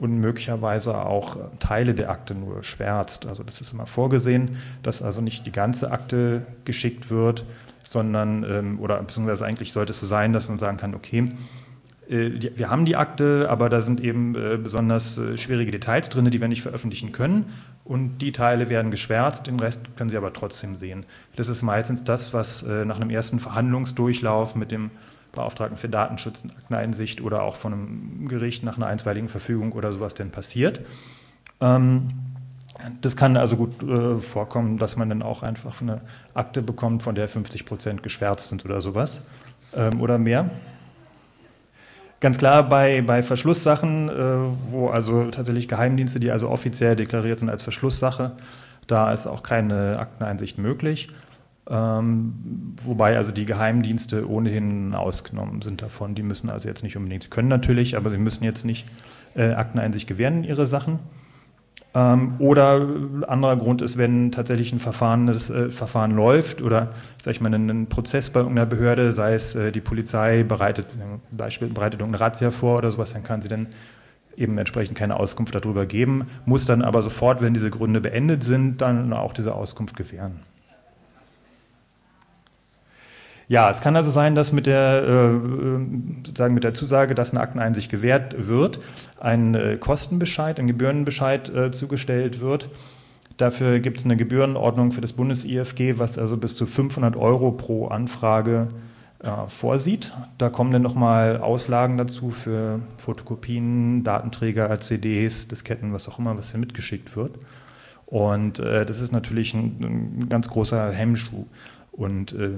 und 0.00 0.18
möglicherweise 0.18 0.96
auch 0.96 1.36
Teile 1.58 1.92
der 1.92 2.08
Akte 2.08 2.34
nur 2.34 2.64
schwärzt. 2.64 3.26
Also 3.26 3.42
das 3.42 3.60
ist 3.60 3.74
immer 3.74 3.86
vorgesehen, 3.86 4.56
dass 4.82 5.02
also 5.02 5.20
nicht 5.20 5.44
die 5.44 5.52
ganze 5.52 5.90
Akte 5.90 6.46
geschickt 6.64 7.10
wird, 7.10 7.44
sondern, 7.82 8.42
ähm, 8.44 8.80
oder 8.80 8.96
beziehungsweise 9.02 9.44
eigentlich 9.44 9.72
sollte 9.74 9.92
es 9.92 10.00
so 10.00 10.06
sein, 10.06 10.32
dass 10.32 10.48
man 10.48 10.58
sagen 10.58 10.78
kann, 10.78 10.94
okay, 10.94 11.32
äh, 12.10 12.50
wir 12.56 12.68
haben 12.68 12.84
die 12.84 12.96
Akte, 12.96 13.46
aber 13.48 13.68
da 13.68 13.80
sind 13.80 14.00
eben 14.00 14.34
äh, 14.34 14.56
besonders 14.56 15.16
äh, 15.16 15.38
schwierige 15.38 15.70
Details 15.70 16.08
drin, 16.08 16.30
die 16.30 16.40
wir 16.40 16.48
nicht 16.48 16.62
veröffentlichen 16.62 17.12
können. 17.12 17.46
Und 17.84 18.18
die 18.18 18.32
Teile 18.32 18.68
werden 18.68 18.90
geschwärzt, 18.90 19.46
den 19.46 19.58
Rest 19.58 19.96
können 19.96 20.10
Sie 20.10 20.16
aber 20.16 20.32
trotzdem 20.32 20.76
sehen. 20.76 21.06
Das 21.36 21.48
ist 21.48 21.62
meistens 21.62 22.04
das, 22.04 22.32
was 22.32 22.62
nach 22.62 23.00
einem 23.00 23.10
ersten 23.10 23.40
Verhandlungsdurchlauf 23.40 24.54
mit 24.54 24.70
dem 24.70 24.90
Beauftragten 25.32 25.76
für 25.76 25.88
Datenschutz, 25.88 26.44
Akteneinsicht 26.44 27.20
oder 27.20 27.42
auch 27.42 27.56
von 27.56 27.72
einem 27.72 28.28
Gericht 28.28 28.62
nach 28.62 28.76
einer 28.76 28.86
einstweiligen 28.86 29.28
Verfügung 29.28 29.72
oder 29.72 29.92
sowas 29.92 30.14
denn 30.14 30.30
passiert. 30.30 30.82
Ähm, 31.60 32.08
das 33.00 33.16
kann 33.16 33.36
also 33.36 33.56
gut 33.56 33.82
äh, 33.82 34.18
vorkommen, 34.18 34.78
dass 34.78 34.96
man 34.96 35.08
dann 35.08 35.22
auch 35.22 35.42
einfach 35.42 35.80
eine 35.80 36.00
Akte 36.34 36.62
bekommt, 36.62 37.02
von 37.02 37.14
der 37.14 37.28
50 37.28 37.66
Prozent 37.66 38.02
geschwärzt 38.02 38.48
sind 38.48 38.64
oder 38.64 38.80
sowas 38.80 39.22
ähm, 39.74 40.00
oder 40.00 40.18
mehr. 40.18 40.50
Ganz 42.20 42.36
klar 42.36 42.68
bei, 42.68 43.00
bei 43.00 43.22
Verschlusssachen, 43.22 44.10
äh, 44.10 44.12
wo 44.70 44.88
also 44.88 45.30
tatsächlich 45.30 45.68
Geheimdienste, 45.68 46.20
die 46.20 46.30
also 46.30 46.50
offiziell 46.50 46.94
deklariert 46.94 47.38
sind 47.38 47.48
als 47.48 47.62
Verschlusssache, 47.62 48.32
da 48.86 49.12
ist 49.12 49.26
auch 49.26 49.42
keine 49.42 49.98
Akteneinsicht 49.98 50.58
möglich. 50.58 51.08
Ähm, 51.68 52.74
wobei 52.84 53.16
also 53.16 53.32
die 53.32 53.46
Geheimdienste 53.46 54.28
ohnehin 54.28 54.94
ausgenommen 54.94 55.62
sind 55.62 55.80
davon. 55.80 56.14
Die 56.14 56.22
müssen 56.22 56.50
also 56.50 56.68
jetzt 56.68 56.82
nicht 56.82 56.96
unbedingt, 56.96 57.30
können 57.30 57.48
natürlich, 57.48 57.96
aber 57.96 58.10
sie 58.10 58.18
müssen 58.18 58.44
jetzt 58.44 58.64
nicht 58.64 58.86
äh, 59.34 59.52
Akteneinsicht 59.52 60.06
gewähren 60.06 60.38
in 60.38 60.44
ihre 60.44 60.66
Sachen. 60.66 60.98
Ähm, 61.92 62.34
oder 62.38 62.86
anderer 63.26 63.56
Grund 63.56 63.82
ist, 63.82 63.98
wenn 63.98 64.30
tatsächlich 64.30 64.72
ein 64.72 64.78
Verfahren, 64.78 65.26
das 65.26 65.50
äh, 65.50 65.70
Verfahren 65.70 66.12
läuft 66.12 66.62
oder 66.62 66.92
sag 67.22 67.32
ich 67.32 67.40
mal, 67.40 67.52
ein, 67.52 67.68
ein 67.68 67.86
Prozess 67.88 68.30
bei 68.30 68.40
irgendeiner 68.40 68.66
Behörde, 68.66 69.12
sei 69.12 69.34
es 69.34 69.56
äh, 69.56 69.72
die 69.72 69.80
Polizei 69.80 70.44
bereitet, 70.44 70.86
äh, 70.98 71.18
Beispiel 71.36 71.68
bereitet 71.68 72.00
irgendeine 72.00 72.24
Razzia 72.24 72.52
vor 72.52 72.78
oder 72.78 72.92
sowas, 72.92 73.12
dann 73.12 73.24
kann 73.24 73.42
sie 73.42 73.48
dann 73.48 73.66
eben 74.36 74.56
entsprechend 74.56 74.96
keine 74.96 75.18
Auskunft 75.18 75.54
darüber 75.54 75.84
geben, 75.84 76.28
muss 76.44 76.64
dann 76.64 76.82
aber 76.82 77.02
sofort, 77.02 77.42
wenn 77.42 77.54
diese 77.54 77.70
Gründe 77.70 78.00
beendet 78.00 78.44
sind, 78.44 78.80
dann 78.80 79.12
auch 79.12 79.32
diese 79.32 79.54
Auskunft 79.54 79.96
gewähren. 79.96 80.40
Ja, 83.50 83.68
es 83.68 83.80
kann 83.80 83.96
also 83.96 84.12
sein, 84.12 84.36
dass 84.36 84.52
mit 84.52 84.68
der, 84.68 85.02
äh, 85.02 86.24
sozusagen 86.24 86.54
mit 86.54 86.62
der 86.62 86.72
Zusage, 86.72 87.16
dass 87.16 87.32
eine 87.32 87.40
Akteneinsicht 87.40 87.90
gewährt 87.90 88.46
wird, 88.46 88.78
ein 89.18 89.56
äh, 89.56 89.76
Kostenbescheid, 89.76 90.60
ein 90.60 90.68
Gebührenbescheid 90.68 91.52
äh, 91.52 91.72
zugestellt 91.72 92.38
wird. 92.38 92.68
Dafür 93.38 93.80
gibt 93.80 93.98
es 93.98 94.04
eine 94.04 94.16
Gebührenordnung 94.16 94.92
für 94.92 95.00
das 95.00 95.14
Bundes-IFG, 95.14 95.98
was 95.98 96.16
also 96.16 96.36
bis 96.36 96.54
zu 96.54 96.64
500 96.64 97.16
Euro 97.16 97.50
pro 97.50 97.88
Anfrage 97.88 98.68
vorsieht. 99.48 100.14
Da 100.38 100.48
kommen 100.48 100.72
dann 100.72 100.80
nochmal 100.80 101.40
Auslagen 101.40 101.98
dazu 101.98 102.30
für 102.30 102.80
Fotokopien, 102.96 104.02
Datenträger, 104.02 104.80
CDs, 104.80 105.46
Disketten, 105.46 105.92
was 105.92 106.08
auch 106.08 106.18
immer, 106.18 106.38
was 106.38 106.52
hier 106.52 106.60
mitgeschickt 106.60 107.16
wird. 107.16 107.32
Und 108.10 108.58
äh, 108.58 108.84
das 108.84 109.00
ist 109.00 109.12
natürlich 109.12 109.54
ein, 109.54 110.20
ein 110.22 110.28
ganz 110.28 110.48
großer 110.48 110.90
Hemmschuh. 110.90 111.46
Und 111.92 112.32
äh, 112.32 112.50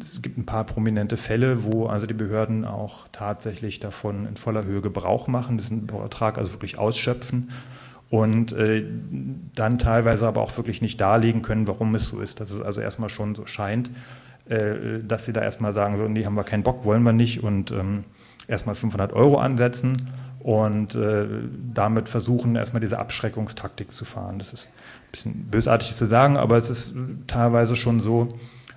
es 0.00 0.20
gibt 0.20 0.38
ein 0.38 0.46
paar 0.46 0.64
prominente 0.64 1.16
Fälle, 1.16 1.64
wo 1.64 1.86
also 1.86 2.06
die 2.06 2.14
Behörden 2.14 2.64
auch 2.64 3.06
tatsächlich 3.12 3.80
davon 3.80 4.26
in 4.26 4.36
voller 4.36 4.64
Höhe 4.64 4.80
Gebrauch 4.80 5.28
machen, 5.28 5.56
diesen 5.56 5.88
Vertrag 5.88 6.36
also 6.38 6.52
wirklich 6.52 6.76
ausschöpfen 6.76 7.50
und 8.10 8.52
äh, 8.52 8.84
dann 9.54 9.78
teilweise 9.78 10.26
aber 10.26 10.42
auch 10.42 10.56
wirklich 10.56 10.82
nicht 10.82 11.00
darlegen 11.00 11.42
können, 11.42 11.66
warum 11.66 11.94
es 11.94 12.08
so 12.08 12.20
ist, 12.20 12.40
dass 12.40 12.50
es 12.50 12.60
also 12.60 12.80
erstmal 12.80 13.08
schon 13.08 13.34
so 13.34 13.46
scheint, 13.46 13.90
äh, 14.48 15.00
dass 15.02 15.26
sie 15.26 15.32
da 15.32 15.42
erstmal 15.42 15.72
sagen, 15.72 15.96
so, 15.96 16.06
nee, 16.06 16.24
haben 16.24 16.34
wir 16.34 16.44
keinen 16.44 16.62
Bock, 16.62 16.84
wollen 16.84 17.02
wir 17.02 17.12
nicht 17.12 17.42
und 17.42 17.70
ähm, 17.70 18.04
erstmal 18.46 18.74
500 18.74 19.12
Euro 19.12 19.38
ansetzen 19.38 20.10
und 20.40 20.94
äh, 20.94 21.26
damit 21.72 22.08
versuchen, 22.08 22.54
erstmal 22.54 22.80
diese 22.80 22.98
Abschreckungstaktik 22.98 23.90
zu 23.90 24.04
fahren. 24.04 24.38
Das 24.38 24.52
ist 24.52 24.68
bisschen 25.14 25.46
bösartig 25.50 25.94
zu 25.94 26.06
sagen, 26.06 26.36
aber 26.36 26.56
es 26.56 26.70
ist 26.70 26.94
teilweise 27.26 27.76
schon 27.76 28.00
so. 28.00 28.34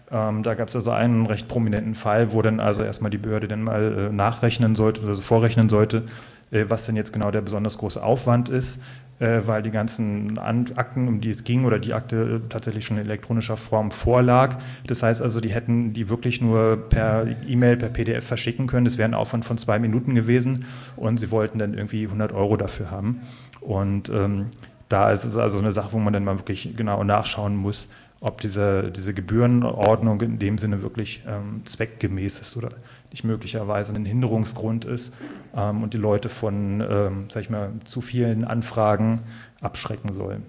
Ähm, 0.10 0.44
da 0.44 0.54
gab 0.54 0.70
es 0.70 0.76
also 0.76 0.92
einen 0.92 1.26
recht 1.26 1.48
prominenten 1.48 1.96
Fall, 1.96 2.32
wo 2.32 2.42
dann 2.42 2.60
also 2.60 2.84
erstmal 2.84 3.12
die 3.12 3.18
Behörde 3.18 3.48
dann 3.48 3.64
mal 3.64 4.10
äh, 4.10 4.14
nachrechnen 4.14 4.76
sollte, 4.76 5.02
also 5.06 5.22
vorrechnen 5.22 5.68
sollte, 5.68 6.04
äh, 6.52 6.66
was 6.68 6.86
denn 6.86 6.96
jetzt 6.96 7.12
genau 7.12 7.32
der 7.32 7.42
besonders 7.42 7.78
große 7.78 8.02
Aufwand 8.02 8.48
ist, 8.48 8.80
äh, 9.20 9.42
weil 9.46 9.64
die 9.64 9.72
ganzen 9.72 10.38
Akten, 10.38 11.10
um 11.10 11.20
die 11.20 11.30
es 11.30 11.44
ging, 11.44 11.66
oder 11.66 11.80
die 11.80 11.94
Akte 11.94 12.40
tatsächlich 12.48 12.86
schon 12.86 12.98
in 12.98 13.04
elektronischer 13.04 13.58
Form 13.58 13.92
vorlag. 13.92 14.56
Das 14.86 15.04
heißt 15.04 15.22
also, 15.22 15.42
die 15.42 15.50
hätten 15.50 15.94
die 15.94 16.08
wirklich 16.08 16.40
nur 16.40 16.78
per 16.78 17.26
E-Mail, 17.46 17.76
per 17.76 17.90
PDF 17.90 18.26
verschicken 18.26 18.68
können. 18.68 18.86
Das 18.86 18.98
wäre 18.98 19.10
ein 19.10 19.14
Aufwand 19.14 19.44
von 19.44 19.58
zwei 19.58 19.78
Minuten 19.80 20.16
gewesen 20.16 20.66
und 20.96 21.20
sie 21.20 21.32
wollten 21.32 21.60
dann 21.60 21.74
irgendwie 21.74 22.06
100 22.06 22.32
Euro 22.32 22.56
dafür 22.56 22.92
haben. 22.92 23.22
Und 23.60 24.08
ähm, 24.08 24.46
da 24.90 25.12
ist 25.12 25.24
es 25.24 25.38
also 25.38 25.60
eine 25.60 25.72
Sache, 25.72 25.92
wo 25.94 26.00
man 26.00 26.14
dann 26.14 26.24
mal 26.24 26.40
wirklich 26.40 26.76
genau 26.76 27.04
nachschauen 27.04 27.56
muss, 27.56 27.90
ob 28.20 28.42
diese, 28.42 28.92
diese 28.92 29.14
Gebührenordnung 29.14 30.22
in 30.22 30.40
dem 30.40 30.58
Sinne 30.58 30.82
wirklich 30.82 31.24
ähm, 31.28 31.62
zweckgemäß 31.66 32.40
ist 32.40 32.58
oder 32.58 32.70
nicht 33.12 33.24
möglicherweise 33.24 33.94
ein 33.94 34.06
Hinderungsgrund 34.06 34.86
ist 34.86 35.14
ähm, 35.56 35.84
und 35.84 35.94
die 35.94 35.98
Leute 35.98 36.30
von, 36.30 36.82
ähm, 36.82 37.26
sag 37.30 37.44
ich 37.44 37.50
mal, 37.50 37.72
zu 37.86 38.02
vielen 38.02 38.44
Anfragen 38.44 39.20
abschrecken 39.62 40.14
soll. 40.14 40.42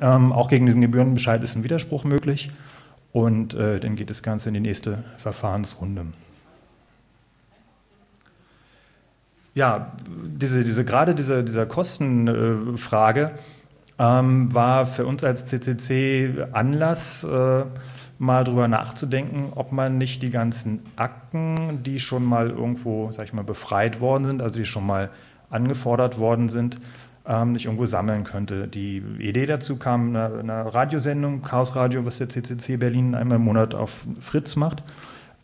Ähm, 0.00 0.32
auch 0.32 0.48
gegen 0.48 0.66
diesen 0.66 0.80
Gebührenbescheid 0.80 1.42
ist 1.42 1.56
ein 1.56 1.64
Widerspruch 1.64 2.04
möglich 2.04 2.50
und 3.12 3.54
äh, 3.54 3.80
dann 3.80 3.96
geht 3.96 4.10
das 4.10 4.22
Ganze 4.22 4.48
in 4.48 4.54
die 4.54 4.60
nächste 4.60 5.02
Verfahrensrunde. 5.16 6.06
Ja, 9.58 9.90
diese, 10.06 10.62
diese, 10.62 10.84
gerade 10.84 11.16
diese, 11.16 11.42
dieser 11.42 11.66
Kostenfrage 11.66 13.32
ähm, 13.98 14.54
war 14.54 14.86
für 14.86 15.04
uns 15.04 15.24
als 15.24 15.46
CCC 15.46 16.46
Anlass, 16.52 17.24
äh, 17.24 17.64
mal 18.20 18.44
drüber 18.44 18.68
nachzudenken, 18.68 19.52
ob 19.56 19.72
man 19.72 19.98
nicht 19.98 20.22
die 20.22 20.30
ganzen 20.30 20.84
Akten, 20.94 21.82
die 21.82 21.98
schon 21.98 22.24
mal 22.24 22.50
irgendwo, 22.50 23.10
sag 23.10 23.24
ich 23.24 23.32
mal, 23.32 23.42
befreit 23.42 24.00
worden 24.00 24.26
sind, 24.26 24.42
also 24.42 24.60
die 24.60 24.64
schon 24.64 24.86
mal 24.86 25.10
angefordert 25.50 26.18
worden 26.18 26.48
sind, 26.48 26.78
ähm, 27.26 27.50
nicht 27.50 27.64
irgendwo 27.64 27.86
sammeln 27.86 28.22
könnte. 28.22 28.68
Die 28.68 28.98
Idee 29.18 29.46
dazu 29.46 29.74
kam 29.74 30.10
in 30.10 30.16
einer, 30.16 30.38
einer 30.38 30.66
Radiosendung, 30.72 31.42
Chaos 31.42 31.74
Radio, 31.74 32.06
was 32.06 32.18
der 32.18 32.28
CCC 32.28 32.76
Berlin 32.76 33.16
einmal 33.16 33.38
im 33.38 33.44
Monat 33.44 33.74
auf 33.74 34.06
Fritz 34.20 34.54
macht. 34.54 34.84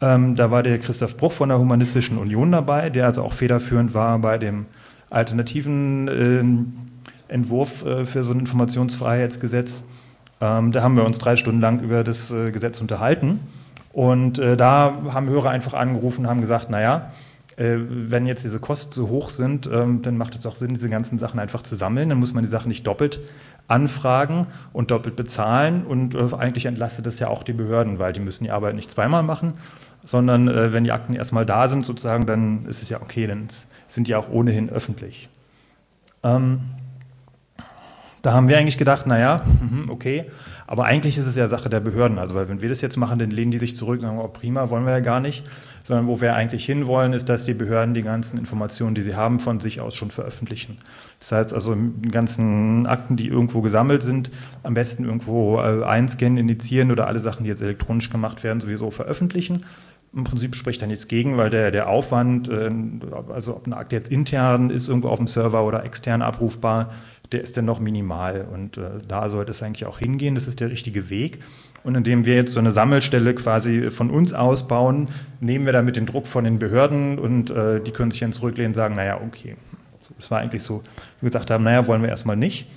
Ähm, 0.04 0.34
da 0.34 0.50
war 0.50 0.62
der 0.62 0.78
Christoph 0.78 1.16
Bruch 1.16 1.32
von 1.32 1.48
der 1.48 1.58
Humanistischen 1.58 2.18
Union 2.18 2.52
dabei, 2.52 2.90
der 2.90 3.06
also 3.06 3.22
auch 3.22 3.32
federführend 3.32 3.94
war 3.94 4.18
bei 4.18 4.36
dem 4.36 4.66
alternativen 5.08 6.08
äh, 7.28 7.32
Entwurf 7.32 7.86
äh, 7.86 8.04
für 8.04 8.22
so 8.22 8.32
ein 8.32 8.40
Informationsfreiheitsgesetz. 8.40 9.84
Ähm, 10.42 10.72
da 10.72 10.82
haben 10.82 10.96
wir 10.96 11.06
uns 11.06 11.18
drei 11.18 11.36
Stunden 11.36 11.62
lang 11.62 11.80
über 11.80 12.04
das 12.04 12.30
äh, 12.30 12.50
Gesetz 12.50 12.82
unterhalten. 12.82 13.40
Und 13.94 14.38
äh, 14.38 14.58
da 14.58 15.04
haben 15.10 15.30
Hörer 15.30 15.50
einfach 15.50 15.72
angerufen 15.72 16.24
und 16.24 16.30
haben 16.30 16.42
gesagt, 16.42 16.68
naja, 16.68 17.12
äh, 17.56 17.76
wenn 17.88 18.26
jetzt 18.26 18.44
diese 18.44 18.58
Kosten 18.58 18.92
so 18.92 19.08
hoch 19.08 19.30
sind, 19.30 19.70
ähm, 19.72 20.02
dann 20.02 20.18
macht 20.18 20.34
es 20.34 20.44
auch 20.44 20.56
Sinn, 20.56 20.74
diese 20.74 20.90
ganzen 20.90 21.18
Sachen 21.18 21.40
einfach 21.40 21.62
zu 21.62 21.76
sammeln. 21.76 22.10
Dann 22.10 22.18
muss 22.18 22.34
man 22.34 22.44
die 22.44 22.50
Sachen 22.50 22.68
nicht 22.68 22.86
doppelt 22.86 23.20
anfragen 23.68 24.48
und 24.74 24.90
doppelt 24.90 25.16
bezahlen. 25.16 25.86
Und 25.86 26.14
äh, 26.14 26.28
eigentlich 26.36 26.66
entlastet 26.66 27.06
das 27.06 27.20
ja 27.20 27.28
auch 27.28 27.42
die 27.42 27.54
Behörden, 27.54 27.98
weil 27.98 28.12
die 28.12 28.20
müssen 28.20 28.44
die 28.44 28.50
Arbeit 28.50 28.74
nicht 28.74 28.90
zweimal 28.90 29.22
machen, 29.22 29.54
sondern 30.04 30.48
äh, 30.48 30.72
wenn 30.72 30.84
die 30.84 30.92
Akten 30.92 31.14
erstmal 31.14 31.46
da 31.46 31.68
sind, 31.68 31.84
sozusagen, 31.84 32.26
dann 32.26 32.66
ist 32.66 32.82
es 32.82 32.88
ja 32.88 33.00
okay, 33.00 33.26
dann 33.26 33.48
sind 33.88 34.08
die 34.08 34.14
auch 34.14 34.30
ohnehin 34.30 34.70
öffentlich. 34.70 35.28
Ähm, 36.22 36.60
da 38.22 38.32
haben 38.32 38.48
wir 38.48 38.56
eigentlich 38.56 38.78
gedacht, 38.78 39.06
naja, 39.06 39.44
mhm, 39.60 39.90
okay, 39.90 40.24
aber 40.66 40.86
eigentlich 40.86 41.18
ist 41.18 41.26
es 41.26 41.36
ja 41.36 41.46
Sache 41.46 41.68
der 41.68 41.80
Behörden. 41.80 42.18
Also, 42.18 42.34
weil 42.34 42.48
wenn 42.48 42.62
wir 42.62 42.70
das 42.70 42.80
jetzt 42.80 42.96
machen, 42.96 43.18
dann 43.18 43.30
lehnen 43.30 43.50
die 43.50 43.58
sich 43.58 43.76
zurück 43.76 44.00
und 44.00 44.06
sagen, 44.06 44.18
oh, 44.18 44.28
prima, 44.28 44.70
wollen 44.70 44.86
wir 44.86 44.92
ja 44.92 45.00
gar 45.00 45.20
nicht. 45.20 45.44
Sondern 45.82 46.06
wo 46.06 46.22
wir 46.22 46.34
eigentlich 46.34 46.64
hinwollen, 46.64 47.12
ist, 47.12 47.28
dass 47.28 47.44
die 47.44 47.52
Behörden 47.52 47.92
die 47.92 48.00
ganzen 48.00 48.38
Informationen, 48.38 48.94
die 48.94 49.02
sie 49.02 49.14
haben, 49.14 49.40
von 49.40 49.60
sich 49.60 49.82
aus 49.82 49.94
schon 49.94 50.10
veröffentlichen. 50.10 50.78
Das 51.20 51.32
heißt 51.32 51.52
also, 51.52 51.74
die 51.74 52.08
ganzen 52.08 52.86
Akten, 52.86 53.18
die 53.18 53.28
irgendwo 53.28 53.60
gesammelt 53.60 54.02
sind, 54.02 54.30
am 54.62 54.72
besten 54.72 55.04
irgendwo 55.04 55.58
äh, 55.60 55.84
einscannen, 55.84 56.38
indizieren 56.38 56.90
oder 56.90 57.06
alle 57.06 57.20
Sachen, 57.20 57.42
die 57.44 57.50
jetzt 57.50 57.60
elektronisch 57.60 58.08
gemacht 58.08 58.42
werden, 58.42 58.62
sowieso 58.62 58.90
veröffentlichen 58.90 59.66
im 60.14 60.24
Prinzip 60.24 60.54
spricht 60.54 60.80
da 60.80 60.86
nichts 60.86 61.08
gegen, 61.08 61.36
weil 61.36 61.50
der, 61.50 61.70
der 61.70 61.88
Aufwand, 61.88 62.48
äh, 62.48 62.70
also 63.32 63.56
ob 63.56 63.66
eine 63.66 63.76
Akte 63.76 63.96
jetzt 63.96 64.10
intern 64.10 64.70
ist, 64.70 64.88
irgendwo 64.88 65.08
auf 65.08 65.18
dem 65.18 65.26
Server 65.26 65.64
oder 65.64 65.84
extern 65.84 66.22
abrufbar, 66.22 66.92
der 67.32 67.42
ist 67.42 67.56
dann 67.56 67.64
noch 67.64 67.80
minimal. 67.80 68.46
Und 68.52 68.78
äh, 68.78 68.82
da 69.06 69.28
sollte 69.30 69.50
es 69.50 69.62
eigentlich 69.62 69.86
auch 69.86 69.98
hingehen. 69.98 70.34
Das 70.34 70.46
ist 70.46 70.60
der 70.60 70.70
richtige 70.70 71.10
Weg. 71.10 71.40
Und 71.82 71.96
indem 71.96 72.24
wir 72.24 72.34
jetzt 72.34 72.52
so 72.52 72.60
eine 72.60 72.72
Sammelstelle 72.72 73.34
quasi 73.34 73.90
von 73.90 74.10
uns 74.10 74.32
ausbauen, 74.32 75.08
nehmen 75.40 75.66
wir 75.66 75.72
damit 75.72 75.96
den 75.96 76.06
Druck 76.06 76.26
von 76.26 76.44
den 76.44 76.58
Behörden 76.58 77.18
und 77.18 77.50
äh, 77.50 77.80
die 77.80 77.90
können 77.90 78.10
sich 78.10 78.20
dann 78.20 78.32
zurücklehnen 78.32 78.70
und 78.70 78.74
sagen, 78.74 78.94
naja, 78.94 79.20
okay. 79.20 79.56
Das 80.18 80.30
war 80.30 80.38
eigentlich 80.40 80.62
so, 80.62 80.82
wir 81.20 81.28
gesagt 81.28 81.50
haben, 81.50 81.64
naja, 81.64 81.86
wollen 81.86 82.02
wir 82.02 82.08
erstmal 82.08 82.36
nicht. 82.36 82.68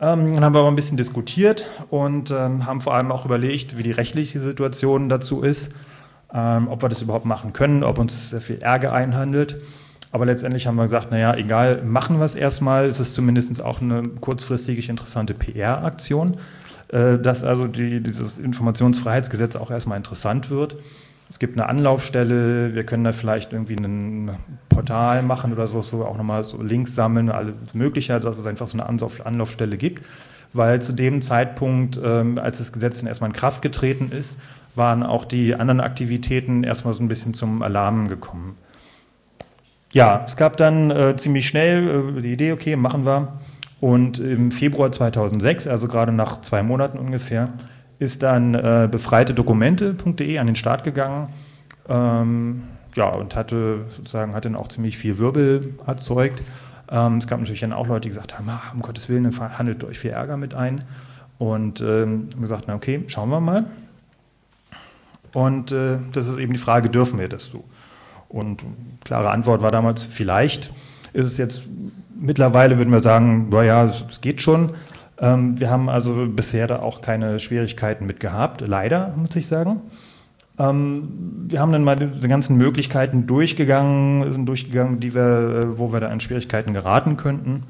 Ähm, 0.00 0.32
dann 0.34 0.44
haben 0.44 0.54
wir 0.54 0.60
aber 0.60 0.68
ein 0.68 0.76
bisschen 0.76 0.96
diskutiert 0.96 1.66
und 1.90 2.30
ähm, 2.30 2.66
haben 2.66 2.80
vor 2.80 2.94
allem 2.94 3.12
auch 3.12 3.24
überlegt, 3.24 3.78
wie 3.78 3.82
die 3.82 3.90
rechtliche 3.90 4.40
Situation 4.40 5.08
dazu 5.08 5.42
ist 5.42 5.72
ähm, 6.32 6.68
ob 6.68 6.82
wir 6.82 6.88
das 6.88 7.02
überhaupt 7.02 7.24
machen 7.24 7.52
können, 7.52 7.82
ob 7.84 7.98
uns 7.98 8.14
das 8.14 8.30
sehr 8.30 8.40
viel 8.40 8.58
Ärger 8.58 8.92
einhandelt. 8.92 9.60
Aber 10.10 10.24
letztendlich 10.26 10.66
haben 10.66 10.76
wir 10.76 10.84
gesagt, 10.84 11.10
naja, 11.10 11.34
egal, 11.34 11.82
machen 11.84 12.18
wir 12.18 12.24
es 12.24 12.34
erstmal. 12.34 12.86
Es 12.86 12.98
ist 12.98 13.14
zumindest 13.14 13.62
auch 13.62 13.80
eine 13.80 14.08
kurzfristig 14.08 14.88
interessante 14.88 15.34
PR-Aktion, 15.34 16.38
äh, 16.88 17.18
dass 17.18 17.44
also 17.44 17.66
die, 17.66 18.02
dieses 18.02 18.38
Informationsfreiheitsgesetz 18.38 19.56
auch 19.56 19.70
erstmal 19.70 19.98
interessant 19.98 20.50
wird. 20.50 20.76
Es 21.30 21.38
gibt 21.38 21.58
eine 21.58 21.68
Anlaufstelle, 21.68 22.74
wir 22.74 22.84
können 22.84 23.04
da 23.04 23.12
vielleicht 23.12 23.52
irgendwie 23.52 23.76
ein 23.76 24.30
Portal 24.70 25.22
machen 25.22 25.52
oder 25.52 25.66
sowas, 25.66 25.92
wo 25.92 25.98
wir 25.98 26.08
auch 26.08 26.16
nochmal 26.16 26.42
so 26.44 26.62
Links 26.62 26.94
sammeln, 26.94 27.28
alle 27.28 27.52
mögliche, 27.74 28.14
also 28.14 28.28
dass 28.28 28.38
es 28.38 28.46
einfach 28.46 28.66
so 28.66 28.78
eine 28.78 28.86
Anlaufstelle 28.86 29.76
gibt. 29.76 30.06
Weil 30.54 30.80
zu 30.80 30.94
dem 30.94 31.20
Zeitpunkt, 31.20 32.00
ähm, 32.02 32.38
als 32.38 32.56
das 32.56 32.72
Gesetz 32.72 32.98
dann 32.98 33.06
erstmal 33.06 33.28
in 33.28 33.36
Kraft 33.36 33.60
getreten 33.60 34.10
ist, 34.10 34.38
waren 34.74 35.02
auch 35.02 35.24
die 35.24 35.54
anderen 35.54 35.80
Aktivitäten 35.80 36.64
erstmal 36.64 36.94
so 36.94 37.02
ein 37.02 37.08
bisschen 37.08 37.34
zum 37.34 37.62
Alarm 37.62 38.08
gekommen. 38.08 38.56
Ja, 39.92 40.24
es 40.26 40.36
gab 40.36 40.56
dann 40.56 40.90
äh, 40.90 41.16
ziemlich 41.16 41.48
schnell 41.48 42.16
äh, 42.18 42.22
die 42.22 42.32
Idee, 42.32 42.52
okay, 42.52 42.76
machen 42.76 43.06
wir. 43.06 43.38
Und 43.80 44.18
im 44.18 44.50
Februar 44.50 44.92
2006, 44.92 45.66
also 45.66 45.88
gerade 45.88 46.12
nach 46.12 46.40
zwei 46.42 46.62
Monaten 46.62 46.98
ungefähr, 46.98 47.50
ist 47.98 48.22
dann 48.22 48.54
äh, 48.54 48.88
befreitedokumente.de 48.90 50.38
an 50.38 50.46
den 50.46 50.56
Start 50.56 50.84
gegangen. 50.84 51.28
Ähm, 51.88 52.64
ja, 52.94 53.08
und 53.08 53.34
hatte 53.34 53.86
sozusagen 53.96 54.34
hat 54.34 54.44
dann 54.44 54.56
auch 54.56 54.68
ziemlich 54.68 54.98
viel 54.98 55.18
Wirbel 55.18 55.74
erzeugt. 55.86 56.42
Ähm, 56.90 57.18
es 57.18 57.26
gab 57.26 57.38
natürlich 57.38 57.60
dann 57.60 57.72
auch 57.72 57.86
Leute, 57.86 58.02
die 58.02 58.08
gesagt 58.08 58.38
haben, 58.38 58.48
ah, 58.48 58.60
um 58.74 58.82
Gottes 58.82 59.08
Willen, 59.08 59.30
handelt 59.40 59.84
euch 59.84 59.98
viel 59.98 60.10
Ärger 60.10 60.36
mit 60.36 60.54
ein. 60.54 60.84
Und 61.38 61.80
ähm, 61.80 62.28
gesagt, 62.40 62.64
na 62.66 62.74
okay, 62.74 63.04
schauen 63.06 63.30
wir 63.30 63.40
mal. 63.40 63.66
Und 65.32 65.72
äh, 65.72 65.98
das 66.12 66.26
ist 66.28 66.38
eben 66.38 66.52
die 66.52 66.58
Frage, 66.58 66.90
dürfen 66.90 67.18
wir 67.18 67.28
das 67.28 67.46
so? 67.46 67.64
Und 68.28 68.62
klare 69.04 69.30
Antwort 69.30 69.62
war 69.62 69.70
damals, 69.70 70.04
vielleicht 70.04 70.72
ist 71.12 71.26
es 71.26 71.38
jetzt, 71.38 71.62
mittlerweile 72.18 72.78
würden 72.78 72.92
wir 72.92 73.02
sagen, 73.02 73.48
naja, 73.50 73.92
es 74.08 74.20
geht 74.20 74.40
schon. 74.40 74.74
Ähm, 75.20 75.58
wir 75.58 75.70
haben 75.70 75.88
also 75.88 76.26
bisher 76.28 76.66
da 76.66 76.80
auch 76.80 77.00
keine 77.00 77.40
Schwierigkeiten 77.40 78.06
mit 78.06 78.20
gehabt, 78.20 78.62
leider, 78.66 79.14
muss 79.16 79.34
ich 79.36 79.46
sagen. 79.46 79.80
Ähm, 80.58 81.46
wir 81.48 81.60
haben 81.60 81.72
dann 81.72 81.84
mal 81.84 81.96
die 81.96 82.28
ganzen 82.28 82.56
Möglichkeiten 82.56 83.26
durchgegangen, 83.26 84.32
sind 84.32 84.46
durchgegangen, 84.46 85.00
die 85.00 85.14
wir, 85.14 85.22
äh, 85.22 85.78
wo 85.78 85.92
wir 85.92 86.00
da 86.00 86.08
in 86.12 86.20
Schwierigkeiten 86.20 86.72
geraten 86.74 87.16
könnten. 87.16 87.64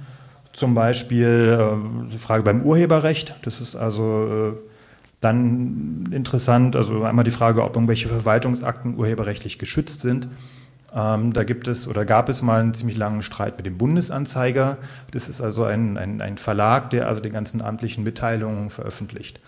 Zum 0.52 0.74
Beispiel 0.74 1.58
äh, 1.58 2.10
die 2.10 2.18
Frage 2.18 2.42
beim 2.42 2.62
Urheberrecht. 2.62 3.36
Das 3.42 3.60
ist 3.60 3.76
also 3.76 4.54
äh, 4.54 4.67
dann 5.20 6.10
interessant, 6.12 6.76
also 6.76 7.02
einmal 7.02 7.24
die 7.24 7.30
Frage, 7.30 7.64
ob 7.64 7.74
irgendwelche 7.74 8.08
Verwaltungsakten 8.08 8.96
urheberrechtlich 8.96 9.58
geschützt 9.58 10.00
sind. 10.00 10.28
Ähm, 10.94 11.32
da 11.32 11.44
gibt 11.44 11.68
es 11.68 11.88
oder 11.88 12.04
gab 12.04 12.28
es 12.28 12.40
mal 12.40 12.60
einen 12.60 12.74
ziemlich 12.74 12.96
langen 12.96 13.22
Streit 13.22 13.56
mit 13.56 13.66
dem 13.66 13.78
Bundesanzeiger. 13.78 14.78
Das 15.10 15.28
ist 15.28 15.40
also 15.40 15.64
ein, 15.64 15.98
ein, 15.98 16.22
ein 16.22 16.38
Verlag, 16.38 16.90
der 16.90 17.08
also 17.08 17.20
die 17.20 17.30
ganzen 17.30 17.60
amtlichen 17.60 18.04
Mitteilungen 18.04 18.70
veröffentlicht. 18.70 19.40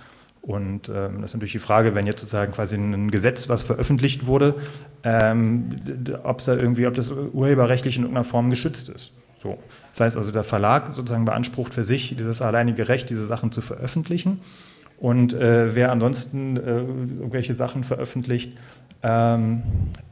Und 0.42 0.88
ähm, 0.88 1.20
das 1.20 1.30
ist 1.30 1.34
natürlich 1.34 1.52
die 1.52 1.58
Frage, 1.58 1.94
wenn 1.94 2.06
jetzt 2.06 2.20
sozusagen 2.20 2.52
quasi 2.52 2.76
ein 2.76 3.10
Gesetz, 3.10 3.48
was 3.48 3.62
veröffentlicht 3.62 4.26
wurde, 4.26 4.56
ähm, 5.04 5.70
ob 6.24 6.42
da 6.44 6.56
irgendwie, 6.56 6.86
ob 6.86 6.94
das 6.94 7.10
urheberrechtlich 7.10 7.96
in 7.96 8.02
irgendeiner 8.02 8.24
Form 8.24 8.50
geschützt 8.50 8.88
ist. 8.88 9.12
So. 9.42 9.58
Das 9.90 10.00
heißt 10.00 10.16
also, 10.16 10.32
der 10.32 10.44
Verlag 10.44 10.94
sozusagen 10.94 11.24
beansprucht 11.24 11.74
für 11.74 11.84
sich 11.84 12.14
dieses 12.16 12.42
alleinige 12.42 12.88
Recht, 12.88 13.10
diese 13.10 13.26
Sachen 13.26 13.52
zu 13.52 13.60
veröffentlichen. 13.60 14.40
Und 15.00 15.32
äh, 15.32 15.74
wer 15.74 15.90
ansonsten 15.90 16.58
äh, 16.58 16.60
irgendwelche 16.60 17.54
Sachen 17.54 17.84
veröffentlicht, 17.84 18.52
ähm, 19.02 19.62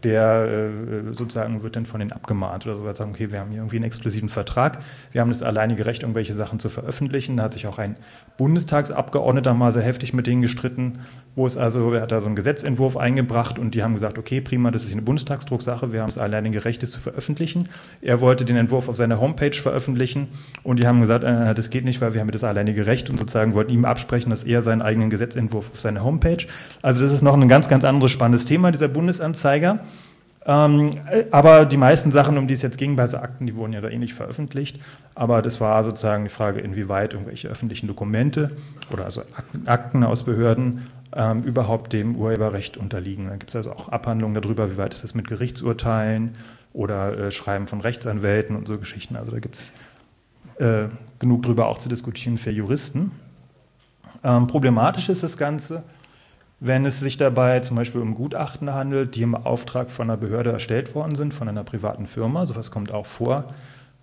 der 0.02 0.46
äh, 0.46 1.12
sozusagen 1.12 1.62
wird 1.62 1.76
dann 1.76 1.84
von 1.84 2.00
denen 2.00 2.12
abgemahnt 2.12 2.66
oder 2.66 2.76
so, 2.76 2.84
weil 2.84 2.96
sagen, 2.96 3.10
okay, 3.10 3.30
wir 3.30 3.40
haben 3.40 3.50
hier 3.50 3.58
irgendwie 3.58 3.76
einen 3.76 3.84
exklusiven 3.84 4.30
Vertrag, 4.30 4.78
wir 5.12 5.20
haben 5.20 5.28
das 5.28 5.42
alleinige 5.42 5.84
Recht, 5.84 6.02
irgendwelche 6.04 6.32
Sachen 6.32 6.58
zu 6.58 6.70
veröffentlichen. 6.70 7.36
Da 7.36 7.44
hat 7.44 7.52
sich 7.52 7.66
auch 7.66 7.76
ein 7.76 7.96
Bundestagsabgeordneter 8.38 9.52
mal 9.52 9.72
sehr 9.72 9.82
heftig 9.82 10.14
mit 10.14 10.26
denen 10.26 10.40
gestritten, 10.40 11.00
wo 11.38 11.46
es 11.46 11.56
also, 11.56 11.92
er 11.94 12.02
hat 12.02 12.10
da 12.10 12.20
so 12.20 12.26
einen 12.26 12.34
Gesetzentwurf 12.34 12.96
eingebracht 12.96 13.60
und 13.60 13.76
die 13.76 13.84
haben 13.84 13.94
gesagt, 13.94 14.18
okay, 14.18 14.40
prima, 14.40 14.72
das 14.72 14.84
ist 14.84 14.92
eine 14.92 15.02
Bundestagsdrucksache, 15.02 15.92
wir 15.92 16.00
haben 16.00 16.08
das 16.08 16.18
alleinige 16.18 16.64
Recht, 16.64 16.82
es 16.82 16.90
zu 16.90 17.00
veröffentlichen. 17.00 17.68
Er 18.02 18.20
wollte 18.20 18.44
den 18.44 18.56
Entwurf 18.56 18.88
auf 18.88 18.96
seiner 18.96 19.20
Homepage 19.20 19.54
veröffentlichen 19.54 20.26
und 20.64 20.80
die 20.80 20.86
haben 20.86 21.00
gesagt, 21.00 21.22
äh, 21.22 21.54
das 21.54 21.70
geht 21.70 21.84
nicht, 21.84 22.00
weil 22.00 22.12
wir 22.12 22.20
haben 22.20 22.30
das 22.32 22.42
alleinige 22.42 22.86
Recht 22.86 23.08
und 23.08 23.18
sozusagen 23.18 23.54
wollten 23.54 23.70
ihm 23.70 23.84
absprechen, 23.84 24.30
dass 24.30 24.42
er 24.42 24.62
seinen 24.62 24.82
eigenen 24.82 25.10
Gesetzentwurf 25.10 25.70
auf 25.72 25.78
seine 25.78 26.02
Homepage. 26.02 26.44
Also 26.82 27.02
das 27.02 27.12
ist 27.12 27.22
noch 27.22 27.34
ein 27.34 27.48
ganz, 27.48 27.68
ganz 27.68 27.84
anderes 27.84 28.10
spannendes 28.10 28.44
Thema 28.44 28.72
dieser 28.72 28.88
Bundesanzeiger. 28.88 29.78
Ähm, 30.48 30.92
aber 31.30 31.66
die 31.66 31.76
meisten 31.76 32.10
Sachen, 32.10 32.38
um 32.38 32.48
die 32.48 32.54
es 32.54 32.62
jetzt 32.62 32.78
ging, 32.78 32.96
bei 32.96 33.06
so 33.06 33.18
Akten, 33.18 33.46
die 33.46 33.54
wurden 33.54 33.74
ja 33.74 33.82
da 33.82 33.90
eh 33.90 33.98
nicht 33.98 34.14
veröffentlicht. 34.14 34.80
Aber 35.14 35.42
das 35.42 35.60
war 35.60 35.84
sozusagen 35.84 36.24
die 36.24 36.30
Frage, 36.30 36.60
inwieweit 36.60 37.12
irgendwelche 37.12 37.48
öffentlichen 37.48 37.86
Dokumente 37.86 38.52
oder 38.90 39.04
also 39.04 39.22
Akten 39.66 40.04
aus 40.04 40.22
Behörden 40.22 40.86
ähm, 41.14 41.42
überhaupt 41.42 41.92
dem 41.92 42.16
Urheberrecht 42.16 42.76
unterliegen. 42.76 43.28
Da 43.28 43.36
gibt 43.36 43.50
es 43.50 43.56
also 43.56 43.72
auch 43.72 43.88
Abhandlungen 43.88 44.40
darüber, 44.40 44.70
wie 44.70 44.76
weit 44.76 44.94
ist 44.94 45.04
das 45.04 45.14
mit 45.14 45.28
Gerichtsurteilen 45.28 46.32
oder 46.72 47.16
äh, 47.18 47.30
Schreiben 47.30 47.66
von 47.66 47.80
Rechtsanwälten 47.80 48.56
und 48.56 48.68
so 48.68 48.78
Geschichten. 48.78 49.16
Also 49.16 49.32
da 49.32 49.38
gibt 49.38 49.54
es 49.54 49.72
äh, 50.58 50.88
genug 51.18 51.42
darüber 51.42 51.68
auch 51.68 51.78
zu 51.78 51.88
diskutieren 51.88 52.38
für 52.38 52.50
Juristen. 52.50 53.12
Ähm, 54.22 54.46
problematisch 54.46 55.08
ist 55.08 55.22
das 55.22 55.36
Ganze, 55.36 55.82
wenn 56.60 56.84
es 56.84 56.98
sich 56.98 57.16
dabei 57.16 57.60
zum 57.60 57.76
Beispiel 57.76 58.00
um 58.00 58.14
Gutachten 58.14 58.72
handelt, 58.74 59.14
die 59.14 59.22
im 59.22 59.34
Auftrag 59.34 59.90
von 59.90 60.10
einer 60.10 60.16
Behörde 60.16 60.50
erstellt 60.50 60.94
worden 60.94 61.14
sind, 61.14 61.32
von 61.32 61.48
einer 61.48 61.64
privaten 61.64 62.06
Firma, 62.06 62.46
sowas 62.46 62.70
kommt 62.70 62.92
auch 62.92 63.06
vor. 63.06 63.44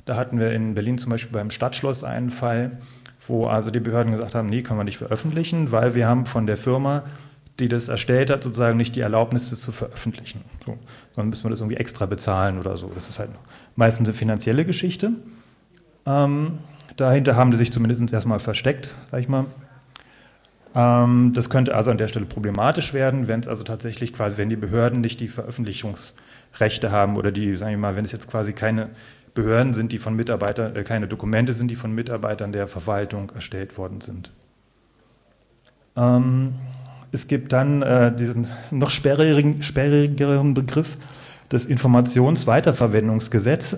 Da 0.06 0.16
hatten 0.16 0.40
wir 0.40 0.52
in 0.54 0.76
Berlin 0.76 0.98
zum 0.98 1.12
Beispiel 1.12 1.34
beim 1.34 1.52
Stadtschloss 1.52 2.04
einen 2.04 2.30
Fall, 2.30 2.78
wo 3.28 3.48
also 3.48 3.72
die 3.72 3.80
Behörden 3.80 4.14
gesagt 4.14 4.36
haben, 4.36 4.50
nee, 4.50 4.62
können 4.62 4.80
wir 4.80 4.84
nicht 4.84 4.98
veröffentlichen, 4.98 5.72
weil 5.72 5.96
wir 5.96 6.08
haben 6.08 6.26
von 6.26 6.48
der 6.48 6.58
Firma, 6.58 7.04
die 7.60 7.68
das 7.68 7.90
erstellt 7.90 8.30
hat, 8.30 8.44
sozusagen 8.44 8.78
nicht 8.78 8.96
die 8.96 9.00
Erlaubnis, 9.00 9.50
das 9.50 9.62
zu 9.62 9.72
veröffentlichen. 9.72 10.42
So, 10.66 10.78
sondern 11.14 11.30
müssen 11.30 11.46
wir 11.46 11.52
das 11.52 11.62
irgendwie 11.62 11.78
extra 11.78 12.06
bezahlen 12.06 12.60
oder 12.60 12.78
so. 12.78 12.92
Das 12.94 13.10
ist 13.10 13.20
halt 13.20 13.32
meistens 13.76 14.08
eine 14.08 14.16
finanzielle 14.16 14.66
Geschichte. 14.66 15.12
Ähm, 16.06 16.60
dahinter 16.98 17.36
haben 17.36 17.52
die 17.52 17.58
sich 17.58 17.72
zumindest 17.72 18.12
erstmal 18.12 18.40
versteckt, 18.40 18.94
sag 19.12 19.22
ich 19.22 19.30
mal. 19.30 19.46
Ähm, 20.76 21.32
das 21.34 21.50
könnte 21.50 21.74
also 21.74 21.92
an 21.92 21.98
der 21.98 22.10
Stelle 22.10 22.26
problematisch 22.26 22.94
werden, 22.94 23.28
wenn 23.28 23.40
es 23.40 23.48
also 23.48 23.64
tatsächlich 23.64 24.14
quasi, 24.14 24.38
wenn 24.38 24.50
die 24.50 24.58
Behörden 24.58 25.02
nicht 25.02 25.20
die 25.22 25.30
Veröffentlichungsrechte 25.30 26.92
haben 26.92 27.16
oder 27.16 27.32
die, 27.32 27.56
sagen 27.56 27.72
wir 27.72 27.78
mal, 27.78 27.96
wenn 27.96 28.06
es 28.06 28.12
jetzt 28.12 28.30
quasi 28.30 28.52
keine 28.54 28.90
Behörden 29.36 29.76
sind, 29.76 29.92
die 29.92 30.00
von 30.00 30.16
Mitarbeitern, 30.16 30.76
äh, 30.76 30.84
keine 30.84 31.08
Dokumente 31.08 31.54
sind, 31.54 31.70
die 31.70 31.76
von 31.76 31.94
Mitarbeitern 31.94 32.52
der 32.52 32.68
Verwaltung 32.68 33.32
erstellt 33.36 33.78
worden 33.78 34.02
sind. 34.02 34.32
Ähm, 35.96 36.56
es 37.12 37.28
gibt 37.28 37.54
dann 37.54 37.84
äh, 37.84 38.16
diesen 38.16 38.50
noch 38.72 38.90
sperrigen, 38.90 39.62
sperrigeren 39.62 40.56
Begriff 40.56 40.98
des 41.52 41.68
Informationsweiterverwendungsgesetz. 41.68 43.78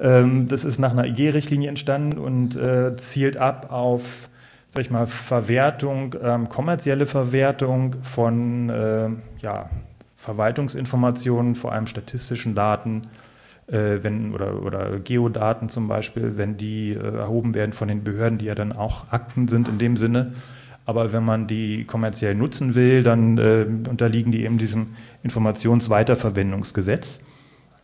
Ähm, 0.00 0.48
das 0.48 0.64
ist 0.64 0.78
nach 0.78 0.92
einer 0.92 1.04
IG-Richtlinie 1.04 1.68
entstanden 1.68 2.16
und 2.16 2.56
äh, 2.56 2.96
zielt 2.96 3.36
ab 3.36 3.70
auf 3.70 4.30
sag 4.70 4.82
ich 4.82 4.90
mal, 4.90 5.06
Verwertung, 5.06 6.14
ähm, 6.22 6.48
kommerzielle 6.48 7.06
Verwertung 7.06 7.96
von 8.02 8.68
äh, 8.68 9.08
ja, 9.40 9.70
Verwaltungsinformationen, 10.16 11.56
vor 11.56 11.72
allem 11.72 11.86
statistischen 11.86 12.54
Daten, 12.54 13.08
äh, 13.68 14.02
wenn, 14.02 14.34
oder, 14.34 14.62
oder 14.62 14.98
Geodaten 14.98 15.68
zum 15.68 15.88
Beispiel, 15.88 16.36
wenn 16.36 16.56
die 16.56 16.92
äh, 16.92 17.16
erhoben 17.16 17.54
werden 17.54 17.72
von 17.72 17.88
den 17.88 18.04
Behörden, 18.04 18.38
die 18.38 18.46
ja 18.46 18.54
dann 18.54 18.72
auch 18.72 19.10
Akten 19.10 19.48
sind 19.48 19.68
in 19.68 19.78
dem 19.78 19.96
Sinne. 19.96 20.32
Aber 20.86 21.12
wenn 21.12 21.24
man 21.24 21.46
die 21.46 21.84
kommerziell 21.84 22.34
nutzen 22.34 22.74
will, 22.74 23.02
dann 23.02 23.36
äh, 23.36 23.66
unterliegen 23.88 24.32
die 24.32 24.44
eben 24.44 24.56
diesem 24.56 24.94
Informationsweiterverwendungsgesetz. 25.22 27.20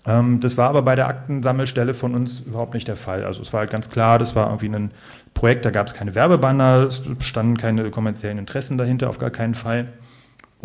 Ähm, 0.06 0.40
das 0.40 0.56
war 0.56 0.70
aber 0.70 0.82
bei 0.82 0.94
der 0.96 1.08
Aktensammelstelle 1.08 1.94
von 1.94 2.14
uns 2.14 2.40
überhaupt 2.40 2.74
nicht 2.74 2.88
der 2.88 2.96
Fall. 2.96 3.24
Also 3.24 3.42
es 3.42 3.52
war 3.52 3.60
halt 3.60 3.70
ganz 3.70 3.90
klar, 3.90 4.18
das 4.18 4.34
war 4.34 4.46
irgendwie 4.46 4.68
ein 4.68 4.90
Projekt, 5.34 5.64
da 5.64 5.70
gab 5.70 5.86
es 5.86 5.94
keine 5.94 6.14
Werbebanner, 6.14 6.84
es 6.88 7.02
standen 7.18 7.58
keine 7.58 7.90
kommerziellen 7.90 8.38
Interessen 8.38 8.78
dahinter, 8.78 9.08
auf 9.10 9.18
gar 9.18 9.30
keinen 9.30 9.54
Fall. 9.54 9.92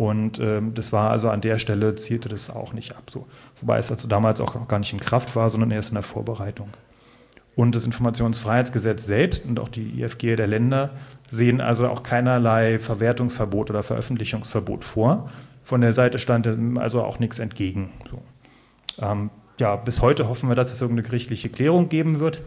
Und 0.00 0.38
ähm, 0.38 0.72
das 0.72 0.94
war 0.94 1.10
also 1.10 1.28
an 1.28 1.42
der 1.42 1.58
Stelle, 1.58 1.94
zielte 1.94 2.30
das 2.30 2.48
auch 2.48 2.72
nicht 2.72 2.96
ab. 2.96 3.10
So. 3.10 3.26
Wobei 3.60 3.78
es 3.78 3.90
also 3.90 4.08
damals 4.08 4.40
auch 4.40 4.66
gar 4.66 4.78
nicht 4.78 4.94
in 4.94 4.98
Kraft 4.98 5.36
war, 5.36 5.50
sondern 5.50 5.70
erst 5.72 5.90
in 5.90 5.96
der 5.96 6.02
Vorbereitung. 6.02 6.70
Und 7.54 7.74
das 7.74 7.84
Informationsfreiheitsgesetz 7.84 9.04
selbst 9.04 9.44
und 9.44 9.60
auch 9.60 9.68
die 9.68 10.00
IFG 10.00 10.36
der 10.36 10.46
Länder 10.46 10.88
sehen 11.30 11.60
also 11.60 11.86
auch 11.86 12.02
keinerlei 12.02 12.78
Verwertungsverbot 12.78 13.68
oder 13.68 13.82
Veröffentlichungsverbot 13.82 14.84
vor. 14.84 15.28
Von 15.64 15.82
der 15.82 15.92
Seite 15.92 16.18
stand 16.18 16.48
also 16.78 17.02
auch 17.02 17.18
nichts 17.18 17.38
entgegen. 17.38 17.90
So. 18.10 18.22
Ähm, 19.04 19.28
ja, 19.58 19.76
bis 19.76 20.00
heute 20.00 20.30
hoffen 20.30 20.48
wir, 20.48 20.56
dass 20.56 20.72
es 20.72 20.80
irgendeine 20.80 21.06
gerichtliche 21.06 21.50
Klärung 21.50 21.90
geben 21.90 22.20
wird, 22.20 22.40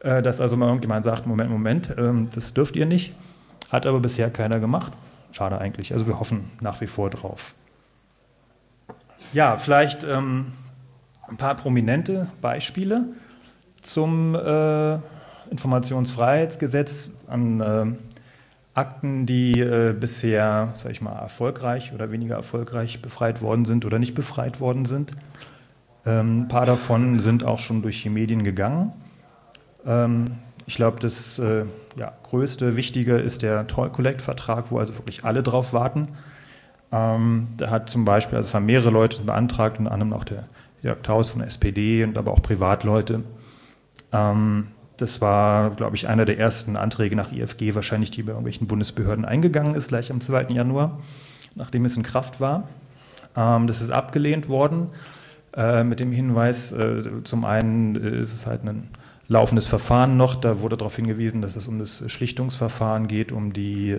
äh, 0.00 0.22
dass 0.22 0.40
also 0.40 0.56
mal 0.56 0.66
irgendjemand 0.66 1.04
sagt, 1.04 1.24
Moment, 1.28 1.52
Moment, 1.52 1.94
ähm, 1.96 2.30
das 2.34 2.52
dürft 2.52 2.74
ihr 2.74 2.86
nicht. 2.86 3.14
Hat 3.70 3.86
aber 3.86 4.00
bisher 4.00 4.28
keiner 4.28 4.58
gemacht. 4.58 4.92
Schade 5.36 5.58
eigentlich. 5.58 5.92
Also 5.92 6.06
wir 6.06 6.18
hoffen 6.18 6.50
nach 6.62 6.80
wie 6.80 6.86
vor 6.86 7.10
drauf. 7.10 7.52
Ja, 9.34 9.58
vielleicht 9.58 10.02
ähm, 10.02 10.52
ein 11.28 11.36
paar 11.36 11.56
prominente 11.56 12.28
Beispiele 12.40 13.04
zum 13.82 14.34
äh, 14.34 14.94
Informationsfreiheitsgesetz 15.50 17.10
an 17.26 17.60
äh, 17.60 17.84
Akten, 18.72 19.26
die 19.26 19.60
äh, 19.60 19.92
bisher, 19.92 20.72
sag 20.76 20.92
ich 20.92 21.02
mal, 21.02 21.12
erfolgreich 21.12 21.92
oder 21.92 22.10
weniger 22.10 22.36
erfolgreich 22.36 23.02
befreit 23.02 23.42
worden 23.42 23.66
sind 23.66 23.84
oder 23.84 23.98
nicht 23.98 24.14
befreit 24.14 24.58
worden 24.58 24.86
sind. 24.86 25.12
Ähm, 26.06 26.44
ein 26.44 26.48
paar 26.48 26.64
davon 26.64 27.20
sind 27.20 27.44
auch 27.44 27.58
schon 27.58 27.82
durch 27.82 28.02
die 28.02 28.08
Medien 28.08 28.42
gegangen. 28.42 28.94
Ähm, 29.84 30.38
ich 30.66 30.76
glaube, 30.76 30.98
das 30.98 31.38
äh, 31.38 31.64
ja, 31.96 32.12
größte, 32.28 32.76
wichtige 32.76 33.16
ist 33.16 33.42
der 33.42 33.66
Toll 33.66 33.90
Collect 33.90 34.20
Vertrag, 34.20 34.70
wo 34.70 34.78
also 34.78 34.94
wirklich 34.94 35.24
alle 35.24 35.42
drauf 35.42 35.72
warten. 35.72 36.08
Ähm, 36.92 37.48
da 37.56 37.70
hat 37.70 37.88
zum 37.88 38.04
Beispiel, 38.04 38.36
also 38.36 38.48
es 38.48 38.54
haben 38.54 38.66
mehrere 38.66 38.90
Leute 38.90 39.22
beantragt, 39.22 39.78
unter 39.78 39.92
anderem 39.92 40.12
auch 40.12 40.24
der 40.24 40.44
Jörg 40.82 41.02
Taus 41.02 41.30
von 41.30 41.40
der 41.40 41.48
SPD 41.48 42.04
und 42.04 42.18
aber 42.18 42.32
auch 42.32 42.42
Privatleute. 42.42 43.22
Ähm, 44.12 44.68
das 44.96 45.20
war, 45.20 45.70
glaube 45.70 45.94
ich, 45.94 46.08
einer 46.08 46.24
der 46.24 46.38
ersten 46.38 46.76
Anträge 46.76 47.16
nach 47.16 47.30
IFG, 47.32 47.74
wahrscheinlich 47.74 48.10
die 48.10 48.22
bei 48.22 48.30
irgendwelchen 48.30 48.66
Bundesbehörden 48.66 49.24
eingegangen 49.24 49.74
ist, 49.74 49.88
gleich 49.88 50.10
am 50.10 50.20
2. 50.20 50.48
Januar, 50.48 50.98
nachdem 51.54 51.84
es 51.84 51.96
in 51.96 52.02
Kraft 52.02 52.40
war. 52.40 52.68
Ähm, 53.36 53.66
das 53.66 53.80
ist 53.80 53.90
abgelehnt 53.90 54.48
worden. 54.48 54.88
Äh, 55.56 55.84
mit 55.84 56.00
dem 56.00 56.12
Hinweis, 56.12 56.72
äh, 56.72 57.22
zum 57.24 57.44
einen 57.44 57.94
ist 57.94 58.34
es 58.34 58.46
halt 58.46 58.64
ein 58.64 58.88
laufendes 59.28 59.66
Verfahren 59.66 60.16
noch, 60.16 60.34
da 60.34 60.60
wurde 60.60 60.76
darauf 60.76 60.96
hingewiesen, 60.96 61.42
dass 61.42 61.56
es 61.56 61.66
um 61.66 61.78
das 61.78 62.04
Schlichtungsverfahren 62.10 63.08
geht, 63.08 63.32
um 63.32 63.52
die 63.52 63.96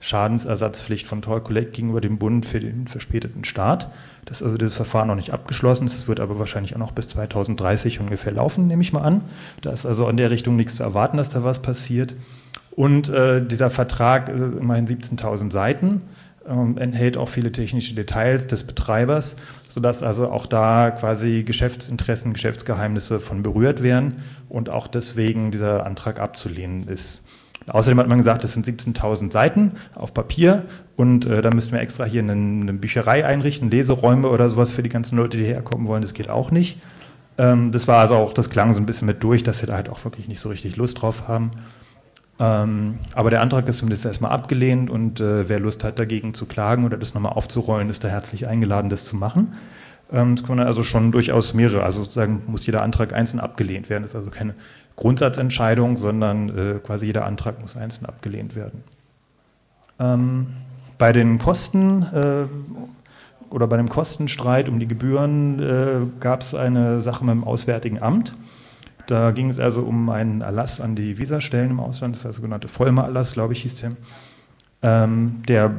Schadensersatzpflicht 0.00 1.06
von 1.06 1.22
Toll 1.22 1.40
Collect 1.40 1.72
gegenüber 1.74 2.00
dem 2.00 2.18
Bund 2.18 2.46
für 2.46 2.60
den 2.60 2.86
verspäteten 2.86 3.44
Start. 3.44 3.88
Dass 4.24 4.42
also 4.42 4.56
dieses 4.56 4.74
Verfahren 4.74 5.08
noch 5.08 5.16
nicht 5.16 5.32
abgeschlossen 5.32 5.86
ist, 5.86 5.96
es 5.96 6.06
wird 6.06 6.20
aber 6.20 6.38
wahrscheinlich 6.38 6.74
auch 6.74 6.78
noch 6.78 6.92
bis 6.92 7.08
2030 7.08 7.98
ungefähr 8.00 8.32
laufen, 8.32 8.66
nehme 8.66 8.82
ich 8.82 8.92
mal 8.92 9.02
an. 9.02 9.22
Da 9.62 9.70
ist 9.70 9.86
also 9.86 10.08
in 10.08 10.16
der 10.16 10.30
Richtung 10.30 10.56
nichts 10.56 10.76
zu 10.76 10.82
erwarten, 10.82 11.16
dass 11.16 11.30
da 11.30 11.42
was 11.42 11.62
passiert. 11.62 12.14
Und 12.70 13.08
äh, 13.08 13.44
dieser 13.44 13.70
Vertrag, 13.70 14.28
äh, 14.28 14.32
immerhin 14.34 14.86
17.000 14.86 15.50
Seiten, 15.50 16.02
ähm, 16.48 16.78
enthält 16.78 17.16
auch 17.16 17.28
viele 17.28 17.52
technische 17.52 17.94
Details 17.94 18.46
des 18.46 18.64
Betreibers, 18.64 19.36
sodass 19.68 20.02
also 20.02 20.30
auch 20.30 20.46
da 20.46 20.90
quasi 20.90 21.42
Geschäftsinteressen, 21.42 22.32
Geschäftsgeheimnisse 22.32 23.20
von 23.20 23.42
berührt 23.42 23.82
werden 23.82 24.22
und 24.48 24.70
auch 24.70 24.88
deswegen 24.88 25.50
dieser 25.50 25.86
Antrag 25.86 26.20
abzulehnen 26.20 26.88
ist. 26.88 27.24
Außerdem 27.66 27.98
hat 27.98 28.08
man 28.08 28.18
gesagt, 28.18 28.44
es 28.44 28.52
sind 28.52 28.66
17.000 28.66 29.30
Seiten 29.30 29.72
auf 29.94 30.14
Papier 30.14 30.64
und 30.96 31.26
äh, 31.26 31.42
da 31.42 31.50
müssten 31.50 31.72
wir 31.72 31.80
extra 31.80 32.04
hier 32.04 32.22
eine, 32.22 32.32
eine, 32.32 32.72
Bücherei 32.72 33.26
einrichten, 33.26 33.70
Leseräume 33.70 34.28
oder 34.28 34.48
sowas 34.48 34.70
für 34.70 34.82
die 34.82 34.88
ganzen 34.88 35.18
Leute, 35.18 35.36
die 35.36 35.44
herkommen 35.44 35.86
wollen. 35.86 36.02
Das 36.02 36.14
geht 36.14 36.30
auch 36.30 36.50
nicht. 36.50 36.78
Ähm, 37.36 37.70
das 37.72 37.86
war 37.86 38.00
also 38.00 38.14
auch, 38.14 38.32
das 38.32 38.48
klang 38.48 38.72
so 38.72 38.80
ein 38.80 38.86
bisschen 38.86 39.06
mit 39.06 39.22
durch, 39.22 39.44
dass 39.44 39.58
sie 39.58 39.66
da 39.66 39.74
halt 39.74 39.90
auch 39.90 40.02
wirklich 40.04 40.28
nicht 40.28 40.40
so 40.40 40.48
richtig 40.48 40.76
Lust 40.76 41.02
drauf 41.02 41.28
haben. 41.28 41.50
Ähm, 42.40 42.98
aber 43.14 43.30
der 43.30 43.40
Antrag 43.40 43.66
ist 43.68 43.78
zumindest 43.78 44.06
erstmal 44.06 44.30
abgelehnt 44.30 44.90
und 44.90 45.20
äh, 45.20 45.48
wer 45.48 45.58
Lust 45.58 45.82
hat, 45.82 45.98
dagegen 45.98 46.34
zu 46.34 46.46
klagen 46.46 46.84
oder 46.84 46.96
das 46.96 47.14
nochmal 47.14 47.32
aufzurollen, 47.32 47.90
ist 47.90 48.04
da 48.04 48.08
herzlich 48.08 48.46
eingeladen, 48.46 48.90
das 48.90 49.04
zu 49.04 49.16
machen. 49.16 49.54
Ähm, 50.12 50.36
das 50.36 50.44
können 50.44 50.60
also 50.60 50.82
schon 50.84 51.10
durchaus 51.10 51.54
mehrere, 51.54 51.82
also 51.82 52.04
sozusagen 52.04 52.42
muss 52.46 52.64
jeder 52.64 52.82
Antrag 52.82 53.12
einzeln 53.12 53.40
abgelehnt 53.40 53.90
werden. 53.90 54.02
Das 54.02 54.12
ist 54.12 54.16
also 54.16 54.30
keine 54.30 54.54
Grundsatzentscheidung, 54.94 55.96
sondern 55.96 56.48
äh, 56.48 56.78
quasi 56.78 57.06
jeder 57.06 57.26
Antrag 57.26 57.60
muss 57.60 57.76
einzeln 57.76 58.06
abgelehnt 58.06 58.54
werden. 58.54 58.84
Ähm, 59.98 60.46
bei 60.96 61.12
den 61.12 61.38
Kosten 61.38 62.02
äh, 62.02 62.46
oder 63.50 63.66
bei 63.66 63.76
dem 63.76 63.88
Kostenstreit 63.88 64.68
um 64.68 64.78
die 64.78 64.86
Gebühren 64.86 65.60
äh, 65.60 66.20
gab 66.20 66.42
es 66.42 66.54
eine 66.54 67.00
Sache 67.00 67.24
mit 67.24 67.34
dem 67.34 67.44
Auswärtigen 67.44 68.00
Amt. 68.02 68.34
Da 69.08 69.30
ging 69.30 69.48
es 69.48 69.58
also 69.58 69.80
um 69.80 70.10
einen 70.10 70.42
Erlass 70.42 70.82
an 70.82 70.94
die 70.94 71.16
Visastellen 71.16 71.70
im 71.70 71.80
Ausland, 71.80 72.14
das 72.14 72.24
war 72.24 72.30
der 72.30 72.34
sogenannte 72.34 72.68
Vollmer-Erlass, 72.68 73.32
glaube 73.32 73.54
ich, 73.54 73.62
hieß 73.62 73.76
der, 73.76 73.92
ähm, 74.82 75.42
der 75.48 75.72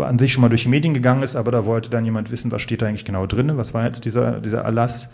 an 0.00 0.18
sich 0.18 0.32
schon 0.32 0.42
mal 0.42 0.48
durch 0.48 0.64
die 0.64 0.68
Medien 0.68 0.92
gegangen 0.92 1.22
ist, 1.22 1.36
aber 1.36 1.52
da 1.52 1.64
wollte 1.64 1.90
dann 1.90 2.04
jemand 2.04 2.32
wissen, 2.32 2.50
was 2.50 2.60
steht 2.60 2.82
da 2.82 2.86
eigentlich 2.86 3.04
genau 3.04 3.26
drin, 3.26 3.56
was 3.56 3.72
war 3.72 3.84
jetzt 3.84 4.04
dieser, 4.04 4.40
dieser 4.40 4.62
Erlass. 4.62 5.12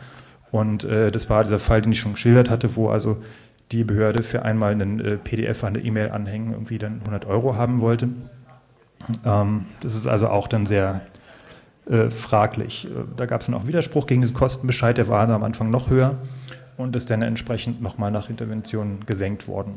Und 0.51 0.85
äh, 0.85 1.13
das 1.13 1.29
war 1.29 1.45
dieser 1.45 1.59
Fall, 1.59 1.83
den 1.83 1.93
ich 1.93 2.01
schon 2.01 2.15
geschildert 2.15 2.49
hatte, 2.49 2.75
wo 2.75 2.89
also 2.89 3.19
die 3.71 3.85
Behörde 3.85 4.23
für 4.23 4.47
einmal 4.47 4.73
einen 4.73 4.99
äh, 4.99 5.17
PDF 5.19 5.63
an 5.63 5.75
der 5.75 5.85
E-Mail 5.85 6.09
anhängen 6.09 6.53
irgendwie 6.53 6.79
dann 6.79 7.01
100 7.01 7.27
Euro 7.27 7.55
haben 7.55 7.83
wollte. 7.83 8.09
Ähm, 9.27 9.67
das 9.81 9.95
ist 9.95 10.07
also 10.07 10.29
auch 10.29 10.49
dann 10.49 10.65
sehr 10.65 11.03
äh, 11.87 12.09
fraglich. 12.09 12.87
Äh, 12.87 13.05
da 13.15 13.27
gab 13.27 13.43
es 13.43 13.47
dann 13.47 13.55
auch 13.55 13.67
Widerspruch 13.67 14.07
gegen 14.07 14.23
diesen 14.23 14.35
Kostenbescheid, 14.35 14.97
der 14.97 15.09
war 15.09 15.29
am 15.29 15.45
Anfang 15.45 15.69
noch 15.69 15.91
höher 15.91 16.17
und 16.79 16.97
ist 16.97 17.11
dann 17.11 17.21
entsprechend 17.21 17.83
nochmal 17.83 18.11
nach 18.11 18.31
Intervention 18.31 19.01
gesenkt 19.05 19.47
worden. 19.49 19.75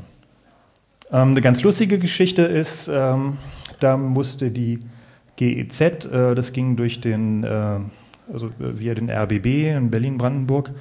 Ähm, 1.12 1.32
eine 1.32 1.42
ganz 1.42 1.62
lustige 1.62 2.00
Geschichte 2.00 2.44
ist, 2.44 2.88
ähm, 2.88 3.38
da 3.82 3.98
musste 3.98 4.52
die 4.52 4.80
GEZ, 5.36 5.82
äh, 5.82 6.36
das 6.36 6.54
ging 6.54 6.78
durch 6.78 7.02
den, 7.02 7.44
äh, 7.44 7.80
also 8.32 8.48
äh, 8.48 8.80
via 8.80 8.94
den 8.94 9.10
RBB 9.10 9.76
in 9.76 9.92
Berlin-Brandenburg, 9.92 10.72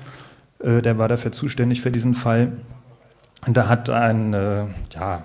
äh, 0.60 0.82
der 0.82 0.98
war 0.98 1.08
dafür 1.08 1.32
zuständig 1.32 1.80
für 1.80 1.90
diesen 1.90 2.14
Fall. 2.14 2.52
Und 3.46 3.56
da 3.56 3.68
hat 3.68 3.88
ein, 3.88 4.34
äh, 4.34 4.66
ja, 4.94 5.24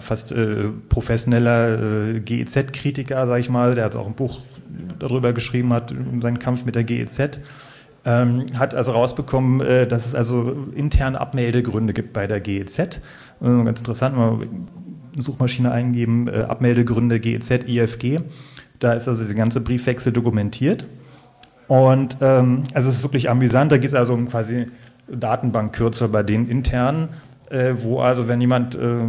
fast 0.00 0.32
äh, 0.32 0.68
professioneller 0.88 2.14
GEZ-Kritiker, 2.20 3.26
sage 3.26 3.40
ich 3.40 3.50
mal, 3.50 3.74
der 3.74 3.84
hat 3.84 3.94
auch 3.94 4.06
ein 4.06 4.14
Buch 4.14 4.40
darüber 4.98 5.34
geschrieben 5.34 5.74
hat, 5.74 5.94
seinen 6.22 6.38
Kampf 6.38 6.64
mit 6.64 6.74
der 6.74 6.84
GEZ, 6.84 7.40
ähm, 8.06 8.46
hat 8.56 8.74
also 8.74 8.92
rausbekommen, 8.92 9.60
äh, 9.60 9.86
dass 9.86 10.06
es 10.06 10.14
also 10.14 10.56
interne 10.74 11.20
Abmeldegründe 11.20 11.92
gibt 11.92 12.12
bei 12.12 12.26
der 12.26 12.40
GEZ. 12.40 12.78
Äh, 12.78 12.90
ganz 13.40 13.80
interessant, 13.80 14.16
mal 14.16 14.38
eine 15.12 15.22
Suchmaschine 15.22 15.72
eingeben, 15.72 16.28
äh, 16.28 16.42
Abmeldegründe 16.42 17.18
GEZ, 17.20 17.50
IFG. 17.66 18.20
Da 18.78 18.92
ist 18.92 19.08
also 19.08 19.24
der 19.24 19.34
ganze 19.34 19.60
Briefwechsel 19.60 20.12
dokumentiert. 20.12 20.86
Und 21.66 22.18
ähm, 22.20 22.64
also 22.74 22.88
es 22.88 22.96
ist 22.96 23.02
wirklich 23.02 23.28
amüsant, 23.28 23.72
da 23.72 23.78
geht 23.78 23.88
es 23.88 23.94
also 23.94 24.14
um 24.14 24.28
quasi 24.28 24.66
Datenbankkürzel 25.08 26.08
bei 26.08 26.22
den 26.22 26.48
internen, 26.48 27.08
äh, 27.50 27.74
wo 27.76 27.98
also 28.00 28.28
wenn 28.28 28.40
jemand 28.40 28.76
äh, 28.76 29.00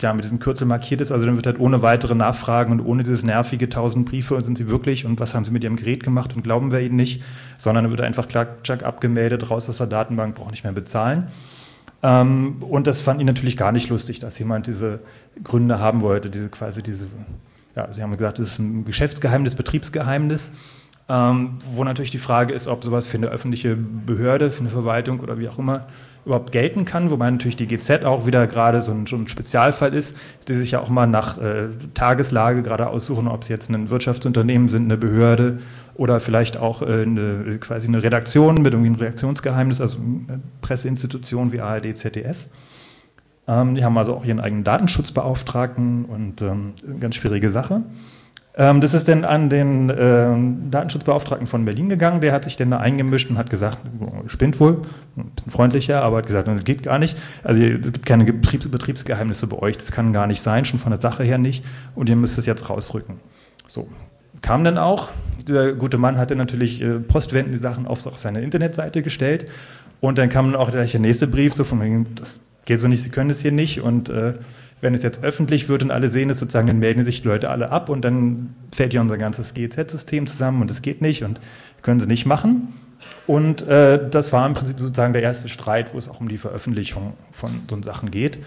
ja, 0.00 0.12
mit 0.12 0.24
diesem 0.24 0.40
Kürzel 0.40 0.66
markiert 0.66 1.00
ist. 1.00 1.12
Also 1.12 1.24
dann 1.26 1.36
wird 1.36 1.46
halt 1.46 1.60
ohne 1.60 1.82
weitere 1.82 2.14
Nachfragen 2.14 2.72
und 2.72 2.80
ohne 2.80 3.02
dieses 3.02 3.22
nervige 3.22 3.68
tausend 3.68 4.08
Briefe 4.08 4.34
und 4.34 4.44
sind 4.44 4.58
sie 4.58 4.68
wirklich 4.68 5.06
und 5.06 5.20
was 5.20 5.34
haben 5.34 5.44
sie 5.44 5.52
mit 5.52 5.62
ihrem 5.62 5.76
Gerät 5.76 6.02
gemacht 6.02 6.34
und 6.34 6.42
glauben 6.42 6.72
wir 6.72 6.80
ihnen 6.80 6.96
nicht, 6.96 7.22
sondern 7.58 7.84
dann 7.84 7.90
wird 7.90 8.00
einfach 8.00 8.26
klack, 8.26 8.82
abgemeldet, 8.82 9.50
raus 9.50 9.68
aus 9.68 9.78
der 9.78 9.86
Datenbank, 9.86 10.34
braucht 10.34 10.50
nicht 10.50 10.64
mehr 10.64 10.72
bezahlen. 10.72 11.28
Ähm, 12.02 12.56
und 12.60 12.86
das 12.86 13.00
fand 13.00 13.20
ich 13.20 13.26
natürlich 13.26 13.56
gar 13.56 13.72
nicht 13.72 13.88
lustig, 13.88 14.18
dass 14.18 14.38
jemand 14.38 14.66
diese 14.66 15.00
Gründe 15.42 15.78
haben 15.78 16.00
wollte, 16.00 16.28
diese 16.28 16.48
quasi 16.48 16.82
diese, 16.82 17.06
ja, 17.76 17.88
Sie 17.92 18.02
haben 18.02 18.12
gesagt, 18.16 18.38
das 18.40 18.48
ist 18.48 18.58
ein 18.58 18.84
Geschäftsgeheimnis, 18.84 19.54
Betriebsgeheimnis. 19.54 20.52
Ähm, 21.06 21.58
wo 21.72 21.84
natürlich 21.84 22.10
die 22.10 22.18
Frage 22.18 22.54
ist, 22.54 22.66
ob 22.66 22.82
sowas 22.82 23.06
für 23.06 23.18
eine 23.18 23.26
öffentliche 23.26 23.76
Behörde, 23.76 24.50
für 24.50 24.60
eine 24.60 24.70
Verwaltung 24.70 25.20
oder 25.20 25.38
wie 25.38 25.50
auch 25.50 25.58
immer 25.58 25.86
überhaupt 26.24 26.52
gelten 26.52 26.84
kann, 26.84 27.10
wobei 27.10 27.30
natürlich 27.30 27.56
die 27.56 27.66
GZ 27.66 28.04
auch 28.04 28.26
wieder 28.26 28.46
gerade 28.46 28.80
so 28.80 28.92
ein, 28.92 29.06
so 29.06 29.16
ein 29.16 29.28
Spezialfall 29.28 29.92
ist, 29.94 30.16
die 30.48 30.54
sich 30.54 30.70
ja 30.72 30.80
auch 30.80 30.88
mal 30.88 31.06
nach 31.06 31.38
äh, 31.38 31.68
Tageslage 31.94 32.62
gerade 32.62 32.86
aussuchen, 32.88 33.28
ob 33.28 33.44
sie 33.44 33.52
jetzt 33.52 33.68
ein 33.70 33.90
Wirtschaftsunternehmen 33.90 34.68
sind, 34.68 34.84
eine 34.84 34.96
Behörde 34.96 35.58
oder 35.94 36.20
vielleicht 36.20 36.56
auch 36.56 36.82
äh, 36.82 37.02
eine, 37.02 37.58
quasi 37.60 37.88
eine 37.88 38.02
Redaktion 38.02 38.56
mit 38.56 38.72
irgendwie 38.72 38.88
einem 38.88 39.00
Redaktionsgeheimnis, 39.00 39.80
also 39.80 39.98
eine 39.98 40.40
Presseinstitution 40.62 41.52
wie 41.52 41.60
ARD, 41.60 41.96
ZDF. 41.96 42.38
Ähm, 43.46 43.74
die 43.74 43.84
haben 43.84 43.96
also 43.98 44.14
auch 44.14 44.24
ihren 44.24 44.40
eigenen 44.40 44.64
Datenschutzbeauftragten 44.64 46.06
und 46.06 46.40
ähm, 46.40 46.72
eine 46.86 46.98
ganz 46.98 47.16
schwierige 47.16 47.50
Sache. 47.50 47.82
Ähm, 48.56 48.80
das 48.80 48.94
ist 48.94 49.08
dann 49.08 49.24
an 49.24 49.50
den 49.50 49.90
äh, 49.90 50.70
Datenschutzbeauftragten 50.70 51.48
von 51.48 51.64
Berlin 51.64 51.88
gegangen, 51.88 52.20
der 52.20 52.32
hat 52.32 52.44
sich 52.44 52.56
dann 52.56 52.70
da 52.70 52.78
eingemischt 52.78 53.28
und 53.28 53.36
hat 53.36 53.50
gesagt, 53.50 53.78
spinnt 54.28 54.60
wohl, 54.60 54.82
ein 55.16 55.30
bisschen 55.34 55.50
freundlicher, 55.50 56.02
aber 56.02 56.18
hat 56.18 56.26
gesagt, 56.26 56.46
das 56.46 56.62
geht 56.62 56.84
gar 56.84 57.00
nicht. 57.00 57.18
Also 57.42 57.60
es 57.62 57.92
gibt 57.92 58.06
keine 58.06 58.24
Betriebs 58.24 58.68
Betriebsgeheimnisse 58.68 59.48
bei 59.48 59.58
euch, 59.58 59.76
das 59.76 59.90
kann 59.90 60.12
gar 60.12 60.28
nicht 60.28 60.40
sein, 60.40 60.64
schon 60.64 60.78
von 60.78 60.90
der 60.90 61.00
Sache 61.00 61.24
her 61.24 61.38
nicht. 61.38 61.64
Und 61.96 62.08
ihr 62.08 62.16
müsst 62.16 62.38
es 62.38 62.46
jetzt 62.46 62.70
rausrücken. 62.70 63.16
So, 63.66 63.88
kam 64.40 64.62
dann 64.62 64.78
auch, 64.78 65.08
der 65.48 65.74
gute 65.74 65.98
Mann 65.98 66.16
hatte 66.16 66.36
natürlich 66.36 66.80
äh, 66.80 67.00
postwendend 67.00 67.54
die 67.54 67.58
Sachen 67.58 67.88
auf, 67.88 68.06
auf 68.06 68.20
seine 68.20 68.40
Internetseite 68.40 69.02
gestellt. 69.02 69.46
Und 70.00 70.18
dann 70.18 70.28
kam 70.28 70.52
dann 70.52 70.60
auch 70.60 70.70
gleich 70.70 70.92
der 70.92 71.00
nächste 71.00 71.26
Brief, 71.26 71.54
so 71.54 71.64
von 71.64 72.06
das 72.14 72.38
geht 72.66 72.78
so 72.78 72.86
nicht, 72.86 73.02
Sie 73.02 73.10
können 73.10 73.30
es 73.30 73.40
hier 73.40 73.52
nicht. 73.52 73.80
Und 73.80 74.10
äh, 74.10 74.34
wenn 74.84 74.94
es 74.94 75.02
jetzt 75.02 75.24
öffentlich 75.24 75.70
wird 75.70 75.82
und 75.82 75.90
alle 75.90 76.10
sehen 76.10 76.28
es 76.28 76.38
sozusagen, 76.38 76.66
dann 76.66 76.78
melden 76.78 77.06
sich 77.06 77.22
die 77.22 77.28
Leute 77.28 77.48
alle 77.48 77.72
ab 77.72 77.88
und 77.88 78.04
dann 78.04 78.54
fällt 78.70 78.92
ja 78.92 79.00
unser 79.00 79.16
ganzes 79.16 79.54
GEZ-System 79.54 80.26
zusammen 80.26 80.60
und 80.60 80.70
es 80.70 80.82
geht 80.82 81.00
nicht 81.00 81.24
und 81.24 81.40
können 81.80 82.00
sie 82.00 82.06
nicht 82.06 82.26
machen. 82.26 82.74
Und 83.26 83.66
äh, 83.66 84.10
das 84.10 84.30
war 84.34 84.46
im 84.46 84.52
Prinzip 84.52 84.78
sozusagen 84.78 85.14
der 85.14 85.22
erste 85.22 85.48
Streit, 85.48 85.94
wo 85.94 85.98
es 85.98 86.06
auch 86.06 86.20
um 86.20 86.28
die 86.28 86.36
Veröffentlichung 86.36 87.14
von 87.32 87.50
so 87.68 87.82
Sachen 87.82 88.10
geht. 88.10 88.40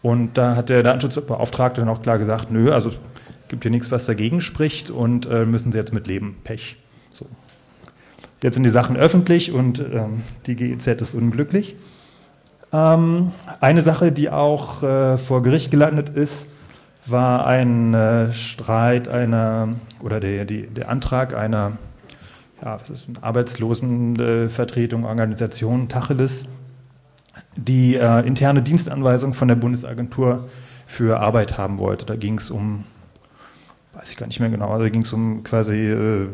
Und 0.00 0.38
da 0.38 0.54
hat 0.54 0.68
der 0.68 0.84
Datenschutzbeauftragte 0.84 1.80
dann 1.80 1.90
auch 1.90 2.02
klar 2.02 2.20
gesagt, 2.20 2.52
nö, 2.52 2.72
also 2.72 2.92
gibt 3.48 3.64
hier 3.64 3.72
nichts, 3.72 3.90
was 3.90 4.06
dagegen 4.06 4.40
spricht 4.40 4.90
und 4.90 5.26
äh, 5.26 5.44
müssen 5.44 5.72
sie 5.72 5.78
jetzt 5.78 5.92
mit 5.92 6.06
leben. 6.06 6.36
Pech. 6.44 6.76
So. 7.14 7.26
Jetzt 8.44 8.54
sind 8.54 8.62
die 8.62 8.70
Sachen 8.70 8.96
öffentlich 8.96 9.50
und 9.50 9.80
ähm, 9.80 10.22
die 10.46 10.54
GEZ 10.54 10.86
ist 10.86 11.14
unglücklich. 11.14 11.74
Ähm, 12.72 13.32
eine 13.60 13.82
Sache, 13.82 14.12
die 14.12 14.30
auch 14.30 14.82
äh, 14.82 15.18
vor 15.18 15.42
Gericht 15.42 15.70
gelandet 15.70 16.08
ist, 16.08 16.46
war 17.06 17.46
ein 17.46 17.94
äh, 17.94 18.32
Streit 18.32 19.08
einer 19.08 19.74
oder 20.00 20.20
der, 20.20 20.44
die, 20.44 20.66
der 20.66 20.88
Antrag 20.88 21.34
einer 21.34 21.78
ja, 22.62 22.78
Arbeitslosenvertretung, 23.22 25.04
Organisation, 25.04 25.88
Tacheles, 25.88 26.46
die 27.56 27.96
äh, 27.96 28.26
interne 28.26 28.62
Dienstanweisung 28.62 29.34
von 29.34 29.48
der 29.48 29.56
Bundesagentur 29.56 30.48
für 30.86 31.20
Arbeit 31.20 31.58
haben 31.58 31.78
wollte. 31.78 32.04
Da 32.04 32.16
ging 32.16 32.38
es 32.38 32.50
um, 32.50 32.84
weiß 33.94 34.10
ich 34.12 34.16
gar 34.16 34.26
nicht 34.26 34.40
mehr 34.40 34.50
genau, 34.50 34.78
da 34.78 34.88
ging 34.88 35.02
es 35.02 35.12
um 35.12 35.42
quasi 35.42 35.90
äh, 35.90 36.28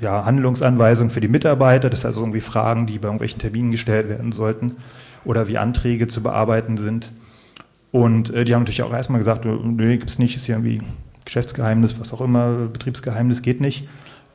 ja, 0.00 0.24
Handlungsanweisungen 0.24 1.10
für 1.10 1.20
die 1.20 1.28
Mitarbeiter, 1.28 1.90
das 1.90 2.00
sind 2.00 2.08
also 2.08 2.20
irgendwie 2.20 2.40
Fragen, 2.40 2.86
die 2.86 2.98
bei 2.98 3.08
irgendwelchen 3.08 3.40
Terminen 3.40 3.70
gestellt 3.70 4.08
werden 4.08 4.32
sollten 4.32 4.76
oder 5.24 5.48
wie 5.48 5.58
Anträge 5.58 6.08
zu 6.08 6.22
bearbeiten 6.22 6.76
sind. 6.76 7.12
Und 7.92 8.30
äh, 8.30 8.44
die 8.44 8.54
haben 8.54 8.62
natürlich 8.62 8.82
auch 8.82 8.92
erstmal 8.92 9.18
gesagt, 9.18 9.44
nö, 9.44 9.96
gibt 9.96 10.10
es 10.10 10.18
nicht, 10.18 10.36
ist 10.36 10.46
hier 10.46 10.56
irgendwie 10.56 10.82
Geschäftsgeheimnis, 11.24 11.98
was 11.98 12.12
auch 12.12 12.20
immer, 12.20 12.68
Betriebsgeheimnis 12.72 13.42
geht 13.42 13.60
nicht. 13.60 13.88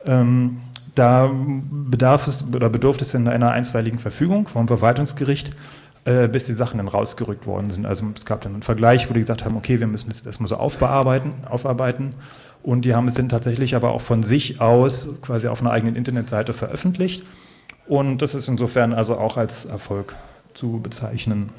Ähm, 0.04 0.58
da 0.94 1.30
bedarf 1.70 2.26
es 2.26 2.44
oder 2.52 2.68
bedurfte 2.68 3.04
es 3.04 3.14
in 3.14 3.26
einer 3.28 3.50
einstweiligen 3.50 3.98
Verfügung 3.98 4.46
vom 4.46 4.68
Verwaltungsgericht, 4.68 5.56
äh, 6.04 6.28
bis 6.28 6.44
die 6.44 6.52
Sachen 6.52 6.78
dann 6.78 6.88
rausgerückt 6.88 7.46
worden 7.46 7.70
sind. 7.70 7.86
Also 7.86 8.04
es 8.14 8.26
gab 8.26 8.42
dann 8.42 8.52
einen 8.52 8.62
Vergleich, 8.62 9.08
wo 9.08 9.14
die 9.14 9.20
gesagt 9.20 9.44
haben, 9.44 9.56
okay, 9.56 9.80
wir 9.80 9.86
müssen 9.86 10.08
das 10.08 10.26
erstmal 10.26 10.48
so 10.48 10.56
aufbearbeiten, 10.56 11.32
aufarbeiten 11.48 12.14
und 12.62 12.84
die 12.84 12.94
haben 12.94 13.08
es 13.08 13.14
dann 13.14 13.28
tatsächlich 13.28 13.74
aber 13.74 13.92
auch 13.92 14.00
von 14.00 14.22
sich 14.22 14.60
aus 14.60 15.08
quasi 15.22 15.48
auf 15.48 15.60
einer 15.60 15.72
eigenen 15.72 15.96
Internetseite 15.96 16.54
veröffentlicht. 16.54 17.24
Und 17.86 18.22
das 18.22 18.34
ist 18.34 18.48
insofern 18.48 18.92
also 18.92 19.18
auch 19.18 19.36
als 19.36 19.64
Erfolg 19.64 20.14
zu 20.54 20.80
bezeichnen. 20.80 21.50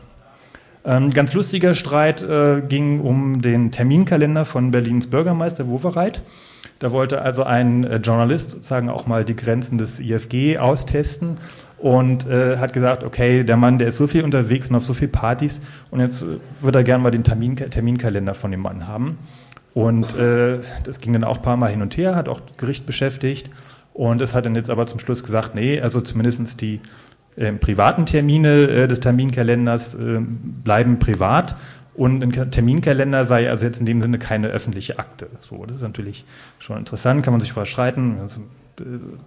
Ein 0.85 1.03
ähm, 1.03 1.13
ganz 1.13 1.33
lustiger 1.33 1.73
Streit 1.75 2.21
äh, 2.23 2.61
ging 2.61 2.99
um 2.99 3.41
den 3.41 3.71
Terminkalender 3.71 4.45
von 4.45 4.71
Berlins 4.71 5.07
Bürgermeister 5.07 5.67
Wowereit. 5.67 6.21
Da 6.79 6.91
wollte 6.91 7.21
also 7.21 7.43
ein 7.43 7.85
äh, 7.85 7.97
Journalist 7.97 8.51
sozusagen 8.51 8.89
auch 8.89 9.07
mal 9.07 9.23
die 9.23 9.35
Grenzen 9.35 9.77
des 9.77 10.01
IFG 10.01 10.57
austesten 10.57 11.37
und 11.77 12.27
äh, 12.27 12.57
hat 12.57 12.73
gesagt, 12.73 13.03
okay, 13.03 13.43
der 13.43 13.55
Mann, 13.55 13.77
der 13.77 13.89
ist 13.89 13.97
so 13.97 14.07
viel 14.07 14.23
unterwegs 14.23 14.69
und 14.69 14.75
auf 14.75 14.85
so 14.85 14.93
viele 14.93 15.09
Partys 15.09 15.61
und 15.91 16.01
jetzt 16.01 16.23
äh, 16.23 16.39
würde 16.61 16.79
er 16.79 16.83
gerne 16.83 17.03
mal 17.03 17.11
den 17.11 17.23
Termin 17.23 17.55
Terminkalender 17.55 18.33
von 18.33 18.51
dem 18.51 18.61
Mann 18.61 18.87
haben. 18.87 19.17
Und 19.73 20.15
äh, 20.15 20.59
das 20.83 20.99
ging 20.99 21.13
dann 21.13 21.23
auch 21.23 21.37
ein 21.37 21.41
paar 21.41 21.57
Mal 21.57 21.71
hin 21.71 21.81
und 21.81 21.97
her, 21.97 22.15
hat 22.15 22.29
auch 22.29 22.39
das 22.41 22.57
Gericht 22.57 22.85
beschäftigt. 22.85 23.49
Und 23.93 24.21
es 24.21 24.33
hat 24.33 24.45
dann 24.45 24.55
jetzt 24.55 24.69
aber 24.69 24.85
zum 24.85 24.99
Schluss 24.99 25.23
gesagt, 25.23 25.55
nee, 25.55 25.79
also 25.79 26.01
zumindest 26.01 26.61
die 26.61 26.79
äh, 27.35 27.51
privaten 27.53 28.05
Termine 28.05 28.67
äh, 28.67 28.87
des 28.87 28.99
Terminkalenders 28.99 29.95
äh, 29.95 30.19
bleiben 30.19 30.99
privat. 30.99 31.55
Und 31.95 32.23
ein 32.23 32.51
Terminkalender 32.51 33.25
sei 33.25 33.49
also 33.49 33.65
jetzt 33.65 33.79
in 33.79 33.85
dem 33.85 34.01
Sinne 34.01 34.17
keine 34.17 34.47
öffentliche 34.47 34.97
Akte. 34.97 35.29
So, 35.41 35.63
das 35.65 35.77
ist 35.77 35.83
natürlich 35.83 36.25
schon 36.57 36.77
interessant, 36.77 37.23
kann 37.23 37.33
man 37.33 37.41
sich 37.41 37.51
überschreiten. 37.51 38.17
Also 38.19 38.41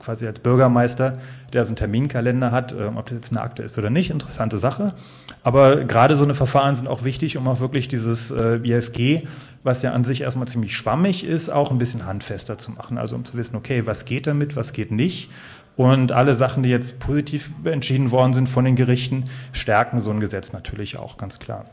quasi 0.00 0.26
als 0.26 0.40
Bürgermeister, 0.40 1.18
der 1.52 1.64
so 1.64 1.70
einen 1.70 1.76
Terminkalender 1.76 2.50
hat, 2.50 2.72
äh, 2.72 2.86
ob 2.94 3.06
das 3.06 3.14
jetzt 3.14 3.30
eine 3.32 3.40
Akte 3.40 3.62
ist 3.62 3.78
oder 3.78 3.90
nicht, 3.90 4.10
interessante 4.10 4.58
Sache. 4.58 4.94
Aber 5.42 5.84
gerade 5.84 6.16
so 6.16 6.24
eine 6.24 6.34
Verfahren 6.34 6.74
sind 6.74 6.88
auch 6.88 7.04
wichtig, 7.04 7.36
um 7.36 7.46
auch 7.48 7.60
wirklich 7.60 7.88
dieses 7.88 8.30
äh, 8.30 8.56
IFG, 8.56 9.26
was 9.62 9.82
ja 9.82 9.92
an 9.92 10.04
sich 10.04 10.22
erstmal 10.22 10.48
ziemlich 10.48 10.76
schwammig 10.76 11.24
ist, 11.24 11.50
auch 11.50 11.70
ein 11.70 11.78
bisschen 11.78 12.06
handfester 12.06 12.58
zu 12.58 12.72
machen. 12.72 12.98
Also 12.98 13.16
um 13.16 13.24
zu 13.24 13.36
wissen, 13.36 13.56
okay, 13.56 13.86
was 13.86 14.04
geht 14.04 14.26
damit, 14.26 14.56
was 14.56 14.72
geht 14.72 14.90
nicht. 14.90 15.30
Und 15.76 16.12
alle 16.12 16.34
Sachen, 16.34 16.62
die 16.62 16.70
jetzt 16.70 16.98
positiv 16.98 17.50
entschieden 17.64 18.10
worden 18.10 18.32
sind 18.32 18.48
von 18.48 18.64
den 18.64 18.76
Gerichten, 18.76 19.24
stärken 19.52 20.00
so 20.00 20.10
ein 20.10 20.20
Gesetz 20.20 20.52
natürlich 20.52 20.98
auch 20.98 21.18
ganz 21.18 21.38
klar. 21.38 21.66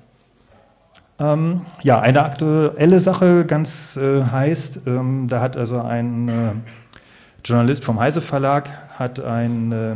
Ähm, 1.20 1.62
ja, 1.84 2.02
eine 2.02 2.24
aktuelle 2.24 3.00
Sache 3.00 3.46
ganz 3.46 3.98
äh, 3.98 4.24
heißt, 4.24 4.82
ähm, 4.88 5.28
da 5.30 5.42
hat 5.42 5.56
also 5.56 5.80
ein 5.82 6.28
äh, 6.28 6.52
Journalist 7.46 7.84
vom 7.84 8.00
Heise 8.00 8.22
Verlag 8.22 8.70
hat, 8.98 9.20
ein, 9.20 9.72
äh, 9.72 9.96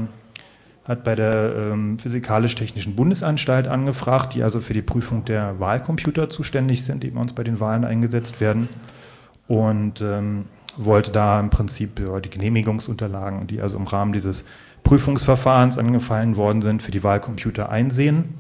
hat 0.88 1.04
bei 1.04 1.16
der 1.16 1.56
ähm, 1.56 1.98
Physikalisch-Technischen 1.98 2.96
Bundesanstalt 2.96 3.68
angefragt, 3.68 4.34
die 4.34 4.44
also 4.44 4.60
für 4.60 4.74
die 4.74 4.82
Prüfung 4.82 5.24
der 5.24 5.60
Wahlcomputer 5.60 6.30
zuständig 6.30 6.84
sind, 6.84 7.04
die 7.04 7.12
bei 7.12 7.22
uns 7.22 7.34
bei 7.34 7.44
den 7.44 7.60
Wahlen 7.60 7.86
eingesetzt 7.86 8.42
werden. 8.42 8.68
Und 9.48 10.02
ähm, 10.02 10.46
wollte 10.76 11.12
da 11.12 11.40
im 11.40 11.50
Prinzip 11.50 12.00
ja, 12.00 12.20
die 12.20 12.30
Genehmigungsunterlagen, 12.30 13.48
die 13.48 13.62
also 13.62 13.78
im 13.78 13.88
Rahmen 13.88 14.14
dieses 14.14 14.46
Prüfungsverfahrens 14.84 15.78
angefallen 15.78 16.36
worden 16.36 16.62
sind, 16.62 16.84
für 16.84 16.92
die 16.92 17.04
Wahlcomputer 17.04 17.70
einsehen. 17.70 18.36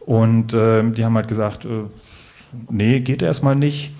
Und 0.00 0.54
äh, 0.54 0.82
die 0.90 1.04
haben 1.04 1.14
halt 1.14 1.28
gesagt, 1.28 1.64
äh, 1.64 1.84
nee, 2.68 3.00
geht 3.00 3.22
erstmal 3.22 3.56
nicht. 3.56 3.92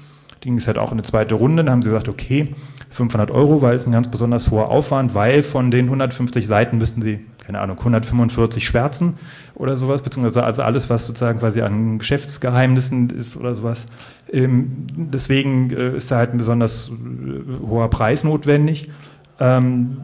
Die 0.42 0.48
ging 0.48 0.58
es 0.58 0.66
halt 0.66 0.78
auch 0.78 0.92
in 0.92 0.98
eine 0.98 1.02
zweite 1.02 1.34
Runde. 1.34 1.62
Dann 1.62 1.72
haben 1.72 1.82
sie 1.82 1.90
gesagt, 1.90 2.08
okay, 2.08 2.54
500 2.90 3.30
Euro, 3.30 3.62
weil 3.62 3.76
es 3.76 3.86
ein 3.86 3.92
ganz 3.92 4.10
besonders 4.10 4.50
hoher 4.50 4.68
Aufwand, 4.68 5.14
weil 5.14 5.42
von 5.42 5.70
den 5.70 5.86
150 5.86 6.46
Seiten 6.46 6.78
müssten 6.78 7.02
sie, 7.02 7.20
keine 7.46 7.60
Ahnung, 7.60 7.78
145 7.78 8.66
schwärzen 8.66 9.14
oder 9.54 9.76
sowas, 9.76 10.02
beziehungsweise 10.02 10.42
also 10.42 10.62
alles, 10.62 10.90
was 10.90 11.06
sozusagen 11.06 11.38
quasi 11.38 11.62
an 11.62 11.98
Geschäftsgeheimnissen 11.98 13.10
ist 13.10 13.36
oder 13.36 13.54
sowas. 13.54 13.86
Ähm, 14.32 14.86
deswegen 14.96 15.70
äh, 15.70 15.96
ist 15.96 16.10
da 16.10 16.16
halt 16.16 16.32
ein 16.32 16.38
besonders 16.38 16.90
äh, 16.90 17.66
hoher 17.66 17.88
Preis 17.90 18.24
notwendig. 18.24 18.90
Ähm, 19.38 19.98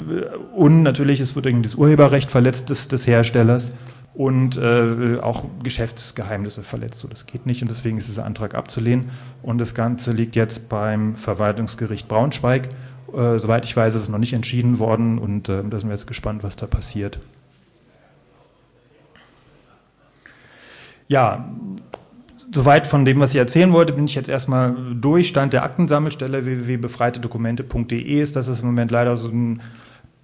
und 0.54 0.82
natürlich, 0.82 1.20
es 1.20 1.34
wird 1.34 1.46
irgendwie 1.46 1.68
das 1.68 1.74
Urheberrecht 1.74 2.30
verletzt 2.30 2.70
des, 2.70 2.88
des 2.88 3.06
Herstellers 3.06 3.72
und 4.16 4.56
äh, 4.56 5.18
auch 5.20 5.44
Geschäftsgeheimnisse 5.62 6.62
verletzt. 6.62 7.00
So, 7.00 7.08
das 7.08 7.26
geht 7.26 7.44
nicht 7.44 7.60
und 7.60 7.70
deswegen 7.70 7.98
ist 7.98 8.08
dieser 8.08 8.24
Antrag 8.24 8.54
abzulehnen. 8.54 9.10
Und 9.42 9.58
das 9.58 9.74
Ganze 9.74 10.12
liegt 10.12 10.36
jetzt 10.36 10.70
beim 10.70 11.16
Verwaltungsgericht 11.16 12.08
Braunschweig. 12.08 12.70
Äh, 13.12 13.38
soweit 13.38 13.66
ich 13.66 13.76
weiß, 13.76 13.94
ist 13.94 14.02
es 14.02 14.08
noch 14.08 14.18
nicht 14.18 14.32
entschieden 14.32 14.78
worden 14.78 15.18
und 15.18 15.50
äh, 15.50 15.62
da 15.68 15.78
sind 15.78 15.90
wir 15.90 15.94
jetzt 15.94 16.06
gespannt, 16.06 16.42
was 16.42 16.56
da 16.56 16.66
passiert. 16.66 17.20
Ja, 21.08 21.50
soweit 22.52 22.86
von 22.86 23.04
dem, 23.04 23.20
was 23.20 23.32
ich 23.32 23.36
erzählen 23.36 23.72
wollte, 23.72 23.92
bin 23.92 24.06
ich 24.06 24.14
jetzt 24.14 24.30
erstmal 24.30 24.74
durch. 24.94 25.28
Stand 25.28 25.52
der 25.52 25.62
Aktensammelstelle 25.62 26.46
www.befreitedokumente.de 26.46 28.22
ist, 28.22 28.34
dass 28.34 28.48
es 28.48 28.60
im 28.60 28.66
Moment 28.68 28.90
leider 28.90 29.16
so 29.18 29.28
ein 29.28 29.60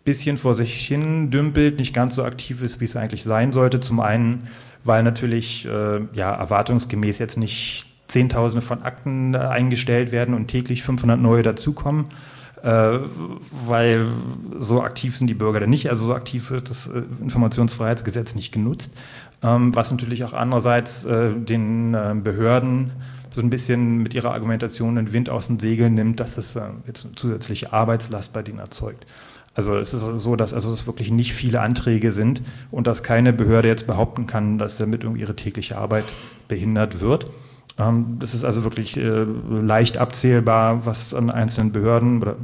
bisschen 0.05 0.39
vor 0.39 0.55
sich 0.55 0.87
hin 0.87 1.31
dümpelt, 1.31 1.79
nicht 1.79 1.95
ganz 1.95 2.17
so 2.17 2.25
aktiv 2.25 2.63
ist, 2.63 2.81
wie 2.81 2.85
es 2.85 2.97
eigentlich 2.97 3.25
sein 3.25 3.53
sollte. 3.53 3.81
Zum 3.81 4.01
einen, 4.01 4.49
weil 4.85 5.03
natürlich 5.03 5.67
äh, 5.67 6.01
ja, 6.13 6.35
erwartungsgemäß 6.35 7.19
jetzt 7.19 7.37
nicht 7.37 7.87
Zehntausende 8.09 8.65
von 8.65 8.83
Akten 8.83 9.35
eingestellt 9.35 10.13
werden 10.13 10.35
und 10.35 10.49
täglich 10.49 10.83
500 10.83 11.19
neue 11.19 11.43
dazukommen, 11.43 12.07
äh, 12.63 12.99
weil 13.67 14.07
so 14.59 14.83
aktiv 14.83 15.17
sind 15.17 15.29
die 15.29 15.35
Bürger 15.35 15.61
dann 15.61 15.71
nicht, 15.71 15.89
also 15.89 16.07
so 16.07 16.15
aktiv 16.15 16.51
wird 16.51 16.69
das 16.69 16.89
äh, 16.89 17.03
Informationsfreiheitsgesetz 17.23 18.35
nicht 18.35 18.53
genutzt, 18.53 18.95
ähm, 19.43 19.75
was 19.75 19.91
natürlich 19.91 20.25
auch 20.25 20.35
andererseits 20.35 21.07
äh, 21.07 21.33
den 21.33 21.95
äh, 21.95 22.15
Behörden 22.23 22.93
so 23.31 23.41
ein 23.41 23.49
bisschen 23.49 23.99
mit 23.99 24.13
ihrer 24.15 24.33
Argumentation 24.33 24.97
den 24.97 25.13
Wind 25.13 25.31
aus 25.31 25.47
den 25.47 25.59
Segeln 25.59 25.95
nimmt, 25.95 26.21
dass 26.21 26.37
es 26.37 26.55
äh, 26.55 26.61
jetzt 26.87 27.07
eine 27.07 27.15
zusätzliche 27.15 27.73
Arbeitslast 27.73 28.33
bei 28.35 28.43
denen 28.43 28.59
erzeugt. 28.59 29.07
Also 29.55 29.77
es 29.77 29.93
ist 29.93 30.03
so, 30.03 30.37
dass 30.37 30.55
also 30.55 30.73
es 30.73 30.87
wirklich 30.87 31.11
nicht 31.11 31.35
viele 31.35 31.61
Anträge 31.61 32.13
sind 32.13 32.43
und 32.71 32.87
dass 32.87 33.03
keine 33.03 33.33
Behörde 33.33 33.69
jetzt 33.69 33.87
behaupten 33.87 34.27
kann, 34.27 34.59
dass 34.59 34.79
damit 34.79 35.05
irgendwie 35.05 35.21
ihre 35.21 35.37
tägliche 35.37 35.77
Arbeit 35.77 36.05
behindert 36.49 37.01
wird. 37.01 37.27
Ähm, 37.79 38.17
das 38.19 38.35
ist 38.35 38.45
also 38.45 38.65
wirklich 38.65 38.97
äh, 38.97 39.25
leicht 39.25 39.99
abzählbar, 39.99 40.87
was 40.87 41.13
an 41.13 41.31
einzelnen 41.31 41.73
Behörden 41.73 42.23
oder 42.23 42.37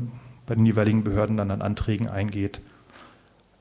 bei 0.46 0.54
den 0.54 0.66
jeweiligen 0.66 1.04
Behörden 1.04 1.36
dann 1.36 1.50
an 1.50 1.62
Anträgen 1.62 2.09
eingeht. 2.09 2.61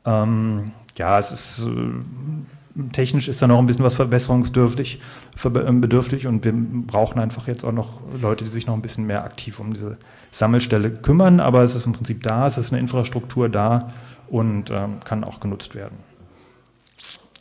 Ähm, 0.05 0.71
ja, 0.97 1.19
es 1.19 1.31
ist 1.31 1.65
äh, 1.65 2.83
technisch 2.93 3.27
ist 3.27 3.41
da 3.41 3.47
noch 3.47 3.59
ein 3.59 3.65
bisschen 3.65 3.85
was 3.85 3.95
verbesserungsbedürftig 3.95 5.01
bedürftig 5.43 6.27
und 6.27 6.45
wir 6.45 6.53
brauchen 6.53 7.19
einfach 7.19 7.47
jetzt 7.47 7.63
auch 7.63 7.71
noch 7.71 8.01
Leute, 8.19 8.43
die 8.43 8.49
sich 8.49 8.67
noch 8.67 8.75
ein 8.75 8.81
bisschen 8.81 9.07
mehr 9.07 9.23
aktiv 9.23 9.59
um 9.59 9.73
diese 9.73 9.97
Sammelstelle 10.31 10.91
kümmern, 10.91 11.39
aber 11.39 11.63
es 11.63 11.75
ist 11.75 11.85
im 11.85 11.93
Prinzip 11.93 12.23
da, 12.23 12.47
es 12.47 12.57
ist 12.57 12.71
eine 12.71 12.79
Infrastruktur 12.79 13.49
da 13.49 13.91
und 14.29 14.71
ähm, 14.71 14.99
kann 15.03 15.23
auch 15.23 15.39
genutzt 15.39 15.75
werden. 15.75 15.97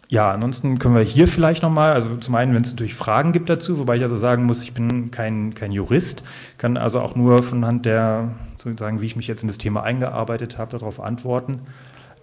Ja, 0.09 0.30
ansonsten 0.30 0.78
können 0.78 0.95
wir 0.95 1.03
hier 1.03 1.26
vielleicht 1.26 1.62
nochmal, 1.62 1.93
also 1.93 2.14
zum 2.16 2.34
einen, 2.37 2.55
wenn 2.55 2.62
es 2.62 2.70
natürlich 2.70 2.95
Fragen 2.95 3.32
gibt 3.32 3.51
dazu, 3.51 3.78
wobei 3.78 3.97
ich 3.97 4.03
also 4.03 4.16
sagen 4.16 4.45
muss, 4.45 4.62
ich 4.62 4.72
bin 4.72 5.11
kein, 5.11 5.55
kein 5.55 5.72
Jurist, 5.72 6.22
kann 6.59 6.76
also 6.76 7.01
auch 7.01 7.16
nur 7.16 7.43
von 7.43 7.64
Hand 7.66 7.87
der, 7.87 8.37
sozusagen, 8.62 9.01
wie 9.01 9.07
ich 9.07 9.16
mich 9.16 9.26
jetzt 9.26 9.43
in 9.43 9.49
das 9.49 9.59
Thema 9.59 9.82
eingearbeitet 9.82 10.59
habe, 10.59 10.78
darauf 10.78 11.01
antworten. 11.01 11.62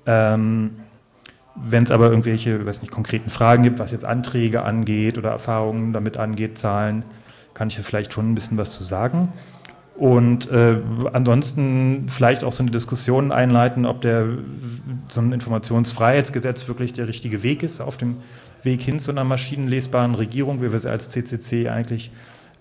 Ähm, 0.05 0.75
wenn 1.55 1.83
es 1.83 1.91
aber 1.91 2.09
irgendwelche, 2.09 2.65
weiß 2.65 2.81
nicht, 2.81 2.91
konkreten 2.91 3.29
Fragen 3.29 3.63
gibt, 3.63 3.79
was 3.79 3.91
jetzt 3.91 4.05
Anträge 4.05 4.63
angeht 4.63 5.17
oder 5.17 5.31
Erfahrungen 5.31 5.91
damit 5.91 6.17
angeht, 6.17 6.57
Zahlen, 6.57 7.03
kann 7.53 7.67
ich 7.67 7.77
ja 7.77 7.83
vielleicht 7.83 8.13
schon 8.13 8.31
ein 8.31 8.35
bisschen 8.35 8.57
was 8.57 8.71
zu 8.71 8.83
sagen. 8.83 9.33
Und 10.03 10.51
äh, 10.51 10.81
ansonsten 11.13 12.09
vielleicht 12.09 12.43
auch 12.43 12.51
so 12.51 12.61
eine 12.61 12.71
Diskussion 12.71 13.31
einleiten, 13.31 13.85
ob 13.85 14.01
der, 14.01 14.27
so 15.07 15.21
ein 15.21 15.31
Informationsfreiheitsgesetz 15.31 16.67
wirklich 16.67 16.91
der 16.91 17.07
richtige 17.07 17.41
Weg 17.41 17.63
ist 17.63 17.79
auf 17.79 17.95
dem 17.95 18.17
Weg 18.63 18.81
hin 18.81 18.99
zu 18.99 19.11
einer 19.11 19.23
maschinenlesbaren 19.23 20.13
Regierung, 20.15 20.61
wie 20.61 20.73
wir 20.73 20.79
sie 20.79 20.91
als 20.91 21.07
CCC 21.07 21.69
eigentlich 21.69 22.11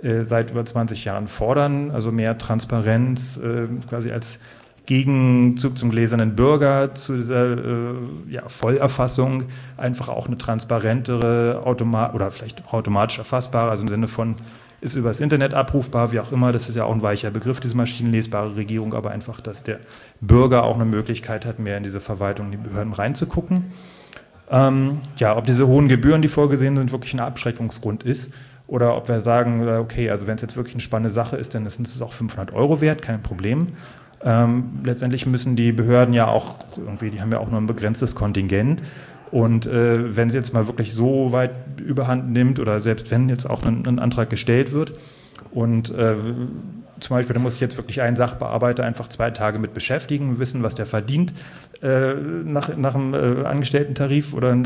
äh, 0.04 0.22
seit 0.22 0.52
über 0.52 0.64
20 0.64 1.04
Jahren 1.04 1.26
fordern. 1.26 1.90
Also 1.90 2.12
mehr 2.12 2.38
Transparenz, 2.38 3.38
äh, 3.38 3.66
quasi 3.88 4.12
als 4.12 4.38
Gegenzug 4.86 5.76
zum 5.76 5.90
gläsernen 5.90 6.36
Bürger, 6.36 6.94
zu 6.94 7.16
dieser 7.16 7.56
äh, 7.56 7.94
ja, 8.28 8.48
Vollerfassung, 8.48 9.46
einfach 9.76 10.08
auch 10.08 10.28
eine 10.28 10.38
transparentere 10.38 11.60
Automat 11.64 12.14
oder 12.14 12.30
vielleicht 12.30 12.72
automatisch 12.72 13.18
erfassbare, 13.18 13.68
also 13.68 13.82
im 13.82 13.88
Sinne 13.88 14.06
von 14.06 14.36
ist 14.82 14.96
übers 14.96 15.20
Internet 15.20 15.54
abrufbar, 15.54 16.10
wie 16.12 16.18
auch 16.18 16.32
immer. 16.32 16.52
Das 16.52 16.68
ist 16.68 16.74
ja 16.74 16.84
auch 16.84 16.92
ein 16.92 17.02
weicher 17.02 17.30
Begriff, 17.30 17.60
diese 17.60 17.76
maschinenlesbare 17.76 18.56
Regierung, 18.56 18.94
aber 18.94 19.12
einfach, 19.12 19.40
dass 19.40 19.62
der 19.62 19.78
Bürger 20.20 20.64
auch 20.64 20.74
eine 20.74 20.84
Möglichkeit 20.84 21.46
hat, 21.46 21.60
mehr 21.60 21.76
in 21.76 21.84
diese 21.84 22.00
Verwaltung, 22.00 22.46
in 22.46 22.52
die 22.52 22.68
Behörden 22.68 22.92
reinzugucken. 22.92 23.66
Ähm, 24.50 25.00
ja, 25.16 25.36
ob 25.36 25.46
diese 25.46 25.68
hohen 25.68 25.88
Gebühren, 25.88 26.20
die 26.20 26.28
vorgesehen 26.28 26.76
sind, 26.76 26.90
wirklich 26.90 27.14
ein 27.14 27.20
Abschreckungsgrund 27.20 28.02
ist 28.02 28.34
oder 28.66 28.96
ob 28.96 29.08
wir 29.08 29.20
sagen, 29.20 29.66
äh, 29.66 29.76
okay, 29.76 30.10
also 30.10 30.26
wenn 30.26 30.34
es 30.34 30.42
jetzt 30.42 30.56
wirklich 30.56 30.74
eine 30.74 30.80
spannende 30.82 31.12
Sache 31.12 31.36
ist, 31.36 31.54
dann 31.54 31.64
ist 31.64 31.78
es 31.78 32.02
auch 32.02 32.12
500 32.12 32.52
Euro 32.52 32.80
wert, 32.80 33.02
kein 33.02 33.22
Problem. 33.22 33.68
Ähm, 34.24 34.80
letztendlich 34.84 35.26
müssen 35.26 35.54
die 35.54 35.72
Behörden 35.72 36.12
ja 36.12 36.26
auch 36.26 36.56
irgendwie, 36.76 37.10
die 37.10 37.20
haben 37.20 37.30
ja 37.30 37.38
auch 37.38 37.50
nur 37.50 37.60
ein 37.60 37.66
begrenztes 37.66 38.14
Kontingent 38.14 38.82
und 39.32 39.66
äh, 39.66 40.14
wenn 40.14 40.30
sie 40.30 40.36
jetzt 40.36 40.52
mal 40.52 40.68
wirklich 40.68 40.94
so 40.94 41.32
weit 41.32 41.80
überhand 41.80 42.30
nimmt 42.30 42.60
oder 42.60 42.78
selbst 42.80 43.10
wenn 43.10 43.28
jetzt 43.28 43.46
auch 43.46 43.64
ein, 43.64 43.84
ein 43.86 43.98
Antrag 43.98 44.30
gestellt 44.30 44.72
wird 44.72 44.94
und 45.50 45.90
äh, 45.90 46.14
zum 47.00 47.16
Beispiel, 47.16 47.34
da 47.34 47.40
muss 47.40 47.54
ich 47.54 47.60
jetzt 47.60 47.76
wirklich 47.76 48.00
einen 48.00 48.14
Sachbearbeiter 48.14 48.84
einfach 48.84 49.08
zwei 49.08 49.30
Tage 49.30 49.58
mit 49.58 49.74
beschäftigen, 49.74 50.38
wissen, 50.38 50.62
was 50.62 50.76
der 50.76 50.86
verdient 50.86 51.32
äh, 51.82 52.14
nach, 52.14 52.76
nach 52.76 52.92
dem 52.92 53.14
äh, 53.14 53.44
Angestellten-Tarif 53.44 54.34
oder 54.34 54.56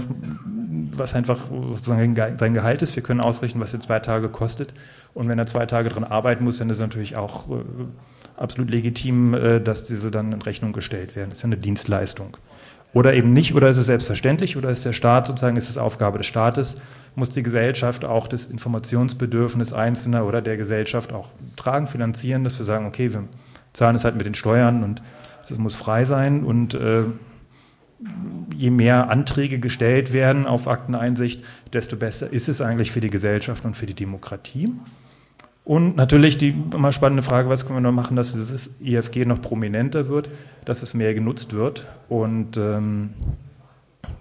was 0.93 1.15
einfach 1.15 1.39
sozusagen 1.51 2.15
sein 2.37 2.55
Gehalt 2.55 2.83
ist. 2.83 2.95
Wir 2.95 3.03
können 3.03 3.21
ausrechnen, 3.21 3.63
was 3.63 3.73
er 3.73 3.81
zwei 3.81 4.01
Tage 4.01 4.29
kostet. 4.29 4.75
Und 5.15 5.29
wenn 5.29 5.39
er 5.39 5.47
zwei 5.47 5.65
Tage 5.65 5.89
dran 5.89 6.05
arbeiten 6.05 6.45
muss, 6.45 6.59
dann 6.59 6.69
ist 6.69 6.77
es 6.77 6.83
natürlich 6.83 7.17
auch 7.17 7.49
äh, 7.51 7.63
absolut 8.37 8.71
legitim, 8.71 9.33
äh, 9.33 9.61
dass 9.61 9.85
diese 9.85 10.11
dann 10.11 10.33
in 10.33 10.43
Rechnung 10.43 10.73
gestellt 10.73 11.17
werden. 11.17 11.31
Das 11.31 11.39
ist 11.39 11.43
ja 11.43 11.47
eine 11.47 11.57
Dienstleistung. 11.57 12.37
Oder 12.97 13.13
eben 13.13 13.35
nicht, 13.35 13.55
oder 13.55 13.69
ist 13.69 13.77
es 13.77 13.85
selbstverständlich, 13.85 14.57
oder 14.57 14.71
ist 14.71 14.87
der 14.87 14.95
Staat 14.95 15.27
sozusagen, 15.27 15.59
ist 15.59 15.69
es 15.69 15.77
Aufgabe 15.77 16.17
des 16.17 16.27
Staates, 16.27 16.81
muss 17.15 17.29
die 17.29 17.43
Gesellschaft 17.43 18.07
auch 18.07 18.27
das 18.27 18.47
Informationsbedürfnis 18.47 19.75
Einzelner 19.75 20.25
oder 20.25 20.41
der 20.41 20.57
Gesellschaft 20.57 21.13
auch 21.13 21.29
tragen, 21.57 21.89
finanzieren, 21.89 22.43
dass 22.43 22.59
wir 22.59 22.65
sagen, 22.65 22.87
okay, 22.87 23.13
wir 23.13 23.25
zahlen 23.75 23.97
es 23.97 24.05
halt 24.05 24.17
mit 24.17 24.25
den 24.25 24.35
Steuern 24.35 24.83
und 24.83 25.03
es 25.47 25.59
muss 25.59 25.77
frei 25.77 26.07
sein 26.07 26.43
und 26.43 26.73
äh, 26.73 27.03
je 28.57 28.71
mehr 28.71 29.11
Anträge 29.11 29.59
gestellt 29.59 30.15
werden 30.15 30.47
auf 30.47 30.67
Akteneinsicht, 30.67 31.45
desto 31.75 31.97
besser 31.97 32.33
ist 32.33 32.49
es 32.49 32.63
eigentlich 32.63 32.93
für 32.93 33.03
die 33.03 33.11
Gesellschaft 33.11 33.67
und 33.67 33.77
für 33.77 33.85
die 33.85 33.93
Demokratie. 33.93 34.73
Und 35.67 35.97
natürlich 35.97 36.39
die 36.39 36.51
immer 36.51 36.93
spannende 36.93 37.25
Frage, 37.25 37.49
was 37.49 37.67
können 37.67 37.79
wir 37.79 37.81
noch 37.81 37.91
machen, 37.91 38.15
dass 38.15 38.33
dieses 38.33 38.71
IFG 38.81 39.25
noch 39.25 39.43
prominenter 39.43 40.07
wird, 40.07 40.31
dass 40.65 40.83
es 40.83 40.95
mehr 40.95 41.13
genutzt 41.13 41.55
wird 41.55 41.89
und 42.09 42.57
ähm, 42.57 43.13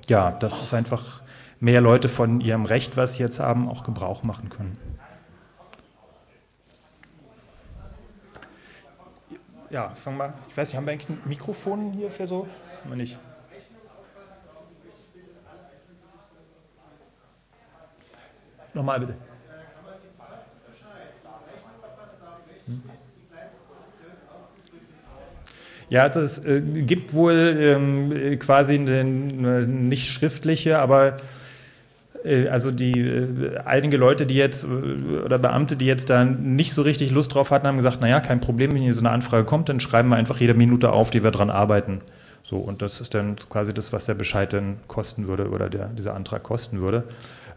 ja, 0.08 0.32
dass 0.32 0.64
es 0.64 0.74
einfach 0.74 1.22
mehr 1.60 1.82
Leute 1.82 2.10
von 2.10 2.42
ihrem 2.42 2.66
Recht, 2.66 2.98
was 2.98 3.14
sie 3.14 3.20
jetzt 3.20 3.40
haben, 3.40 3.70
auch 3.70 3.84
Gebrauch 3.84 4.24
machen 4.24 4.50
können. 4.50 4.76
Ja, 9.70 9.90
fangen 9.90 10.18
wir. 10.18 10.34
Ich 10.50 10.58
weiß 10.58 10.70
nicht, 10.70 10.78
haben 10.78 10.88
wir 10.88 10.94
eigentlich 10.94 11.10
ein 11.10 11.22
Mikrofon 11.26 11.92
hier 11.92 12.10
für 12.10 12.26
so? 12.26 12.48
Haben 12.82 12.90
wir 12.90 12.98
nicht. 12.98 13.20
Nochmal 18.74 19.00
bitte. 19.00 19.16
Ja, 25.90 26.04
also 26.04 26.20
es 26.22 26.44
äh, 26.44 26.62
gibt 26.62 27.14
wohl 27.14 27.58
ähm, 27.60 28.40
quasi 28.40 28.74
eine, 28.74 29.00
eine, 29.02 29.68
nicht 29.68 30.08
schriftliche, 30.08 30.80
aber 30.80 31.18
äh, 32.24 32.48
also 32.48 32.72
die 32.72 33.00
äh, 33.00 33.58
einige 33.66 33.98
Leute, 33.98 34.26
die 34.26 34.36
jetzt 34.36 34.64
äh, 34.64 34.68
oder 34.68 35.38
Beamte, 35.38 35.76
die 35.76 35.86
jetzt 35.86 36.10
da 36.10 36.26
nicht 36.26 36.74
so 36.74 36.82
richtig 36.82 37.12
Lust 37.12 37.34
drauf 37.34 37.52
hatten, 37.52 37.68
haben 37.68 37.78
gesagt, 37.78 38.02
naja, 38.02 38.20
kein 38.20 38.42
Problem, 38.42 38.74
wenn 38.74 38.82
hier 38.82 38.94
so 38.94 39.02
eine 39.02 39.12
Anfrage 39.12 39.46
kommt, 39.46 39.70
dann 39.70 39.80
schreiben 39.80 40.10
wir 40.10 40.16
einfach 40.16 40.40
jede 40.40 40.56
Minute 40.56 40.92
auf, 40.92 41.12
die 41.12 41.24
wir 41.24 41.32
dran 41.32 41.52
arbeiten. 41.52 42.00
So, 42.48 42.58
und 42.58 42.84
das 42.84 43.02
ist 43.02 43.16
dann 43.16 43.38
quasi 43.50 43.74
das, 43.74 43.92
was 43.92 44.06
der 44.06 44.14
Bescheid 44.14 44.54
dann 44.54 44.78
kosten 44.88 45.28
würde 45.28 45.50
oder 45.50 45.68
der, 45.68 45.88
dieser 45.88 46.14
Antrag 46.14 46.44
kosten 46.44 46.80
würde. 46.80 47.04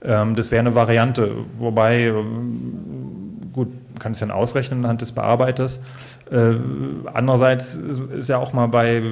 Ähm, 0.02 0.34
das 0.34 0.50
wäre 0.50 0.60
eine 0.60 0.74
Variante, 0.74 1.30
wobei, 1.58 2.04
ähm, 2.04 3.50
gut, 3.52 3.68
kann 3.98 4.12
es 4.12 4.20
dann 4.20 4.30
ausrechnen 4.30 4.84
anhand 4.84 5.02
des 5.02 5.12
Bearbeiters. 5.12 5.80
Äh, 6.30 6.54
andererseits 7.12 7.74
ist 7.74 8.30
ja 8.30 8.38
auch 8.38 8.54
mal 8.54 8.68
bei 8.68 8.96
äh, 8.96 9.02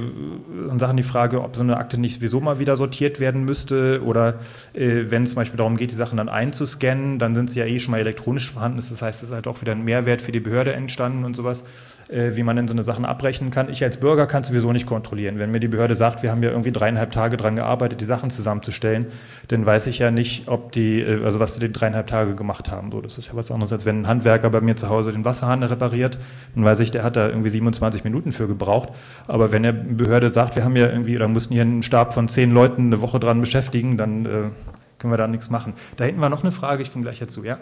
Sachen 0.79 0.97
die 0.97 1.03
Frage, 1.03 1.43
ob 1.43 1.57
so 1.57 1.63
eine 1.63 1.77
Akte 1.77 1.99
nicht 1.99 2.15
sowieso 2.15 2.41
mal 2.41 2.59
wieder 2.59 2.79
sortiert 2.79 3.21
werden 3.21 3.45
müsste 3.45 4.03
oder 4.03 4.37
äh, 4.73 5.05
wenn 5.11 5.25
es 5.25 5.31
zum 5.31 5.37
Beispiel 5.37 5.59
darum 5.59 5.77
geht, 5.77 5.91
die 5.91 5.95
Sachen 5.95 6.17
dann 6.17 6.31
einzuscannen, 6.31 7.19
dann 7.19 7.35
sind 7.35 7.51
sie 7.51 7.61
ja 7.61 7.67
eh 7.67 7.81
schon 7.81 7.93
mal 7.93 8.01
elektronisch 8.01 8.51
vorhanden. 8.51 8.79
Das 8.79 9.03
heißt, 9.03 9.23
es 9.23 9.29
ist 9.29 9.35
halt 9.35 9.47
auch 9.47 9.61
wieder 9.61 9.73
ein 9.73 9.85
Mehrwert 9.85 10.23
für 10.23 10.33
die 10.33 10.41
Behörde 10.41 10.73
entstanden 10.73 11.27
und 11.27 11.37
sowas. 11.37 11.65
Äh, 12.09 12.37
wie 12.37 12.45
man 12.45 12.55
denn 12.55 12.69
so 12.69 12.75
eine 12.75 12.85
Sachen 12.85 13.05
abrechnen 13.05 13.51
kann. 13.51 13.69
Ich 13.69 13.83
als 13.83 13.97
Bürger 13.97 14.29
kann 14.29 14.43
es 14.43 14.49
sowieso 14.49 14.73
nicht 14.73 14.87
kontrollieren. 14.87 15.41
Wenn 15.41 15.51
mir 15.51 15.59
die 15.59 15.67
Behörde 15.67 15.97
sagt, 15.97 16.23
wir 16.23 16.31
haben 16.31 16.41
ja 16.41 16.51
irgendwie 16.51 16.71
dreieinhalb 16.71 17.11
Tage 17.11 17.37
dran 17.37 17.57
gearbeitet, 17.57 18.01
die 18.01 18.05
Sachen 18.05 18.31
zusammenzustellen, 18.31 19.07
dann 19.49 19.67
weiß 19.67 19.89
ich 19.89 19.99
ja 19.99 20.13
nicht, 20.13 20.47
ob 20.47 20.71
die, 20.71 21.01
äh, 21.01 21.25
also 21.25 21.41
was 21.41 21.59
die 21.59 21.73
dreieinhalb 21.73 22.07
Tage 22.07 22.37
gemacht 22.37 22.71
haben. 22.71 22.93
So, 22.93 23.01
das 23.01 23.19
ist 23.19 23.27
ja 23.27 23.35
was 23.35 23.51
anderes, 23.51 23.73
als 23.73 23.87
wenn 23.87 24.03
ein 24.03 24.07
Handwerker 24.07 24.51
bei 24.51 24.61
mir 24.61 24.77
zu 24.77 24.89
Hause 24.89 25.11
den 25.11 25.25
Wasserhahn 25.25 25.65
repariert, 25.65 26.17
dann 26.55 26.65
weiß 26.65 26.79
ich, 26.79 26.93
der 26.93 27.03
hat 27.03 27.17
da 27.17 27.27
irgendwie 27.29 27.51
27 27.51 28.05
Minuten 28.05 28.31
für 28.31 28.47
gebraucht. 28.47 28.91
Aber 29.27 29.51
wenn 29.51 29.65
der 29.65 29.73
Behörde 29.73 30.31
sagt, 30.31 30.55
wir 30.55 30.63
haben 30.63 30.77
ja 30.77 30.87
irgendwie 30.87 31.17
oder 31.17 31.27
mussten 31.27 31.55
hier 31.55 31.63
einen 31.63 31.83
Stab 31.83 32.15
von 32.15 32.29
zehn 32.29 32.53
Leuten 32.53 32.87
eine 32.87 33.01
Woche 33.01 33.19
dran 33.19 33.41
beschäftigen, 33.41 33.97
dann 33.97 34.27
äh, 34.27 34.29
können 35.01 35.13
wir 35.13 35.19
da 35.19 35.27
nichts 35.27 35.51
machen. 35.51 35.73
Da 35.97 36.05
hinten 36.05 36.21
war 36.21 36.29
noch 36.29 36.45
eine 36.45 36.53
Frage, 36.53 36.85
ich 36.85 36.93
komme 36.93 37.03
gleich 37.03 37.19
dazu, 37.19 37.43
ja. 37.43 37.59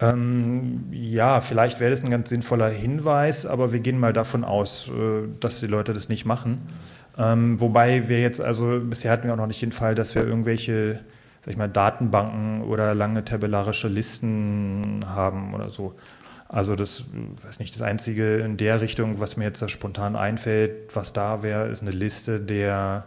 Ähm, 0.00 0.86
ja, 0.92 1.40
vielleicht 1.42 1.78
wäre 1.78 1.90
das 1.90 2.02
ein 2.02 2.10
ganz 2.10 2.30
sinnvoller 2.30 2.70
Hinweis, 2.70 3.44
aber 3.44 3.72
wir 3.72 3.80
gehen 3.80 3.98
mal 3.98 4.14
davon 4.14 4.44
aus, 4.44 4.88
äh, 4.88 5.28
dass 5.40 5.60
die 5.60 5.66
Leute 5.66 5.92
das 5.92 6.08
nicht 6.08 6.24
machen. 6.24 6.62
Ähm, 7.18 7.60
wobei 7.60 8.08
wir 8.08 8.20
jetzt, 8.20 8.40
also 8.40 8.80
bisher 8.80 9.12
hatten 9.12 9.26
wir 9.26 9.34
auch 9.34 9.38
noch 9.38 9.46
nicht 9.46 9.60
den 9.60 9.72
Fall, 9.72 9.94
dass 9.94 10.14
wir 10.14 10.24
irgendwelche, 10.24 11.00
sag 11.44 11.50
ich 11.50 11.56
mal, 11.58 11.68
Datenbanken 11.68 12.62
oder 12.62 12.94
lange 12.94 13.24
tabellarische 13.24 13.88
Listen 13.88 15.04
haben 15.06 15.52
oder 15.54 15.68
so. 15.68 15.94
Also 16.48 16.76
das, 16.76 17.04
weiß 17.44 17.58
nicht, 17.60 17.74
das 17.74 17.82
Einzige 17.82 18.38
in 18.38 18.56
der 18.56 18.80
Richtung, 18.80 19.20
was 19.20 19.36
mir 19.36 19.44
jetzt 19.44 19.60
da 19.60 19.68
spontan 19.68 20.16
einfällt, 20.16 20.96
was 20.96 21.12
da 21.12 21.42
wäre, 21.42 21.68
ist 21.68 21.82
eine 21.82 21.90
Liste 21.90 22.40
der, 22.40 23.04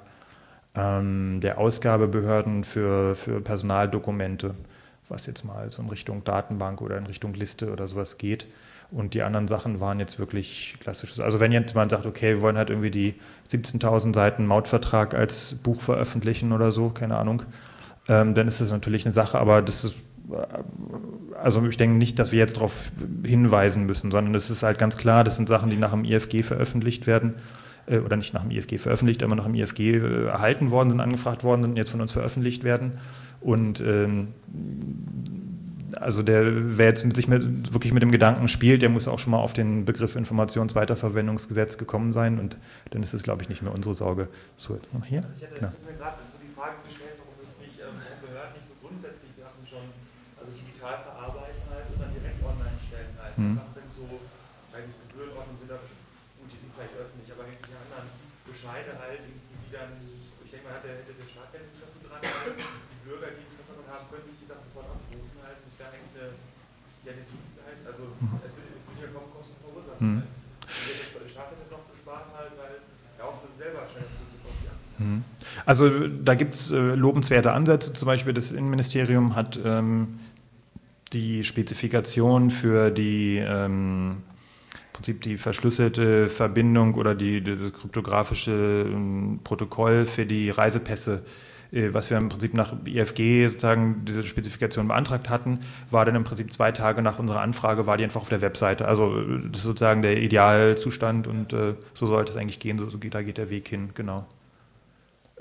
ähm, 0.76 1.40
der 1.42 1.58
Ausgabebehörden 1.58 2.64
für, 2.64 3.16
für 3.16 3.42
Personaldokumente 3.42 4.54
was 5.10 5.26
jetzt 5.26 5.44
mal 5.44 5.72
so 5.72 5.82
in 5.82 5.90
Richtung 5.90 6.24
Datenbank 6.24 6.82
oder 6.82 6.98
in 6.98 7.06
Richtung 7.06 7.34
Liste 7.34 7.72
oder 7.72 7.88
sowas 7.88 8.18
geht. 8.18 8.48
Und 8.92 9.16
die 9.16 9.24
anderen 9.24 9.48
Sachen 9.48 9.80
waren 9.80 10.00
jetzt 10.00 10.20
wirklich 10.20 10.76
klassisches. 10.80 11.20
Also 11.20 11.40
wenn 11.40 11.52
jetzt 11.52 11.72
jemand 11.72 11.92
sagt, 11.92 12.06
okay, 12.06 12.36
wir 12.36 12.42
wollen 12.42 12.58
halt 12.58 12.70
irgendwie 12.70 12.92
die 12.92 13.16
17.000 13.52 14.14
Seiten 14.14 14.46
Mautvertrag 14.46 15.16
als 15.16 15.56
Buch 15.56 15.82
veröffentlichen 15.82 16.52
oder 16.52 16.72
so, 16.72 16.90
keine 16.90 17.18
Ahnung, 17.18 17.44
ähm, 18.08 18.36
dann 18.36 18.48
ist 18.48 18.62
das 18.62 18.72
natürlich 18.72 19.06
eine 19.06 19.14
Sache, 19.14 19.40
aber 19.40 19.62
das 19.62 19.84
ist, 19.84 19.96
äh, 20.32 21.38
also 21.42 21.66
ich 21.68 21.78
denke 21.78 21.98
nicht, 21.98 22.20
dass 22.20 22.32
wir 22.32 22.40
jetzt 22.40 22.58
darauf 22.58 22.92
hinweisen 23.26 23.86
müssen, 23.86 24.12
sondern 24.12 24.36
es 24.36 24.50
ist 24.50 24.62
halt 24.62 24.78
ganz 24.78 24.98
klar, 24.98 25.24
das 25.24 25.38
sind 25.38 25.50
Sachen, 25.50 25.70
die 25.70 25.78
nach 25.78 25.92
dem 25.92 26.06
IFG 26.06 26.44
veröffentlicht 26.44 27.08
werden 27.08 27.36
äh, 27.88 27.98
oder 27.98 28.16
nicht 28.16 28.34
nach 28.34 28.44
dem 28.44 28.52
IFG 28.52 28.78
veröffentlicht, 28.78 29.24
aber 29.24 29.36
nach 29.36 29.46
dem 29.46 29.56
IFG 29.56 29.96
äh, 29.96 30.26
erhalten 30.28 30.70
worden 30.70 30.92
sind, 30.92 31.00
angefragt 31.00 31.44
worden 31.44 31.64
sind 31.64 31.72
und 31.72 31.78
jetzt 31.78 31.90
von 31.90 32.02
uns 32.02 32.12
veröffentlicht 32.12 32.64
werden. 32.64 33.00
Und 33.44 33.82
ähm, 33.82 34.32
also 36.00 36.24
der, 36.24 36.78
wer 36.78 36.88
jetzt 36.88 37.04
mit 37.04 37.16
sich 37.16 37.28
mit, 37.28 37.74
wirklich 37.74 37.92
mit 37.92 38.02
dem 38.02 38.12
Gedanken 38.12 38.48
spielt, 38.48 38.82
der 38.82 38.90
muss 38.90 39.08
auch 39.08 39.20
schon 39.20 39.32
mal 39.32 39.44
auf 39.44 39.52
den 39.52 39.84
Begriff 39.84 40.16
Informationsweiterverwendungsgesetz 40.16 41.78
gekommen 41.78 42.14
sein 42.14 42.40
und 42.40 42.58
dann 42.92 43.04
ist 43.04 43.14
es, 43.14 43.22
glaube 43.22 43.44
ich, 43.44 43.50
nicht 43.50 43.62
mehr 43.62 43.74
unsere 43.74 43.94
Sorge. 43.94 44.30
So, 44.56 44.80
hier? 45.06 45.28
Ich 45.36 45.44
hätte, 45.44 45.60
genau. 45.60 45.72
mir 45.84 45.94
gerade 46.00 46.18
so 46.32 46.40
die 46.40 46.56
Frage 46.56 46.80
gestellt, 46.88 47.20
warum 47.20 47.36
es 47.44 47.54
nicht, 47.60 47.78
ähm, 47.84 48.00
Behörden 48.24 48.56
nicht 48.56 48.68
so 48.72 48.76
grundsätzlich 48.80 49.32
Sachen 49.36 49.62
schon, 49.68 49.86
also 50.40 50.50
digital 50.56 51.04
verarbeiten 51.04 51.68
halt 51.68 51.86
und 51.92 52.00
dann 52.00 52.12
direkt 52.16 52.40
online 52.48 52.80
stellen 52.88 53.14
halt. 53.20 53.36
Mhm. 53.36 53.60
Wenn 53.76 53.90
so, 53.92 54.08
eigentlich 54.72 54.96
Gebührenordnung 55.12 55.60
sind 55.60 55.68
da, 55.68 55.84
gut, 56.40 56.48
die 56.48 56.58
sind 56.64 56.72
vielleicht 56.74 56.96
öffentlich, 56.96 57.28
aber 57.28 57.44
irgendwelche 57.44 57.76
anderen 57.76 58.08
Bescheide 58.48 58.96
halt, 59.04 59.20
die 59.20 59.70
dann, 59.76 60.00
ich 60.48 60.50
denke 60.50 60.64
mal, 60.72 60.80
hätte 60.80 61.12
der 61.12 61.28
Staat 61.28 61.52
ja 61.52 61.60
Interesse 61.60 62.00
dran, 62.08 62.24
halt, 62.24 62.58
Bürger, 63.04 63.36
die 63.36 63.44
Interesse 63.44 63.76
daran 63.76 64.00
haben, 64.00 64.06
können 64.08 64.26
sich 64.32 64.40
die 64.40 64.48
Sachen 64.48 64.64
sofort 64.72 64.88
abrufen 64.88 65.40
halt. 65.44 65.60
Das 65.60 65.76
wäre 65.76 65.90
eigentlich 65.92 66.16
eine, 66.16 66.28
ja, 67.04 67.12
eine 67.12 67.24
Dienstleistung. 67.28 67.88
Also 67.92 68.04
mhm. 68.16 68.40
es 68.40 68.52
würde, 68.56 68.72
es 68.80 68.84
würde 68.88 69.00
ja 69.04 69.10
kaum 69.12 69.28
Kosten 69.36 69.56
verursachen. 69.60 70.00
Mhm. 70.00 70.20
Halt. 70.24 71.20
Der 71.20 71.30
Staat 71.30 71.48
hätte 71.52 71.64
es 71.68 71.72
noch 71.76 71.84
zu 71.84 71.94
sparen 72.00 72.32
halt, 72.32 72.56
weil 72.56 72.80
er 73.20 73.24
auch 73.28 73.40
selber 73.60 73.84
schnell 73.92 74.08
zuzukommen 74.16 74.60
ja. 74.64 74.74
Mhm. 75.04 75.20
Also 75.66 76.08
da 76.08 76.36
gibt 76.36 76.56
es 76.56 76.72
äh, 76.72 76.96
lobenswerte 76.96 77.52
Ansätze. 77.52 77.94
Zum 77.94 78.06
Beispiel 78.06 78.34
das 78.34 78.52
Innenministerium 78.52 79.36
hat 79.36 79.60
ähm, 79.64 80.20
die 81.14 81.44
Spezifikation 81.44 82.50
für 82.50 82.92
die 82.92 83.38
ähm, 83.38 84.18
Prinzip 84.94 85.22
die 85.22 85.38
verschlüsselte 85.38 86.28
Verbindung 86.28 86.96
oder 86.96 87.16
die, 87.16 87.44
das 87.44 87.74
kryptografische 87.74 88.86
ähm, 88.88 89.40
Protokoll 89.44 90.06
für 90.06 90.26
die 90.26 90.50
Reisepässe 90.50 91.24
äh, 91.72 91.94
was 91.94 92.10
wir 92.10 92.18
im 92.18 92.30
Prinzip 92.30 92.54
nach 92.54 92.74
IFG 92.86 93.48
sozusagen 93.48 94.06
diese 94.06 94.24
Spezifikation 94.24 94.88
beantragt 94.88 95.30
hatten, 95.30 95.60
war 95.90 96.06
dann 96.06 96.16
im 96.16 96.24
Prinzip 96.24 96.54
zwei 96.54 96.72
Tage 96.72 97.02
nach 97.02 97.20
unserer 97.20 97.42
Anfrage, 97.42 97.88
war 97.88 97.98
die 97.98 98.04
einfach 98.04 98.22
auf 98.22 98.30
der 98.30 98.42
Webseite. 98.42 98.88
Also 98.88 99.22
das 99.22 99.60
ist 99.60 99.64
sozusagen 99.64 100.04
der 100.04 100.22
Idealzustand 100.22 101.28
und 101.28 101.54
äh, 101.54 101.74
so 101.94 102.08
sollte 102.08 102.32
es 102.32 102.38
eigentlich 102.38 102.60
gehen, 102.60 102.78
so, 102.78 102.86
da 102.86 103.22
geht 103.24 103.38
der 103.38 103.50
Weg 103.50 103.68
hin, 103.68 103.90
genau. 103.96 104.28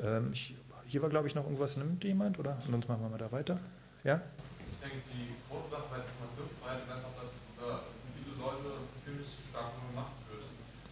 Ähm, 0.02 0.30
ich, 0.32 0.54
hier 0.86 1.00
war, 1.02 1.08
glaube 1.08 1.28
ich, 1.28 1.34
noch 1.34 1.44
irgendwas, 1.44 1.76
nimmt 1.76 2.02
jemand 2.04 2.38
oder? 2.38 2.58
Sonst 2.68 2.88
machen 2.88 3.02
wir 3.02 3.08
mal 3.08 3.18
da 3.18 3.30
weiter. 3.30 3.58
Ja? 4.04 4.20
Ich 4.58 4.78
denke, 4.82 4.98
die 5.14 5.38
große 5.46 5.70
Sache 5.70 5.86
bei 5.94 6.02
Informationsfreiheit 6.02 6.82
ist 6.82 6.90
einfach, 6.90 7.14
dass 7.14 7.30
äh, 7.62 7.86
viele 8.18 8.34
Leute 8.42 8.82
ziemlich 8.98 9.30
stark 9.46 9.78
gemacht 9.78 10.18
wird. 10.26 10.42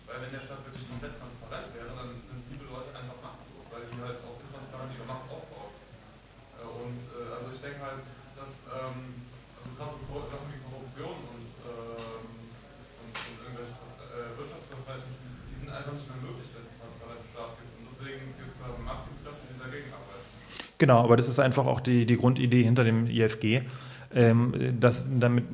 Weil 0.07 0.27
wenn 0.27 0.33
der 0.35 0.43
Staat 0.43 0.63
wirklich 0.63 0.87
komplett 0.87 1.19
transparent 1.19 1.75
wäre, 1.75 1.91
dann 1.91 2.23
sind 2.23 2.39
viele 2.47 2.71
Leute 2.71 2.95
einfach 2.95 3.19
machtlos, 3.19 3.67
weil 3.75 3.83
die 3.91 3.99
halt 3.99 4.23
auch 4.23 4.39
intransparente 4.39 5.03
Macht 5.07 5.27
aufbaut. 5.27 5.75
Äh, 6.59 6.67
und 6.67 7.03
äh, 7.11 7.35
also 7.35 7.51
ich 7.51 7.61
denke 7.63 7.83
halt, 7.83 8.03
dass 8.39 8.53
ähm, 8.71 9.27
also 9.59 9.71
gerade 9.75 9.95
so 9.99 10.23
Sachen 10.31 10.49
wie 10.55 10.63
Korruption 10.63 11.19
und, 11.35 11.51
ähm, 11.67 12.31
und, 13.03 13.13
und 13.13 13.37
irgendwelche 13.43 13.75
äh, 13.75 14.39
Wirtschaftsverbrechen, 14.39 15.11
die 15.51 15.57
sind 15.59 15.71
einfach 15.71 15.95
nicht 15.99 16.09
mehr 16.09 16.23
möglich, 16.31 16.49
wenn 16.55 16.63
es 16.63 16.71
einen 16.71 16.81
transparenten 16.81 17.29
Staat 17.31 17.53
gibt. 17.59 17.75
Und 17.75 17.85
deswegen 17.91 18.25
gibt 18.39 18.55
es 18.55 18.61
massiv 18.83 19.15
Kräfte, 19.23 19.45
die 19.47 19.59
dagegen 19.61 19.93
arbeiten. 19.93 20.70
Genau, 20.81 21.05
aber 21.05 21.17
das 21.17 21.29
ist 21.29 21.39
einfach 21.39 21.67
auch 21.67 21.79
die, 21.79 22.07
die 22.07 22.17
Grundidee 22.17 22.65
hinter 22.65 22.83
dem 22.83 23.07
IFG 23.07 23.63
ähm, 24.13 24.77
das 24.81 25.07
damit 25.19 25.45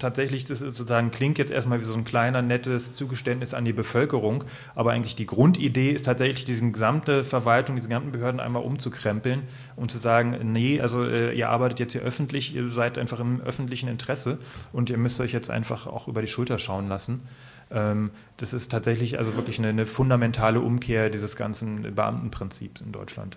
tatsächlich 0.00 0.44
das 0.44 0.58
sozusagen 0.58 1.10
klingt 1.12 1.38
jetzt 1.38 1.52
erstmal 1.52 1.80
wie 1.80 1.84
so 1.84 1.94
ein 1.94 2.04
kleiner, 2.04 2.42
nettes 2.42 2.92
Zugeständnis 2.92 3.54
an 3.54 3.64
die 3.64 3.72
Bevölkerung, 3.72 4.44
aber 4.74 4.92
eigentlich 4.92 5.14
die 5.14 5.26
Grundidee 5.26 5.90
ist 5.90 6.06
tatsächlich, 6.06 6.44
diese 6.44 6.68
gesamte 6.72 7.22
Verwaltung, 7.22 7.76
diese 7.76 7.88
gesamten 7.88 8.12
Behörden 8.12 8.40
einmal 8.40 8.62
umzukrempeln 8.62 9.42
und 9.76 9.90
zu 9.90 9.98
sagen, 9.98 10.52
nee, 10.52 10.80
also 10.80 11.04
äh, 11.04 11.32
ihr 11.34 11.48
arbeitet 11.50 11.78
jetzt 11.78 11.92
hier 11.92 12.02
öffentlich, 12.02 12.54
ihr 12.54 12.70
seid 12.70 12.98
einfach 12.98 13.20
im 13.20 13.40
öffentlichen 13.42 13.88
Interesse 13.88 14.38
und 14.72 14.90
ihr 14.90 14.98
müsst 14.98 15.20
euch 15.20 15.32
jetzt 15.32 15.50
einfach 15.50 15.86
auch 15.86 16.08
über 16.08 16.20
die 16.20 16.28
Schulter 16.28 16.58
schauen 16.58 16.88
lassen. 16.88 17.22
Ähm, 17.70 18.10
das 18.38 18.52
ist 18.52 18.72
tatsächlich 18.72 19.18
also 19.18 19.36
wirklich 19.36 19.60
eine, 19.60 19.68
eine 19.68 19.86
fundamentale 19.86 20.60
Umkehr 20.60 21.10
dieses 21.10 21.36
ganzen 21.36 21.94
Beamtenprinzips 21.94 22.80
in 22.80 22.90
Deutschland. 22.90 23.36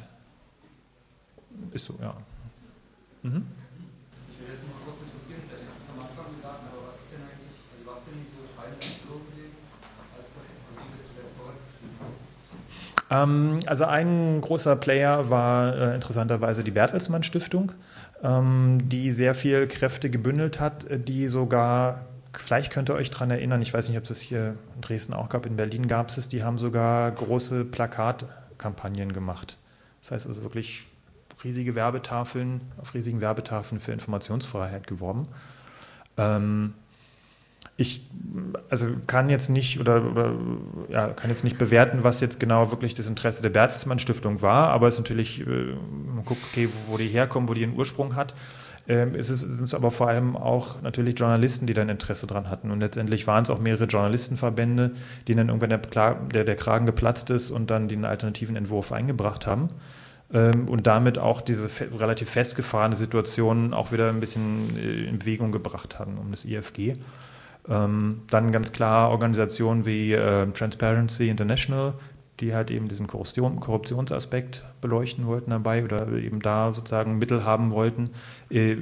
Ist 1.71 1.85
so, 1.85 1.95
ja. 2.01 2.15
Mhm. 3.23 3.45
Ähm, 13.13 13.59
also 13.65 13.85
ein 13.85 14.41
großer 14.41 14.75
Player 14.75 15.29
war 15.29 15.75
äh, 15.75 15.95
interessanterweise 15.95 16.63
die 16.63 16.71
Bertelsmann 16.71 17.23
Stiftung, 17.23 17.71
ähm, 18.23 18.89
die 18.89 19.11
sehr 19.11 19.35
viel 19.35 19.67
Kräfte 19.67 20.09
gebündelt 20.09 20.59
hat, 20.59 20.85
äh, 20.85 20.99
die 20.99 21.27
sogar, 21.27 22.05
vielleicht 22.33 22.71
könnt 22.71 22.89
ihr 22.89 22.95
euch 22.95 23.11
daran 23.11 23.29
erinnern, 23.31 23.61
ich 23.61 23.73
weiß 23.73 23.89
nicht, 23.89 23.97
ob 23.97 24.03
es 24.03 24.09
das 24.09 24.19
hier 24.19 24.55
in 24.75 24.81
Dresden 24.81 25.13
auch 25.13 25.29
gab, 25.29 25.45
in 25.45 25.55
Berlin 25.55 25.87
gab 25.87 26.09
es 26.09 26.17
es, 26.17 26.27
die 26.27 26.43
haben 26.43 26.57
sogar 26.57 27.11
große 27.11 27.65
Plakatkampagnen 27.65 29.13
gemacht. 29.13 29.57
Das 30.01 30.11
heißt 30.11 30.27
also 30.27 30.41
wirklich 30.43 30.85
riesige 31.43 31.75
Werbetafeln, 31.75 32.61
auf 32.81 32.93
riesigen 32.93 33.21
Werbetafeln 33.21 33.81
für 33.81 33.91
Informationsfreiheit 33.91 34.87
geworben. 34.87 35.27
Ähm, 36.17 36.73
ich 37.75 38.07
also 38.69 38.87
kann 39.07 39.29
jetzt 39.29 39.49
nicht 39.49 39.79
oder, 39.79 40.03
oder 40.05 40.33
ja, 40.89 41.07
kann 41.07 41.29
jetzt 41.29 41.43
nicht 41.43 41.57
bewerten, 41.57 42.03
was 42.03 42.21
jetzt 42.21 42.39
genau 42.39 42.71
wirklich 42.71 42.93
das 42.93 43.07
Interesse 43.07 43.41
der 43.41 43.49
Bertelsmann 43.49 43.99
Stiftung 43.99 44.41
war, 44.41 44.69
aber 44.69 44.87
es 44.87 44.95
ist 44.95 44.99
natürlich, 44.99 45.41
äh, 45.41 45.45
man 45.45 46.23
guckt, 46.25 46.41
okay, 46.51 46.69
wo, 46.69 46.93
wo, 46.93 46.97
die 46.97 47.07
herkommen, 47.07 47.49
wo 47.49 47.53
die 47.53 47.61
ihren 47.61 47.75
Ursprung 47.75 48.15
hat. 48.15 48.35
Ähm, 48.87 49.15
es 49.15 49.27
sind 49.27 49.63
es 49.63 49.73
aber 49.73 49.91
vor 49.91 50.09
allem 50.09 50.35
auch 50.35 50.81
natürlich 50.81 51.17
Journalisten, 51.17 51.65
die 51.65 51.73
dann 51.73 51.89
Interesse 51.89 52.27
dran 52.27 52.49
hatten. 52.49 52.69
Und 52.69 52.81
letztendlich 52.81 53.27
waren 53.27 53.43
es 53.43 53.49
auch 53.49 53.59
mehrere 53.59 53.85
Journalistenverbände, 53.85 54.91
dann 55.27 55.47
irgendwann 55.49 55.69
der, 55.69 56.15
der, 56.15 56.43
der 56.43 56.55
Kragen 56.55 56.85
geplatzt 56.85 57.29
ist 57.29 57.49
und 57.49 57.71
dann 57.71 57.87
den 57.87 58.05
alternativen 58.05 58.55
Entwurf 58.55 58.91
eingebracht 58.91 59.47
haben 59.47 59.69
ähm, 60.33 60.67
und 60.67 60.87
damit 60.87 61.19
auch 61.19 61.41
diese 61.41 61.69
fe 61.69 61.87
relativ 61.97 62.29
festgefahrene 62.29 62.95
Situation 62.95 63.73
auch 63.73 63.91
wieder 63.91 64.09
ein 64.09 64.19
bisschen 64.19 64.77
äh, 64.77 65.05
in 65.05 65.19
Bewegung 65.19 65.51
gebracht 65.51 65.99
haben 65.99 66.17
um 66.17 66.31
das 66.31 66.43
IFG. 66.43 66.95
Ähm, 67.69 68.21
dann 68.29 68.51
ganz 68.51 68.73
klar 68.73 69.09
Organisationen 69.11 69.85
wie 69.85 70.13
äh, 70.13 70.47
Transparency 70.51 71.29
International, 71.29 71.93
die 72.39 72.53
halt 72.53 72.71
eben 72.71 72.89
diesen 72.89 73.07
Korruption, 73.07 73.59
Korruptionsaspekt 73.59 74.65
beleuchten 74.81 75.27
wollten 75.27 75.51
dabei 75.51 75.83
oder 75.83 76.07
eben 76.09 76.41
da 76.41 76.73
sozusagen 76.73 77.19
Mittel 77.19 77.45
haben 77.45 77.71
wollten, 77.71 78.09
äh, 78.49 78.75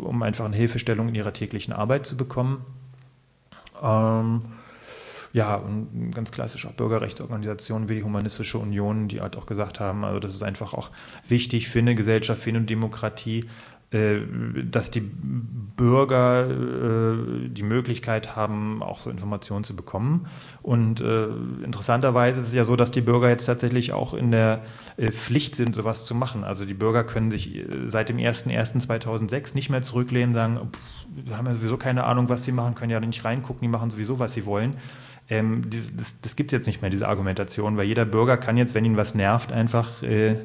um 0.00 0.22
einfach 0.22 0.44
eine 0.44 0.56
Hilfestellung 0.56 1.08
in 1.08 1.14
ihrer 1.14 1.32
täglichen 1.32 1.72
Arbeit 1.72 2.04
zu 2.04 2.16
bekommen. 2.16 2.64
Ähm, 3.80 4.42
ja, 5.32 5.56
und 5.56 6.12
ganz 6.14 6.32
klassisch 6.32 6.66
auch 6.66 6.72
Bürgerrechtsorganisationen 6.72 7.88
wie 7.88 7.96
die 7.96 8.02
Humanistische 8.02 8.58
Union, 8.58 9.08
die 9.08 9.20
halt 9.20 9.36
auch 9.36 9.46
gesagt 9.46 9.80
haben, 9.80 10.04
also 10.04 10.20
das 10.20 10.34
ist 10.34 10.42
einfach 10.42 10.74
auch 10.74 10.90
wichtig 11.28 11.68
für 11.68 11.80
eine 11.80 11.94
Gesellschaft, 11.94 12.42
für 12.42 12.50
eine 12.50 12.62
Demokratie, 12.62 13.44
äh, 13.92 14.18
dass 14.68 14.90
die 14.90 15.00
Bürger 15.00 16.50
äh, 16.50 17.48
die 17.48 17.62
Möglichkeit 17.62 18.34
haben, 18.34 18.82
auch 18.82 18.98
so 18.98 19.10
Informationen 19.10 19.62
zu 19.62 19.76
bekommen. 19.76 20.26
Und 20.62 21.00
äh, 21.00 21.26
interessanterweise 21.62 22.40
ist 22.40 22.48
es 22.48 22.54
ja 22.54 22.64
so, 22.64 22.74
dass 22.74 22.90
die 22.90 23.00
Bürger 23.00 23.28
jetzt 23.28 23.46
tatsächlich 23.46 23.92
auch 23.92 24.14
in 24.14 24.32
der 24.32 24.62
äh, 24.96 25.12
Pflicht 25.12 25.54
sind, 25.54 25.76
sowas 25.76 26.04
zu 26.04 26.16
machen. 26.16 26.42
Also 26.42 26.64
die 26.64 26.74
Bürger 26.74 27.04
können 27.04 27.30
sich 27.30 27.54
äh, 27.54 27.64
seit 27.86 28.08
dem 28.08 28.16
01.01.2006 28.16 29.54
nicht 29.54 29.70
mehr 29.70 29.82
zurücklehnen, 29.82 30.34
sagen, 30.34 30.58
pff, 30.72 31.06
wir 31.24 31.38
haben 31.38 31.46
ja 31.46 31.54
sowieso 31.54 31.76
keine 31.76 32.04
Ahnung, 32.04 32.28
was 32.28 32.42
sie 32.42 32.52
machen, 32.52 32.74
können 32.74 32.90
ja 32.90 32.98
nicht 32.98 33.24
reingucken, 33.24 33.62
die 33.62 33.68
machen 33.68 33.90
sowieso, 33.90 34.18
was 34.18 34.32
sie 34.32 34.46
wollen. 34.46 34.74
Ähm, 35.28 35.68
das 35.70 36.20
das 36.20 36.36
gibt 36.36 36.52
es 36.52 36.56
jetzt 36.56 36.66
nicht 36.66 36.82
mehr, 36.82 36.90
diese 36.90 37.08
Argumentation, 37.08 37.76
weil 37.76 37.86
jeder 37.86 38.04
Bürger 38.04 38.36
kann 38.36 38.56
jetzt, 38.56 38.74
wenn 38.74 38.84
ihn 38.84 38.96
was 38.96 39.14
nervt, 39.14 39.52
einfach 39.52 40.02
äh, 40.02 40.36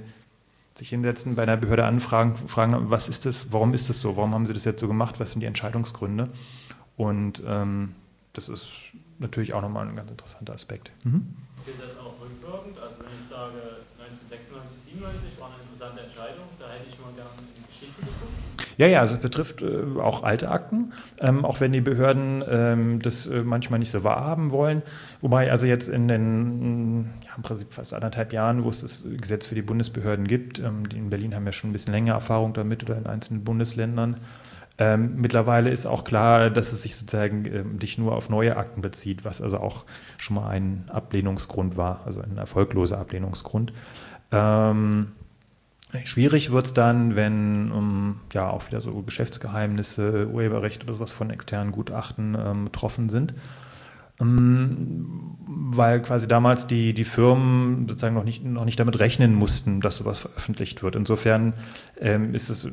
sich 0.75 0.89
hinsetzen, 0.89 1.36
bei 1.36 1.43
einer 1.43 1.57
Behörde 1.57 1.86
anfragen, 1.86 2.36
fragen, 2.47 2.89
was 2.89 3.07
ist 3.07 3.25
das, 3.25 3.51
warum 3.51 3.73
ist 3.73 3.89
das 3.89 3.99
so, 3.99 4.17
warum 4.17 4.34
haben 4.34 4.45
sie 4.45 4.53
das 4.53 4.65
jetzt 4.65 4.79
so 4.79 4.88
gemacht, 4.88 5.19
was 5.19 5.32
sind 5.32 5.41
die 5.41 5.45
Entscheidungsgründe? 5.45 6.29
Und 6.97 7.43
ähm, 7.45 7.93
das 8.34 8.49
ist 8.49 8.67
natürlich 9.19 9.53
auch 9.53 9.61
nochmal 9.61 9.88
ein 9.88 9.95
ganz 9.95 10.09
interessanter 10.09 10.53
Aspekt. 10.53 10.91
Mhm. 11.03 11.36
Gilt 11.65 11.77
das 11.79 11.97
auch 11.99 12.15
rückwirkend? 12.19 12.79
Also 12.79 12.95
wenn 12.99 13.13
ich 13.19 13.27
sage, 13.29 13.86
1996, 14.01 14.93
97 14.97 15.39
war 15.39 15.49
eine 15.53 15.61
interessante 15.61 16.01
Entscheidung, 16.01 16.45
da 16.57 16.71
hätte 16.71 16.89
ich 16.89 16.97
mal 16.99 17.13
gerne 17.13 17.29
in 17.38 17.61
die 17.61 17.67
Geschichte 17.69 18.01
geguckt. 18.01 18.70
Ja, 18.82 18.88
ja, 18.88 18.99
also 19.01 19.13
es 19.13 19.21
betrifft 19.21 19.61
äh, 19.61 19.99
auch 19.99 20.23
alte 20.23 20.49
Akten, 20.49 20.91
ähm, 21.19 21.45
auch 21.45 21.61
wenn 21.61 21.71
die 21.71 21.82
Behörden 21.82 22.43
ähm, 22.49 22.99
das 22.99 23.27
äh, 23.27 23.43
manchmal 23.43 23.77
nicht 23.77 23.91
so 23.91 24.03
wahrhaben 24.03 24.49
wollen. 24.49 24.82
Wobei 25.21 25.51
also 25.51 25.67
jetzt 25.67 25.88
in 25.88 26.07
den 26.07 27.11
ja, 27.23 27.36
im 27.38 27.43
Prinzip 27.43 27.71
fast 27.73 27.93
anderthalb 27.93 28.34
Jahren, 28.34 28.63
wo 28.63 28.71
es 28.71 28.82
das 28.82 29.03
Gesetz 29.21 29.45
für 29.45 29.53
die 29.53 29.61
Bundesbehörden 29.61 30.27
gibt, 30.27 30.57
ähm, 30.57 30.89
die 30.89 30.97
in 30.97 31.11
Berlin 31.11 31.36
haben 31.36 31.45
ja 31.45 31.51
schon 31.51 31.69
ein 31.69 31.73
bisschen 31.73 31.93
länger 31.93 32.13
Erfahrung 32.13 32.55
damit 32.55 32.82
oder 32.82 32.97
in 32.97 33.05
einzelnen 33.05 33.43
Bundesländern. 33.43 34.17
Ähm, 34.79 35.13
mittlerweile 35.15 35.69
ist 35.69 35.86
auch 35.86 36.03
klar, 36.03 36.49
dass 36.49 36.73
es 36.73 36.82
sich 36.82 36.95
sozusagen 36.95 37.45
ähm, 37.45 37.75
nicht 37.79 37.99
nur 37.99 38.15
auf 38.15 38.29
neue 38.29 38.57
Akten 38.57 38.82
bezieht, 38.82 39.23
was 39.23 39.43
also 39.43 39.59
auch 39.59 39.86
schon 40.17 40.38
mal 40.38 40.49
ein 40.49 40.86
Ablehnungsgrund 40.88 41.77
war, 41.77 42.01
also 42.07 42.21
ein 42.21 42.39
erfolgloser 42.39 42.97
Ablehnungsgrund. 42.97 43.73
Ähm, 44.32 45.11
Schwierig 46.04 46.52
wird 46.52 46.68
es 46.68 46.74
dann, 46.74 47.16
wenn 47.16 47.72
um, 47.72 48.20
ja 48.34 48.50
auch 48.50 48.68
wieder 48.68 48.80
so 48.80 49.02
Geschäftsgeheimnisse, 49.02 50.28
Urheberrecht 50.28 50.84
oder 50.84 50.94
sowas 50.94 51.12
von 51.12 51.30
externen 51.30 51.72
Gutachten 51.72 52.38
ähm, 52.39 52.66
betroffen 52.66 53.10
sind. 53.10 53.34
Ähm, 54.22 55.32
weil 55.74 56.01
quasi 56.01 56.28
damals 56.28 56.67
die, 56.67 56.93
die 56.93 57.03
Firmen 57.03 57.88
sozusagen 57.88 58.15
noch 58.15 58.24
nicht, 58.24 58.43
noch 58.43 58.65
nicht 58.65 58.80
damit 58.80 58.99
rechnen 58.99 59.34
mussten, 59.34 59.80
dass 59.82 59.97
sowas 59.97 60.19
veröffentlicht 60.19 60.84
wird. 60.84 60.95
Insofern 60.95 61.53
ähm, 61.99 62.34
ist 62.34 62.49
es 62.49 62.69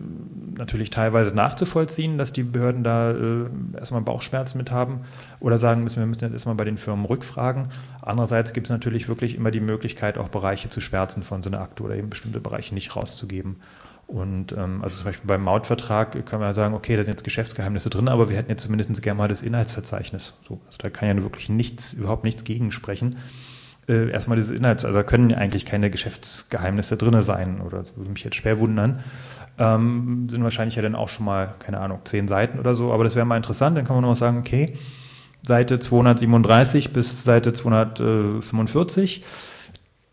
natürlich 0.56 0.90
teilweise 0.90 1.34
nachzuvollziehen, 1.34 2.18
dass 2.18 2.32
die 2.32 2.42
Behörden 2.42 2.82
da 2.82 3.12
äh, 3.12 3.46
erstmal 3.76 4.02
Bauchschmerzen 4.02 4.58
mit 4.58 4.70
haben 4.70 5.00
oder 5.38 5.58
sagen 5.58 5.82
müssen, 5.84 6.00
wir 6.00 6.06
müssen 6.06 6.24
jetzt 6.24 6.32
erstmal 6.32 6.56
bei 6.56 6.64
den 6.64 6.76
Firmen 6.76 7.04
rückfragen. 7.04 7.68
Andererseits 8.02 8.52
gibt 8.52 8.66
es 8.66 8.70
natürlich 8.70 9.08
wirklich 9.08 9.36
immer 9.36 9.50
die 9.50 9.60
Möglichkeit, 9.60 10.18
auch 10.18 10.28
Bereiche 10.28 10.68
zu 10.68 10.80
schwärzen 10.80 11.22
von 11.22 11.42
so 11.42 11.50
einer 11.50 11.60
Akte 11.60 11.82
oder 11.84 11.96
eben 11.96 12.10
bestimmte 12.10 12.40
Bereiche 12.40 12.74
nicht 12.74 12.96
rauszugeben. 12.96 13.56
Und 14.08 14.52
ähm, 14.52 14.82
also 14.82 14.96
zum 14.96 15.04
Beispiel 15.04 15.26
beim 15.26 15.42
Mautvertrag 15.42 16.12
können 16.24 16.40
wir 16.40 16.54
sagen, 16.54 16.72
okay, 16.72 16.96
da 16.96 17.04
sind 17.04 17.12
jetzt 17.12 17.24
Geschäftsgeheimnisse 17.24 17.90
drin, 17.90 18.08
aber 18.08 18.30
wir 18.30 18.38
hätten 18.38 18.48
jetzt 18.48 18.62
zumindest 18.62 19.02
gerne 19.02 19.18
mal 19.18 19.28
das 19.28 19.42
Inhaltsverzeichnis. 19.42 20.32
So, 20.48 20.60
also 20.64 20.78
da 20.78 20.88
kann 20.88 21.08
ja 21.14 21.22
wirklich 21.22 21.50
nichts, 21.50 21.92
überhaupt 21.92 22.24
nichts 22.24 22.44
gegensprechen. 22.44 23.18
Äh, 23.86 24.10
erstmal 24.10 24.36
dieses 24.36 24.56
Inhalts, 24.56 24.86
also 24.86 24.96
da 24.96 25.02
können 25.02 25.34
eigentlich 25.34 25.66
keine 25.66 25.90
Geschäftsgeheimnisse 25.90 26.96
drin 26.96 27.22
sein, 27.22 27.60
oder 27.60 27.80
das 27.82 27.98
würde 27.98 28.10
mich 28.10 28.24
jetzt 28.24 28.36
schwer 28.36 28.58
wundern. 28.58 29.00
Ähm, 29.58 30.26
sind 30.30 30.42
wahrscheinlich 30.42 30.76
ja 30.76 30.82
dann 30.82 30.94
auch 30.94 31.10
schon 31.10 31.26
mal, 31.26 31.56
keine 31.58 31.78
Ahnung, 31.78 32.00
zehn 32.04 32.28
Seiten 32.28 32.58
oder 32.58 32.74
so, 32.74 32.92
aber 32.94 33.04
das 33.04 33.14
wäre 33.14 33.26
mal 33.26 33.36
interessant, 33.36 33.76
dann 33.76 33.84
kann 33.84 33.94
man 33.94 34.04
noch 34.04 34.16
sagen, 34.16 34.38
okay, 34.38 34.78
Seite 35.42 35.78
237 35.80 36.94
bis 36.94 37.24
Seite 37.24 37.52
245 37.52 39.22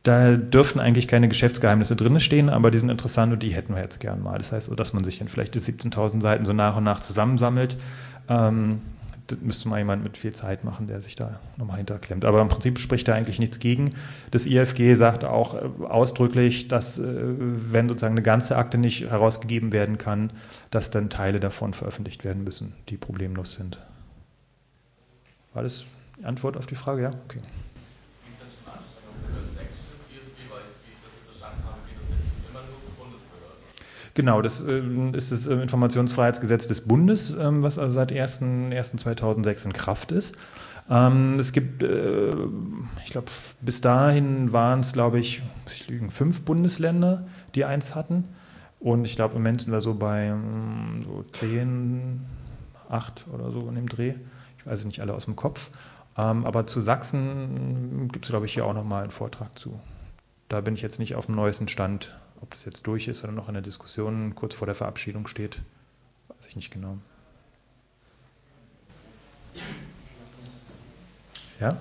da 0.06 0.36
dürften 0.36 0.80
eigentlich 0.80 1.08
keine 1.08 1.28
Geschäftsgeheimnisse 1.28 1.96
drin 1.96 2.20
stehen, 2.20 2.50
aber 2.50 2.70
die 2.70 2.78
sind 2.78 2.90
interessant 2.90 3.34
und 3.34 3.42
die 3.42 3.56
hätten 3.56 3.74
wir 3.74 3.82
jetzt 3.82 4.00
gern 4.00 4.22
mal. 4.22 4.38
Das 4.38 4.52
heißt, 4.52 4.72
dass 4.78 4.94
man 4.94 5.04
sich 5.04 5.18
dann 5.18 5.28
vielleicht 5.28 5.56
die 5.56 5.60
17.000 5.60 6.22
Seiten 6.22 6.46
so 6.46 6.54
nach 6.54 6.78
und 6.78 6.84
nach 6.84 7.00
zusammensammelt. 7.00 7.76
Ähm, 8.30 8.82
das 9.26 9.40
müsste 9.42 9.68
mal 9.68 9.80
jemand 9.80 10.04
mit 10.04 10.20
viel 10.20 10.34
Zeit 10.34 10.64
machen, 10.64 10.86
der 10.86 11.02
sich 11.02 11.16
da 11.16 11.40
nochmal 11.58 11.78
hinterklemmt. 11.78 12.24
Aber 12.24 12.40
im 12.40 12.50
Prinzip 12.50 12.78
spricht 12.78 13.08
da 13.08 13.16
eigentlich 13.16 13.40
nichts 13.40 13.58
gegen. 13.58 13.96
Das 14.30 14.46
IFG 14.46 14.94
sagt 14.94 15.24
auch 15.24 15.56
äh, 15.56 15.86
ausdrücklich, 15.86 16.68
dass, 16.68 17.00
äh, 17.00 17.04
wenn 17.08 17.90
sozusagen 17.90 18.14
eine 18.14 18.22
ganze 18.22 18.58
Akte 18.58 18.78
nicht 18.78 19.10
herausgegeben 19.10 19.74
werden 19.74 19.98
kann, 19.98 20.32
dass 20.70 20.92
dann 20.92 21.10
Teile 21.10 21.40
davon 21.40 21.74
veröffentlicht 21.74 22.24
werden 22.24 22.44
müssen, 22.44 22.76
die 22.90 22.98
problemlos 22.98 23.54
sind. 23.54 23.80
War 25.56 25.64
das 25.64 25.86
die 26.20 26.26
Antwort 26.26 26.58
auf 26.58 26.68
die 26.68 26.76
Frage? 26.76 27.02
Ja? 27.02 27.12
Okay. 27.28 27.40
Genau, 34.16 34.42
das 34.42 34.62
äh, 34.62 34.82
ist 35.12 35.34
das 35.34 35.46
äh, 35.46 35.56
Informationsfreiheitsgesetz 35.56 36.68
des 36.68 36.88
Bundes, 36.88 37.34
ähm, 37.34 37.62
was 37.64 37.78
also 37.78 37.92
seit 37.92 38.14
1.1.2006 38.14 39.66
in 39.66 39.74
Kraft 39.74 40.14
ist. 40.14 40.36
Ähm, 40.90 41.38
es 41.38 41.52
gibt, 41.52 41.84
äh, 41.84 42.30
ich 43.04 43.12
glaube, 43.12 43.28
bis 43.60 43.82
dahin 43.82 44.54
waren 44.54 44.80
es, 44.80 44.94
glaube 44.94 45.20
ich, 45.20 45.44
muss 45.64 45.74
ich 45.74 45.90
lügen, 45.90 46.10
fünf 46.10 46.44
Bundesländer, 46.44 47.28
die 47.56 47.66
eins 47.66 47.94
hatten. 47.94 48.24
Und 48.80 49.04
ich 49.04 49.18
glaube, 49.18 49.36
im 49.36 49.42
Moment 49.42 49.62
sind 49.62 49.74
wir 49.74 49.82
so 49.82 49.94
bei 49.96 50.28
ähm, 50.28 51.04
so 51.04 51.26
zehn, 51.34 52.22
acht 52.90 53.26
oder 53.34 53.52
so 53.52 53.68
in 53.68 53.76
dem 53.76 53.90
Dreh. 53.90 54.14
Ich 54.58 54.66
weiß 54.66 54.86
nicht 54.86 55.02
alle 55.02 55.14
aus 55.14 55.26
dem 55.26 55.36
Kopf. 55.36 55.70
aber 56.16 56.66
zu 56.66 56.80
Sachsen 56.80 58.08
gibt 58.12 58.26
es, 58.26 58.30
glaube 58.30 58.46
ich, 58.46 58.54
hier 58.54 58.66
auch 58.66 58.74
nochmal 58.74 59.02
einen 59.02 59.12
Vortrag 59.12 59.60
zu. 59.60 59.78
Da 60.48 60.62
bin 60.62 60.76
ich 60.76 60.82
jetzt 60.82 61.00
nicht 61.00 61.16
auf 61.16 61.26
dem 61.26 61.36
neuesten 61.36 61.68
Stand 61.68 62.16
ob 62.42 62.52
das 62.52 62.66
jetzt 62.66 62.86
durch 62.88 63.08
ist 63.08 63.24
oder 63.24 63.34
noch 63.34 63.48
in 63.48 63.54
der 63.54 63.64
Diskussion 63.64 64.36
kurz 64.36 64.56
vor 64.56 64.66
der 64.66 64.76
Verabschiedung 64.76 65.28
steht, 65.28 65.62
weiß 66.30 66.48
ich 66.48 66.56
nicht 66.56 66.72
genau. 66.72 66.98
Ja? 71.60 71.78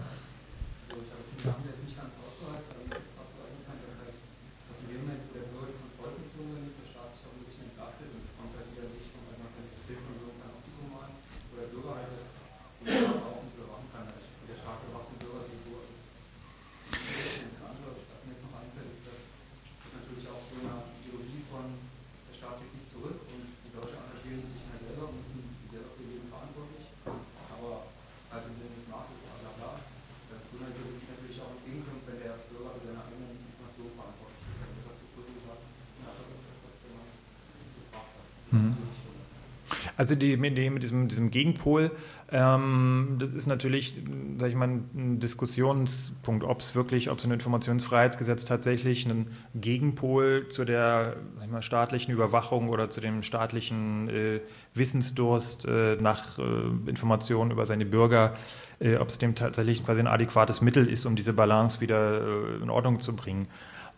Also 39.96 40.14
die, 40.14 40.32
Idee 40.32 40.70
mit 40.70 40.82
diesem, 40.82 41.08
diesem 41.08 41.30
Gegenpol, 41.30 41.90
ähm, 42.32 43.16
das 43.18 43.30
ist 43.32 43.46
natürlich, 43.46 43.94
sage 44.38 44.50
ich 44.50 44.56
mal, 44.56 44.68
ein 44.68 45.20
Diskussionspunkt, 45.20 46.44
ob 46.44 46.60
es 46.60 46.74
wirklich, 46.74 47.10
ob 47.10 47.20
so 47.20 47.28
ein 47.28 47.32
Informationsfreiheitsgesetz 47.32 48.44
tatsächlich 48.44 49.04
einen 49.04 49.28
Gegenpol 49.54 50.48
zu 50.48 50.64
der 50.64 51.16
sag 51.36 51.44
ich 51.44 51.50
mal, 51.50 51.62
staatlichen 51.62 52.12
Überwachung 52.12 52.70
oder 52.70 52.90
zu 52.90 53.00
dem 53.00 53.22
staatlichen 53.22 54.08
äh, 54.08 54.40
Wissensdurst 54.74 55.66
äh, 55.66 55.96
nach 56.00 56.38
äh, 56.38 56.42
Informationen 56.88 57.52
über 57.52 57.66
seine 57.66 57.86
Bürger, 57.86 58.34
äh, 58.80 58.96
ob 58.96 59.08
es 59.08 59.18
dem 59.18 59.34
tatsächlich 59.34 59.84
quasi 59.84 60.00
ein 60.00 60.08
adäquates 60.08 60.60
Mittel 60.60 60.88
ist, 60.88 61.06
um 61.06 61.14
diese 61.14 61.32
Balance 61.32 61.80
wieder 61.80 62.20
äh, 62.20 62.62
in 62.62 62.70
Ordnung 62.70 62.98
zu 62.98 63.14
bringen. 63.14 63.46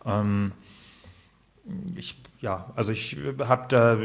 Ähm, 0.05 0.51
ich, 1.95 2.21
ja, 2.39 2.71
also 2.75 2.91
ich 2.91 3.17
habe 3.39 3.65
da 3.69 3.97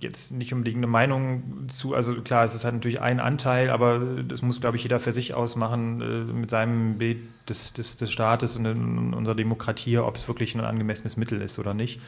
jetzt 0.00 0.32
nicht 0.32 0.52
unbedingt 0.52 0.78
eine 0.78 0.86
Meinung 0.86 1.68
zu. 1.68 1.94
Also 1.94 2.14
klar, 2.22 2.44
es 2.44 2.54
ist 2.54 2.64
halt 2.64 2.74
natürlich 2.74 3.00
ein 3.00 3.20
Anteil, 3.20 3.70
aber 3.70 3.98
das 3.98 4.42
muss, 4.42 4.60
glaube 4.60 4.76
ich, 4.76 4.82
jeder 4.82 5.00
für 5.00 5.12
sich 5.12 5.34
ausmachen 5.34 6.00
äh, 6.00 6.32
mit 6.32 6.50
seinem 6.50 6.96
Bild 6.98 7.18
des, 7.48 7.72
des, 7.74 7.96
des 7.96 8.10
Staates 8.10 8.56
und 8.56 8.64
in 8.64 9.14
unserer 9.14 9.34
Demokratie, 9.34 9.98
ob 9.98 10.16
es 10.16 10.26
wirklich 10.28 10.54
ein 10.54 10.60
angemessenes 10.62 11.16
Mittel 11.16 11.42
ist 11.42 11.58
oder 11.58 11.74
nicht. 11.74 12.00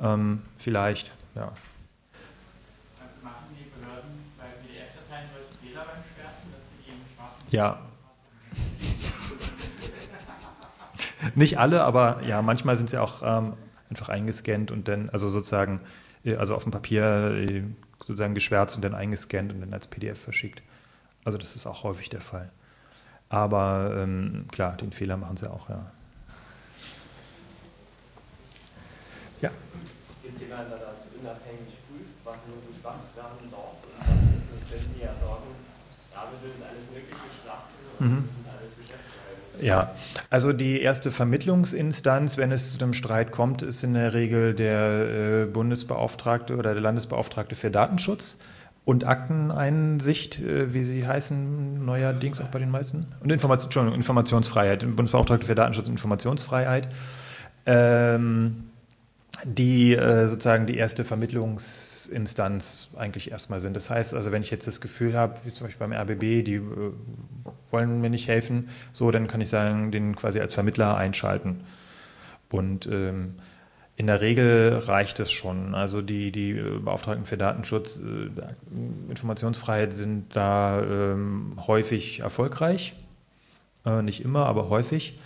Ähm, 0.00 0.42
vielleicht, 0.56 1.12
ja. 1.34 1.52
Machen 3.22 3.34
die 3.50 3.70
Behörden 3.80 4.10
bei 4.36 4.44
PDF-Dateien 4.66 5.28
solche 5.32 5.54
Fehler 5.62 5.84
beim 5.84 6.02
Schwärzen, 6.02 6.50
dass 6.50 6.62
sie 6.70 6.90
eben 6.90 7.02
schwarzen 7.14 7.46
Ja. 7.50 7.78
Nicht 11.36 11.58
alle, 11.58 11.84
aber 11.84 12.20
ja, 12.26 12.42
manchmal 12.42 12.76
sind 12.76 12.90
sie 12.90 13.00
auch 13.00 13.22
ähm, 13.22 13.52
einfach 13.92 14.08
eingescannt 14.08 14.70
und 14.70 14.88
dann, 14.88 15.10
also 15.10 15.28
sozusagen 15.28 15.82
äh, 16.24 16.36
also 16.36 16.54
auf 16.54 16.62
dem 16.62 16.72
Papier 16.72 17.34
äh, 17.36 17.62
sozusagen 18.00 18.34
geschwärzt 18.34 18.74
und 18.74 18.82
dann 18.82 18.94
eingescannt 18.94 19.52
und 19.52 19.60
dann 19.60 19.72
als 19.74 19.86
PDF 19.86 20.18
verschickt. 20.18 20.62
Also 21.24 21.36
das 21.36 21.54
ist 21.54 21.66
auch 21.66 21.84
häufig 21.84 22.08
der 22.08 22.22
Fall. 22.22 22.50
Aber 23.28 23.94
ähm, 23.98 24.46
klar, 24.50 24.76
den 24.76 24.92
Fehler 24.92 25.16
machen 25.18 25.36
sie 25.36 25.50
auch, 25.50 25.68
ja. 25.68 25.92
Ja. 29.42 29.50
Gibt 30.22 30.36
es 30.36 30.42
jemanden, 30.42 30.70
der 30.70 30.78
das 30.78 31.12
unabhängig 31.20 31.76
prüft, 31.88 32.16
was 32.24 32.36
nun 32.48 32.60
geschwatzt 32.72 33.14
werden 33.16 33.50
darf? 33.50 33.76
Und 33.84 34.00
was 34.00 34.08
ist, 34.08 34.48
das 34.56 34.70
könnten 34.72 35.00
ja 35.00 35.14
sagen, 35.14 35.52
ja, 36.12 36.28
wir 36.32 36.48
uns 36.48 36.62
alles 36.64 36.86
Mögliche 36.88 37.28
schwachsen 37.44 37.84
und 37.98 38.08
mhm. 38.08 38.24
das 38.24 38.34
sind. 38.34 38.51
Ja, 39.62 39.94
also 40.28 40.52
die 40.52 40.80
erste 40.80 41.12
Vermittlungsinstanz, 41.12 42.36
wenn 42.36 42.50
es 42.50 42.72
zu 42.72 42.82
einem 42.82 42.94
Streit 42.94 43.30
kommt, 43.30 43.62
ist 43.62 43.84
in 43.84 43.94
der 43.94 44.12
Regel 44.12 44.54
der 44.54 45.44
äh, 45.44 45.46
Bundesbeauftragte 45.46 46.56
oder 46.56 46.72
der 46.72 46.82
Landesbeauftragte 46.82 47.54
für 47.54 47.70
Datenschutz 47.70 48.38
und 48.84 49.06
Akteneinsicht, 49.06 50.40
äh, 50.40 50.74
wie 50.74 50.82
sie 50.82 51.06
heißen, 51.06 51.84
neuerdings 51.84 52.40
auch 52.40 52.48
bei 52.48 52.58
den 52.58 52.70
meisten. 52.70 53.06
Und 53.20 53.30
Information, 53.30 53.94
Informationsfreiheit, 53.94 54.80
Bundesbeauftragte 54.80 55.46
für 55.46 55.54
Datenschutz 55.54 55.86
und 55.86 55.92
Informationsfreiheit. 55.92 56.88
Ähm, 57.64 58.64
die 59.44 59.94
äh, 59.94 60.28
sozusagen 60.28 60.66
die 60.66 60.76
erste 60.76 61.04
Vermittlungsinstanz 61.04 62.90
eigentlich 62.96 63.30
erstmal 63.30 63.60
sind. 63.60 63.74
Das 63.74 63.90
heißt 63.90 64.14
also, 64.14 64.32
wenn 64.32 64.42
ich 64.42 64.50
jetzt 64.50 64.66
das 64.66 64.80
Gefühl 64.80 65.16
habe, 65.16 65.40
wie 65.44 65.52
zum 65.52 65.66
Beispiel 65.66 65.86
beim 65.86 65.92
RBB, 65.98 66.44
die 66.44 66.54
äh, 66.54 66.92
wollen 67.70 68.00
mir 68.00 68.10
nicht 68.10 68.28
helfen, 68.28 68.68
so, 68.92 69.10
dann 69.10 69.26
kann 69.26 69.40
ich 69.40 69.48
sagen, 69.48 69.90
den 69.90 70.16
quasi 70.16 70.40
als 70.40 70.54
Vermittler 70.54 70.96
einschalten. 70.96 71.64
Und 72.50 72.86
ähm, 72.86 73.34
in 73.96 74.06
der 74.06 74.20
Regel 74.20 74.78
reicht 74.78 75.20
es 75.20 75.32
schon. 75.32 75.74
Also 75.74 76.02
die, 76.02 76.32
die 76.32 76.54
Beauftragten 76.54 77.26
für 77.26 77.36
Datenschutz, 77.36 78.00
äh, 78.00 79.10
Informationsfreiheit 79.10 79.94
sind 79.94 80.34
da 80.36 80.82
ähm, 80.82 81.54
häufig 81.66 82.20
erfolgreich. 82.20 82.94
Äh, 83.84 84.02
nicht 84.02 84.24
immer, 84.24 84.46
aber 84.46 84.68
häufig. 84.68 85.18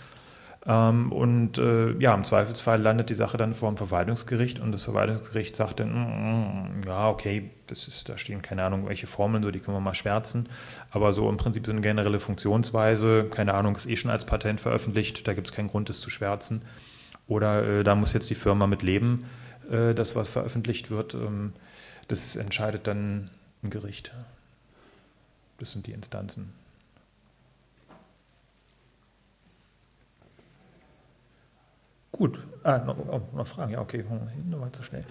Ähm, 0.67 1.13
und 1.13 1.57
äh, 1.57 1.91
ja, 1.97 2.13
im 2.13 2.25
Zweifelsfall 2.25 2.81
landet 2.81 3.09
die 3.09 3.15
Sache 3.15 3.37
dann 3.37 3.53
vor 3.53 3.71
dem 3.71 3.77
Verwaltungsgericht 3.77 4.59
und 4.59 4.73
das 4.73 4.83
Verwaltungsgericht 4.83 5.55
sagt 5.55 5.79
dann, 5.79 5.93
mm, 5.93 6.79
mm, 6.79 6.83
ja, 6.85 7.09
okay, 7.09 7.51
das 7.67 7.87
ist, 7.87 8.09
da 8.09 8.17
stehen 8.17 8.41
keine 8.41 8.63
Ahnung, 8.63 8.85
welche 8.85 9.07
Formeln, 9.07 9.43
so 9.43 9.51
die 9.51 9.59
können 9.59 9.77
wir 9.77 9.81
mal 9.81 9.95
schwärzen. 9.95 10.49
Aber 10.91 11.13
so 11.13 11.29
im 11.29 11.37
Prinzip 11.37 11.65
so 11.65 11.71
eine 11.71 11.79
generelle 11.79 12.19
Funktionsweise, 12.19 13.29
keine 13.29 13.53
Ahnung, 13.53 13.77
ist 13.77 13.85
eh 13.85 13.95
schon 13.95 14.11
als 14.11 14.25
Patent 14.25 14.59
veröffentlicht, 14.59 15.25
da 15.25 15.33
gibt 15.33 15.47
es 15.47 15.53
keinen 15.53 15.69
Grund, 15.69 15.87
das 15.87 16.01
zu 16.01 16.09
schwärzen. 16.09 16.63
Oder 17.27 17.79
äh, 17.79 17.83
da 17.85 17.95
muss 17.95 18.11
jetzt 18.11 18.29
die 18.29 18.35
Firma 18.35 18.67
mit 18.67 18.83
leben, 18.83 19.25
äh, 19.71 19.93
dass 19.93 20.17
was 20.17 20.27
veröffentlicht 20.27 20.91
wird. 20.91 21.13
Ähm, 21.13 21.53
das 22.09 22.35
entscheidet 22.35 22.87
dann 22.87 23.29
ein 23.63 23.69
Gericht. 23.69 24.13
Das 25.59 25.71
sind 25.71 25.87
die 25.87 25.91
Instanzen. 25.91 26.53
Gut. 32.17 32.39
Ah, 32.63 32.79
noch, 32.79 32.97
oh, 32.97 33.21
noch 33.35 33.47
Fragen? 33.47 33.73
Ja, 33.73 33.81
okay. 33.81 34.03
Hinten 34.33 34.59
war 34.59 34.73
zu 34.73 34.81
schnell. 34.83 35.05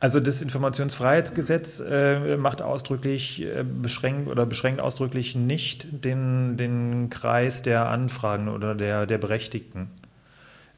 Also 0.00 0.20
das 0.20 0.42
Informationsfreiheitsgesetz 0.42 1.80
äh, 1.80 2.36
macht 2.36 2.60
ausdrücklich 2.60 3.40
äh, 3.40 3.64
beschränkt 3.64 4.28
oder 4.28 4.44
beschränkt 4.44 4.80
ausdrücklich 4.80 5.34
nicht 5.34 6.04
den, 6.04 6.58
den 6.58 7.08
Kreis 7.08 7.62
der 7.62 7.88
Anfragen 7.88 8.48
oder 8.48 8.74
der, 8.74 9.06
der 9.06 9.16
Berechtigten. 9.16 9.88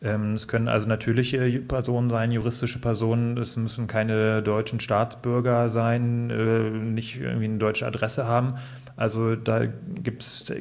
Ähm, 0.03 0.35
es 0.35 0.47
können 0.47 0.69
also 0.69 0.89
natürliche 0.89 1.39
Personen 1.61 2.11
sein, 2.11 2.31
juristische 2.31 2.81
Personen, 2.81 3.39
es 3.39 3.57
müssen 3.57 3.87
keine 3.87 4.43
deutschen 4.43 4.79
Staatsbürger 4.79 5.71
sein, 5.71 6.31
äh, 6.31 6.71
nicht 6.71 7.19
irgendwie 7.21 7.47
eine 7.47 7.59
deutsche 7.59 7.87
Adresse 7.87 8.27
haben. 8.27 8.55
Also 8.97 9.37
da 9.37 9.67
gibt 9.67 10.23
es 10.23 10.53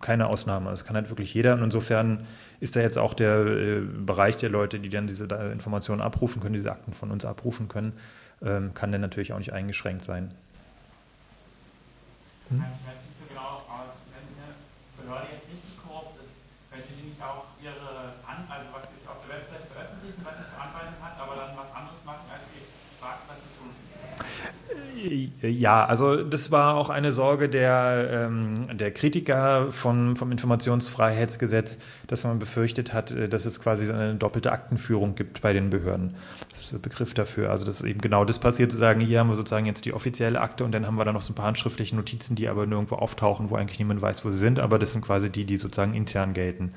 keine 0.00 0.26
Ausnahme. 0.26 0.70
Es 0.70 0.84
kann 0.84 0.96
halt 0.96 1.08
wirklich 1.08 1.34
jeder. 1.34 1.54
Und 1.54 1.62
insofern 1.62 2.24
ist 2.60 2.76
da 2.76 2.80
jetzt 2.80 2.98
auch 2.98 3.14
der 3.14 3.46
äh, 3.46 3.80
Bereich 3.80 4.36
der 4.36 4.50
Leute, 4.50 4.78
die 4.78 4.88
dann 4.88 5.06
diese 5.06 5.24
Informationen 5.52 6.00
abrufen 6.00 6.40
können, 6.40 6.54
diese 6.54 6.70
Akten 6.70 6.92
von 6.92 7.10
uns 7.10 7.24
abrufen 7.24 7.68
können, 7.68 7.92
ähm, 8.42 8.74
kann 8.74 8.92
dann 8.92 9.00
natürlich 9.00 9.32
auch 9.32 9.38
nicht 9.38 9.52
eingeschränkt 9.52 10.04
sein. 10.04 10.28
Hm? 12.50 12.62
Genau, 13.28 13.62
wenn 14.12 14.26
eine 14.38 14.54
Behörde 15.00 15.26
jetzt 15.32 15.48
nicht 15.50 15.64
korrupt 15.82 16.20
ist, 16.22 16.36
könnte 16.70 16.88
die 16.94 17.08
nicht 17.08 17.22
auch 17.22 17.46
ihre 17.62 18.14
An 18.28 18.44
also 18.48 18.68
was 18.72 18.82
sie 18.92 19.00
auf 19.08 19.18
der 19.26 19.36
Website 19.36 19.64
veröffentlichen, 19.72 20.20
was 20.22 20.36
sie 20.38 20.44
für 20.44 20.60
Anweisungen 20.60 21.02
hat, 21.02 21.18
aber 21.18 21.34
dann 21.36 21.56
was 21.56 21.70
anderes 21.74 22.04
machen, 22.04 22.26
als 22.30 22.44
sie 22.52 22.62
fragt, 23.00 23.24
was 23.26 23.38
sie 23.40 23.50
tun. 23.58 23.72
Ja, 25.40 25.84
also 25.84 26.22
das 26.22 26.50
war 26.50 26.74
auch 26.74 26.90
eine 26.90 27.12
Sorge 27.12 27.48
der, 27.48 28.08
ähm, 28.10 28.76
der 28.76 28.90
Kritiker 28.90 29.70
von, 29.70 30.16
vom 30.16 30.32
Informationsfreiheitsgesetz, 30.32 31.78
dass 32.06 32.24
man 32.24 32.38
befürchtet 32.38 32.92
hat, 32.92 33.10
äh, 33.10 33.28
dass 33.28 33.44
es 33.44 33.60
quasi 33.60 33.90
eine 33.90 34.14
doppelte 34.14 34.52
Aktenführung 34.52 35.14
gibt 35.14 35.42
bei 35.42 35.52
den 35.52 35.70
Behörden. 35.70 36.14
Das 36.50 36.60
ist 36.60 36.72
der 36.72 36.78
Begriff 36.78 37.14
dafür. 37.14 37.50
Also 37.50 37.64
dass 37.64 37.80
eben 37.82 38.00
genau 38.00 38.24
das 38.24 38.38
passiert, 38.38 38.72
zu 38.72 38.78
sagen, 38.78 39.00
hier 39.00 39.20
haben 39.20 39.28
wir 39.28 39.36
sozusagen 39.36 39.66
jetzt 39.66 39.84
die 39.84 39.92
offizielle 39.92 40.40
Akte 40.40 40.64
und 40.64 40.72
dann 40.72 40.86
haben 40.86 40.96
wir 40.96 41.04
da 41.04 41.12
noch 41.12 41.22
so 41.22 41.32
ein 41.32 41.36
paar 41.36 41.46
handschriftliche 41.46 41.96
Notizen, 41.96 42.36
die 42.36 42.48
aber 42.48 42.66
nirgendwo 42.66 42.96
auftauchen, 42.96 43.50
wo 43.50 43.56
eigentlich 43.56 43.78
niemand 43.78 44.02
weiß, 44.02 44.24
wo 44.24 44.30
sie 44.30 44.38
sind, 44.38 44.58
aber 44.58 44.78
das 44.78 44.92
sind 44.92 45.04
quasi 45.04 45.30
die, 45.30 45.44
die 45.44 45.56
sozusagen 45.56 45.94
intern 45.94 46.34
gelten. 46.34 46.74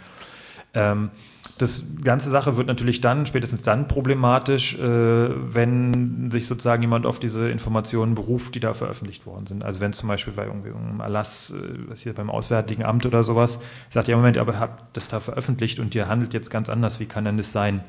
Ähm, 0.78 1.10
das 1.58 1.96
ganze 2.04 2.30
Sache 2.30 2.58
wird 2.58 2.68
natürlich 2.68 3.02
dann, 3.02 3.26
spätestens 3.26 3.64
dann 3.64 3.88
problematisch, 3.88 4.78
äh, 4.78 4.84
wenn 4.84 6.30
sich 6.30 6.46
sozusagen 6.46 6.84
jemand 6.84 7.06
auf 7.06 7.20
diese 7.20 7.50
Informationen 7.50 8.14
beruft, 8.16 8.54
die 8.54 8.60
da 8.60 8.74
veröffentlicht 8.74 9.26
worden 9.26 9.48
sind. 9.48 9.64
Also 9.64 9.82
wenn 9.82 9.94
zum 9.94 10.08
Beispiel 10.08 10.34
bei 10.34 10.46
irgendeinem 10.46 11.00
Erlass, 11.00 11.52
äh, 11.52 11.90
was 11.90 12.02
hier 12.02 12.14
beim 12.14 12.30
Auswärtigen 12.30 12.84
Amt 12.84 13.06
oder 13.06 13.24
sowas, 13.24 13.60
sagt, 13.92 14.08
ja 14.08 14.16
Moment, 14.16 14.38
aber 14.38 14.60
habt 14.60 14.96
das 14.96 15.08
da 15.08 15.20
veröffentlicht 15.20 15.80
und 15.80 15.96
ihr 15.96 16.08
handelt 16.08 16.34
jetzt 16.34 16.50
ganz 16.50 16.70
anders, 16.70 17.00
wie 17.00 17.06
kann 17.06 17.26
denn 17.26 17.38
das 17.38 17.52
sein? 17.52 17.84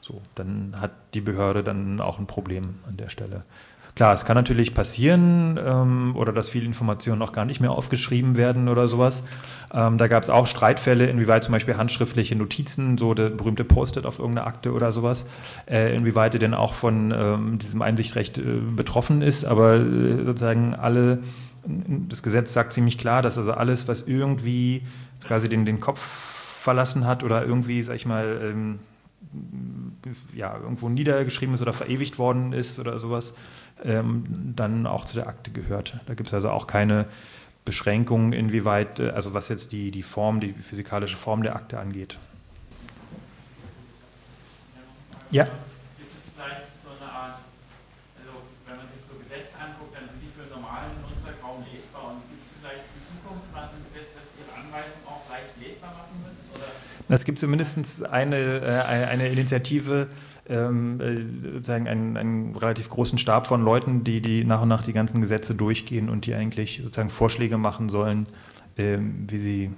So, 0.00 0.20
dann 0.34 0.74
hat 0.80 0.92
die 1.14 1.20
Behörde 1.20 1.62
dann 1.62 2.00
auch 2.00 2.18
ein 2.18 2.26
Problem 2.26 2.76
an 2.88 2.96
der 2.96 3.08
Stelle. 3.08 3.44
Klar, 3.94 4.14
es 4.14 4.24
kann 4.24 4.36
natürlich 4.36 4.72
passieren 4.72 5.60
ähm, 5.62 6.16
oder 6.16 6.32
dass 6.32 6.48
viele 6.48 6.64
Informationen 6.64 7.20
auch 7.20 7.32
gar 7.32 7.44
nicht 7.44 7.60
mehr 7.60 7.72
aufgeschrieben 7.72 8.38
werden 8.38 8.68
oder 8.68 8.88
sowas. 8.88 9.24
Ähm, 9.74 9.98
da 9.98 10.08
gab 10.08 10.22
es 10.22 10.30
auch 10.30 10.46
Streitfälle, 10.46 11.06
inwieweit 11.06 11.44
zum 11.44 11.52
Beispiel 11.52 11.76
handschriftliche 11.76 12.34
Notizen, 12.34 12.96
so 12.96 13.12
der 13.12 13.28
berühmte 13.28 13.64
Post-it 13.64 14.06
auf 14.06 14.18
irgendeiner 14.18 14.46
Akte 14.46 14.72
oder 14.72 14.92
sowas, 14.92 15.28
äh, 15.70 15.94
inwieweit 15.94 16.32
er 16.34 16.40
denn 16.40 16.54
auch 16.54 16.72
von 16.72 17.12
ähm, 17.14 17.58
diesem 17.58 17.82
Einsichtrecht 17.82 18.38
äh, 18.38 18.60
betroffen 18.74 19.20
ist. 19.20 19.44
Aber 19.44 19.74
äh, 19.74 20.24
sozusagen 20.24 20.74
alle, 20.74 21.18
das 21.64 22.22
Gesetz 22.22 22.54
sagt 22.54 22.72
ziemlich 22.72 22.96
klar, 22.96 23.20
dass 23.20 23.36
also 23.36 23.52
alles, 23.52 23.88
was 23.88 24.08
irgendwie 24.08 24.86
quasi 25.22 25.50
den, 25.50 25.66
den 25.66 25.80
Kopf 25.80 26.00
verlassen 26.00 27.06
hat 27.06 27.24
oder 27.24 27.44
irgendwie, 27.44 27.82
sag 27.82 27.96
ich 27.96 28.06
mal, 28.06 28.40
ähm, 28.42 28.78
ja, 30.34 30.56
irgendwo 30.58 30.88
niedergeschrieben 30.88 31.54
ist 31.54 31.62
oder 31.62 31.72
verewigt 31.72 32.18
worden 32.18 32.52
ist 32.52 32.78
oder 32.78 32.98
sowas, 32.98 33.34
ähm, 33.84 34.52
dann 34.56 34.86
auch 34.86 35.04
zu 35.04 35.16
der 35.16 35.26
Akte 35.26 35.50
gehört. 35.50 36.00
Da 36.06 36.14
gibt 36.14 36.28
es 36.28 36.34
also 36.34 36.50
auch 36.50 36.66
keine 36.66 37.06
Beschränkungen, 37.64 38.32
inwieweit, 38.32 39.00
äh, 39.00 39.10
also 39.10 39.34
was 39.34 39.48
jetzt 39.48 39.72
die, 39.72 39.90
die 39.90 40.02
Form, 40.02 40.40
die 40.40 40.52
physikalische 40.52 41.16
Form 41.16 41.42
der 41.42 41.56
Akte 41.56 41.78
angeht. 41.78 42.18
Ja. 45.30 45.44
Gibt 45.44 46.12
es 46.12 46.28
vielleicht 46.34 46.68
so 46.84 46.90
eine 46.92 47.10
Art, 47.10 47.38
also 48.20 48.44
wenn 48.66 48.76
man 48.76 48.86
sich 48.92 49.00
so 49.08 49.16
Gesetze 49.16 49.54
anguckt, 49.56 49.96
dann 49.96 50.04
sind 50.10 50.20
die 50.20 50.28
für 50.34 50.44
normalen 50.52 50.92
Nutzer 51.00 51.32
kaum 51.40 51.64
lesbar. 51.64 52.12
Und 52.12 52.20
gibt 52.28 52.44
es 52.44 52.52
vielleicht 52.60 52.84
in 52.92 53.00
Zukunft 53.00 53.48
was 53.54 53.70
im 53.72 53.80
Gesetz, 53.88 54.12
das 54.12 54.28
Ihre 54.36 54.52
Anweisungen 54.52 55.06
auch 55.08 55.24
leicht 55.30 55.56
lesbar 55.56 55.94
machen 55.96 56.20
müssen? 56.20 56.44
Oder? 56.52 56.68
Es 57.12 57.26
gibt 57.26 57.38
zumindest 57.38 58.06
eine, 58.06 58.62
äh, 58.62 58.84
eine 58.86 59.28
Initiative, 59.28 60.06
ähm, 60.48 60.98
äh, 60.98 61.52
sozusagen 61.52 61.86
einen, 61.86 62.16
einen 62.16 62.56
relativ 62.56 62.88
großen 62.88 63.18
Stab 63.18 63.46
von 63.46 63.62
Leuten, 63.62 64.02
die, 64.02 64.22
die 64.22 64.44
nach 64.44 64.62
und 64.62 64.68
nach 64.68 64.82
die 64.82 64.94
ganzen 64.94 65.20
Gesetze 65.20 65.54
durchgehen 65.54 66.08
und 66.08 66.24
die 66.24 66.34
eigentlich 66.34 66.80
sozusagen 66.82 67.10
Vorschläge 67.10 67.58
machen 67.58 67.90
sollen, 67.90 68.26
ähm, 68.78 69.26
wie 69.28 69.38
sie 69.38 69.70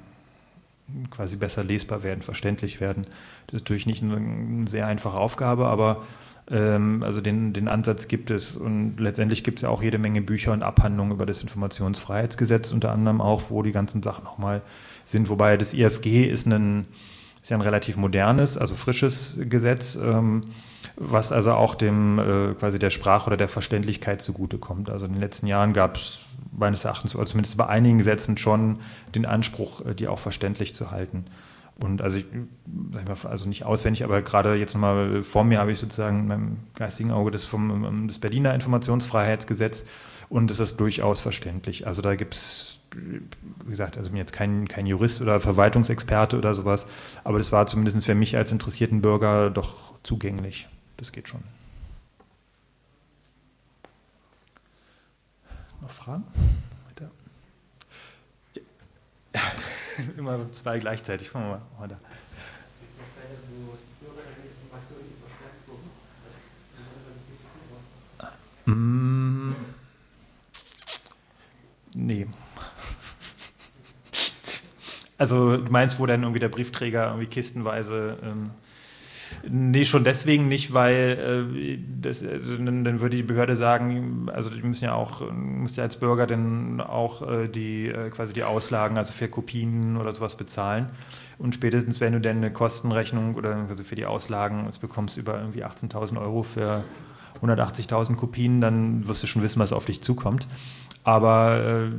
quasi 1.10 1.36
besser 1.36 1.64
lesbar 1.64 2.04
werden, 2.04 2.22
verständlich 2.22 2.80
werden. 2.80 3.04
Das 3.48 3.56
ist 3.56 3.62
natürlich 3.62 3.86
nicht 3.86 4.04
eine 4.04 4.68
sehr 4.68 4.86
einfache 4.86 5.16
Aufgabe, 5.16 5.66
aber 5.66 6.04
ähm, 6.48 7.02
also 7.02 7.20
den, 7.20 7.52
den 7.52 7.66
Ansatz 7.66 8.06
gibt 8.06 8.30
es 8.30 8.54
und 8.54 9.00
letztendlich 9.00 9.42
gibt 9.42 9.58
es 9.58 9.62
ja 9.62 9.70
auch 9.70 9.82
jede 9.82 9.98
Menge 9.98 10.20
Bücher 10.20 10.52
und 10.52 10.62
Abhandlungen 10.62 11.10
über 11.10 11.26
das 11.26 11.42
Informationsfreiheitsgesetz 11.42 12.70
unter 12.70 12.92
anderem 12.92 13.20
auch, 13.20 13.50
wo 13.50 13.64
die 13.64 13.72
ganzen 13.72 14.04
Sachen 14.04 14.22
nochmal 14.22 14.62
sind, 15.04 15.28
wobei 15.28 15.56
das 15.56 15.74
IFG 15.74 16.26
ist 16.26 16.46
ein 16.46 16.86
ist 17.44 17.50
ja 17.50 17.58
ein 17.58 17.60
relativ 17.60 17.98
modernes, 17.98 18.56
also 18.56 18.74
frisches 18.74 19.38
Gesetz, 19.38 19.96
ähm, 19.96 20.44
was 20.96 21.30
also 21.30 21.52
auch 21.52 21.74
dem 21.74 22.18
äh, 22.18 22.54
quasi 22.54 22.78
der 22.78 22.88
Sprache 22.88 23.26
oder 23.26 23.36
der 23.36 23.48
Verständlichkeit 23.48 24.22
zugutekommt. 24.22 24.88
Also 24.88 25.04
in 25.04 25.12
den 25.12 25.20
letzten 25.20 25.46
Jahren 25.46 25.74
gab 25.74 25.96
es 25.96 26.20
meines 26.56 26.86
Erachtens, 26.86 27.14
oder 27.14 27.26
zumindest 27.26 27.58
bei 27.58 27.66
einigen 27.66 27.98
Gesetzen 27.98 28.38
schon 28.38 28.80
den 29.14 29.26
Anspruch, 29.26 29.84
äh, 29.84 29.94
die 29.94 30.08
auch 30.08 30.18
verständlich 30.18 30.74
zu 30.74 30.90
halten. 30.90 31.26
Und 31.78 32.00
also 32.00 32.16
ich, 32.16 32.24
sag 32.92 33.08
mal, 33.08 33.30
also 33.30 33.46
nicht 33.46 33.64
auswendig, 33.64 34.04
aber 34.04 34.22
gerade 34.22 34.54
jetzt 34.54 34.72
nochmal 34.72 35.22
vor 35.22 35.44
mir 35.44 35.58
habe 35.58 35.70
ich 35.70 35.78
sozusagen 35.78 36.20
in 36.20 36.26
meinem 36.28 36.56
geistigen 36.76 37.10
Auge 37.10 37.30
das 37.30 37.44
vom 37.44 37.84
ähm, 37.84 38.08
das 38.08 38.20
Berliner 38.20 38.54
Informationsfreiheitsgesetz 38.54 39.84
und 40.30 40.50
es 40.50 40.60
ist 40.60 40.80
durchaus 40.80 41.20
verständlich. 41.20 41.86
Also 41.86 42.00
da 42.00 42.14
gibt 42.14 42.36
es, 42.36 42.80
wie 42.94 43.70
gesagt, 43.70 43.96
also 43.96 44.06
ich 44.06 44.12
bin 44.12 44.18
jetzt 44.18 44.32
kein, 44.32 44.68
kein 44.68 44.86
Jurist 44.86 45.20
oder 45.20 45.40
Verwaltungsexperte 45.40 46.38
oder 46.38 46.54
sowas, 46.54 46.86
aber 47.24 47.38
das 47.38 47.52
war 47.52 47.66
zumindest 47.66 48.04
für 48.04 48.14
mich 48.14 48.36
als 48.36 48.52
interessierten 48.52 49.00
Bürger 49.00 49.50
doch 49.50 49.94
zugänglich. 50.02 50.68
Das 50.96 51.12
geht 51.12 51.28
schon. 51.28 51.42
Noch 55.80 55.90
Fragen? 55.90 56.24
Weiter. 56.88 57.10
Ja. 59.34 59.42
Immer 60.16 60.52
zwei 60.52 60.78
gleichzeitig. 60.78 61.30
Fangen 61.30 61.50
wir 61.50 61.62
mal 61.78 61.88
da. 61.88 61.98
Mm, 68.66 69.54
nee. 71.94 72.26
Also 75.18 75.56
du 75.56 75.70
meinst, 75.70 75.98
wo 76.00 76.06
dann 76.06 76.22
irgendwie 76.22 76.40
der 76.40 76.48
Briefträger 76.48 77.06
irgendwie 77.06 77.26
kistenweise 77.26 78.18
ähm, 78.22 78.50
Nee, 79.48 79.84
schon 79.84 80.04
deswegen 80.04 80.48
nicht, 80.48 80.72
weil 80.72 81.48
äh, 81.56 81.78
das, 82.00 82.22
also, 82.22 82.56
dann, 82.56 82.84
dann, 82.84 83.00
würde 83.00 83.16
die 83.16 83.22
Behörde 83.22 83.56
sagen, 83.56 84.28
also 84.32 84.50
die 84.50 84.62
müssen 84.62 84.84
ja 84.84 84.94
auch, 84.94 85.30
muss 85.32 85.76
ja 85.76 85.84
als 85.84 85.96
Bürger 85.96 86.26
dann 86.26 86.80
auch 86.80 87.28
äh, 87.28 87.48
die 87.48 87.88
äh, 87.88 88.10
quasi 88.10 88.32
die 88.32 88.44
Auslagen, 88.44 88.96
also 88.96 89.12
für 89.12 89.28
Kopien 89.28 89.96
oder 89.96 90.12
sowas 90.12 90.36
bezahlen. 90.36 90.90
Und 91.38 91.54
spätestens, 91.54 92.00
wenn 92.00 92.12
du 92.12 92.20
dann 92.20 92.38
eine 92.38 92.52
Kostenrechnung 92.52 93.34
oder 93.34 93.56
also 93.68 93.82
für 93.84 93.96
die 93.96 94.06
Auslagen 94.06 94.64
das 94.66 94.78
bekommst 94.78 95.16
über 95.16 95.38
irgendwie 95.38 95.64
18.000 95.64 96.20
Euro 96.20 96.42
für 96.42 96.84
180.000 97.42 98.14
Kopien, 98.16 98.60
dann 98.60 99.06
wirst 99.08 99.22
du 99.22 99.26
schon 99.26 99.42
wissen, 99.42 99.58
was 99.58 99.72
auf 99.72 99.84
dich 99.84 100.02
zukommt. 100.02 100.46
Aber 101.02 101.90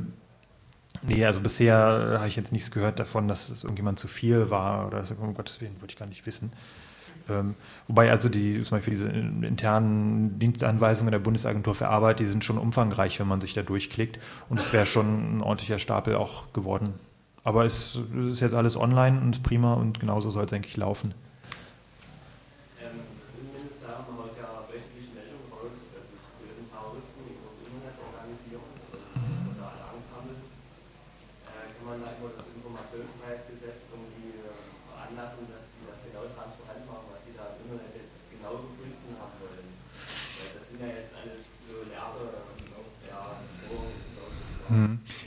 Nee, 1.02 1.24
also 1.24 1.40
bisher 1.40 1.76
habe 2.18 2.28
ich 2.28 2.36
jetzt 2.36 2.52
nichts 2.52 2.70
gehört 2.70 2.98
davon, 2.98 3.28
dass 3.28 3.48
es 3.48 3.64
irgendjemand 3.64 3.98
zu 3.98 4.08
viel 4.08 4.50
war 4.50 4.86
oder 4.86 5.04
so, 5.04 5.14
um 5.14 5.34
Gottes 5.34 5.60
Willen, 5.60 5.80
wollte 5.80 5.92
ich 5.92 5.98
gar 5.98 6.06
nicht 6.06 6.26
wissen. 6.26 6.52
Ähm, 7.28 7.54
wobei 7.88 8.10
also 8.10 8.28
die, 8.28 8.62
zum 8.62 8.78
Beispiel 8.78 8.94
diese 8.94 9.08
internen 9.08 10.38
Dienstanweisungen 10.38 11.10
der 11.10 11.18
Bundesagentur 11.18 11.74
für 11.74 11.88
Arbeit, 11.88 12.20
die 12.20 12.24
sind 12.24 12.44
schon 12.44 12.58
umfangreich, 12.58 13.18
wenn 13.18 13.28
man 13.28 13.40
sich 13.40 13.54
da 13.54 13.62
durchklickt. 13.62 14.18
Und 14.48 14.60
es 14.60 14.72
wäre 14.72 14.86
schon 14.86 15.38
ein 15.38 15.42
ordentlicher 15.42 15.78
Stapel 15.78 16.16
auch 16.16 16.52
geworden. 16.52 16.94
Aber 17.42 17.64
es 17.64 17.98
ist 18.28 18.40
jetzt 18.40 18.54
alles 18.54 18.76
online 18.76 19.20
und 19.20 19.42
prima 19.42 19.74
und 19.74 20.00
genauso 20.00 20.30
soll 20.30 20.44
es 20.44 20.52
eigentlich 20.52 20.76
laufen. 20.76 21.14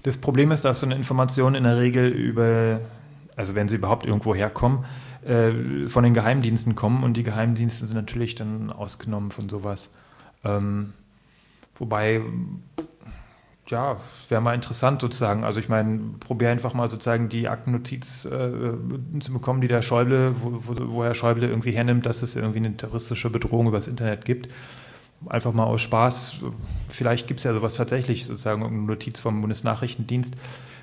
Das 0.03 0.17
Problem 0.17 0.51
ist, 0.51 0.65
dass 0.65 0.79
so 0.79 0.85
eine 0.85 0.95
Information 0.95 1.55
in 1.55 1.63
der 1.63 1.77
Regel 1.77 2.07
über, 2.07 2.79
also 3.35 3.55
wenn 3.55 3.67
sie 3.67 3.75
überhaupt 3.75 4.05
irgendwo 4.05 4.33
herkommen, 4.33 4.85
äh, 5.25 5.87
von 5.87 6.03
den 6.03 6.13
Geheimdiensten 6.13 6.75
kommen 6.75 7.03
und 7.03 7.15
die 7.15 7.23
Geheimdienste 7.23 7.85
sind 7.85 7.95
natürlich 7.95 8.35
dann 8.35 8.71
ausgenommen 8.71 9.31
von 9.31 9.49
sowas. 9.49 9.93
Ähm, 10.45 10.93
wobei, 11.75 12.21
ja, 13.67 13.97
wäre 14.29 14.41
mal 14.41 14.55
interessant 14.55 15.01
sozusagen. 15.01 15.43
Also 15.43 15.59
ich 15.59 15.67
meine, 15.67 15.99
probiere 16.19 16.51
einfach 16.51 16.73
mal 16.73 16.89
sozusagen 16.89 17.27
die 17.27 17.49
Aktennotiz 17.49 18.25
äh, 18.25 18.29
zu 19.19 19.33
bekommen, 19.33 19.61
die 19.61 19.67
der 19.67 19.81
Schäuble, 19.81 20.33
wo, 20.41 20.61
wo, 20.65 20.93
wo 20.93 21.03
Herr 21.03 21.15
Schäuble 21.15 21.47
irgendwie 21.47 21.71
hernimmt, 21.71 22.05
dass 22.05 22.21
es 22.21 22.35
irgendwie 22.35 22.59
eine 22.59 22.75
terroristische 22.77 23.29
Bedrohung 23.29 23.67
übers 23.67 23.87
Internet 23.87 24.23
gibt 24.23 24.47
einfach 25.27 25.53
mal 25.53 25.65
aus 25.65 25.81
Spaß, 25.81 26.35
vielleicht 26.87 27.27
gibt 27.27 27.39
es 27.39 27.43
ja 27.43 27.53
sowas 27.53 27.75
tatsächlich, 27.75 28.25
sozusagen 28.25 28.63
eine 28.63 28.75
Notiz 28.75 29.19
vom 29.19 29.41
Bundesnachrichtendienst, 29.41 30.33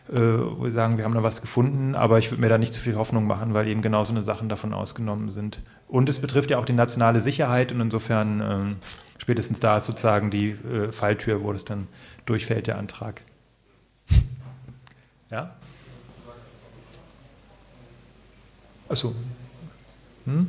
äh, 0.09 0.15
wo 0.15 0.65
wir 0.65 0.73
sagen, 0.73 0.99
wir 0.99 1.05
haben 1.05 1.15
da 1.15 1.23
was 1.23 1.41
gefunden, 1.41 1.95
aber 1.95 2.19
ich 2.19 2.31
würde 2.31 2.41
mir 2.41 2.49
da 2.49 2.59
nicht 2.59 2.75
zu 2.75 2.81
viel 2.81 2.97
Hoffnung 2.97 3.27
machen, 3.27 3.55
weil 3.55 3.67
eben 3.67 3.83
genau 3.83 4.05
so 4.05 4.13
eine 4.13 4.23
Sachen 4.23 4.49
davon 4.49 4.75
ausgenommen 4.75 5.31
sind. 5.31 5.63
Und 5.89 6.09
es 6.09 6.19
betrifft 6.19 6.51
ja 6.51 6.59
auch 6.59 6.65
die 6.65 6.73
nationale 6.73 7.21
Sicherheit 7.21 7.73
und 7.73 7.81
insofern 7.81 8.41
äh, 8.41 8.87
spätestens 9.19 9.61
da 9.61 9.79
ist 9.79 9.87
sozusagen 9.87 10.31
die 10.31 10.51
äh, 10.51 10.93
Falltür, 10.93 11.43
wo 11.43 11.53
das 11.53 11.65
dann 11.65 11.89
durchfällt, 12.27 12.67
der 12.67 12.79
Antrag. 12.79 13.23
ja? 15.31 15.55
Achso. 18.89 19.15
Hm? 20.27 20.49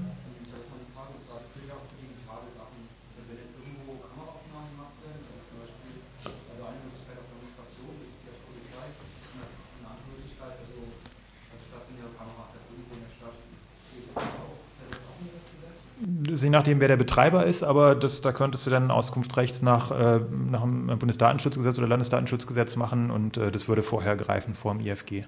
Je 16.27 16.49
nachdem, 16.49 16.79
wer 16.79 16.87
der 16.87 16.97
Betreiber 16.97 17.45
ist, 17.45 17.63
aber 17.63 17.95
das, 17.95 18.21
da 18.21 18.31
könntest 18.31 18.65
du 18.65 18.71
dann 18.71 18.91
Auskunftsrechts 18.91 19.61
nach, 19.61 19.91
äh, 19.91 20.19
nach 20.49 20.61
dem 20.61 20.87
Bundesdatenschutzgesetz 20.87 21.77
oder 21.77 21.87
Landesdatenschutzgesetz 21.87 22.75
machen 22.75 23.11
und 23.11 23.37
äh, 23.37 23.51
das 23.51 23.67
würde 23.67 23.83
vorher 23.83 24.15
greifen 24.15 24.53
vor 24.53 24.73
dem 24.73 24.85
IFG. 24.85 25.25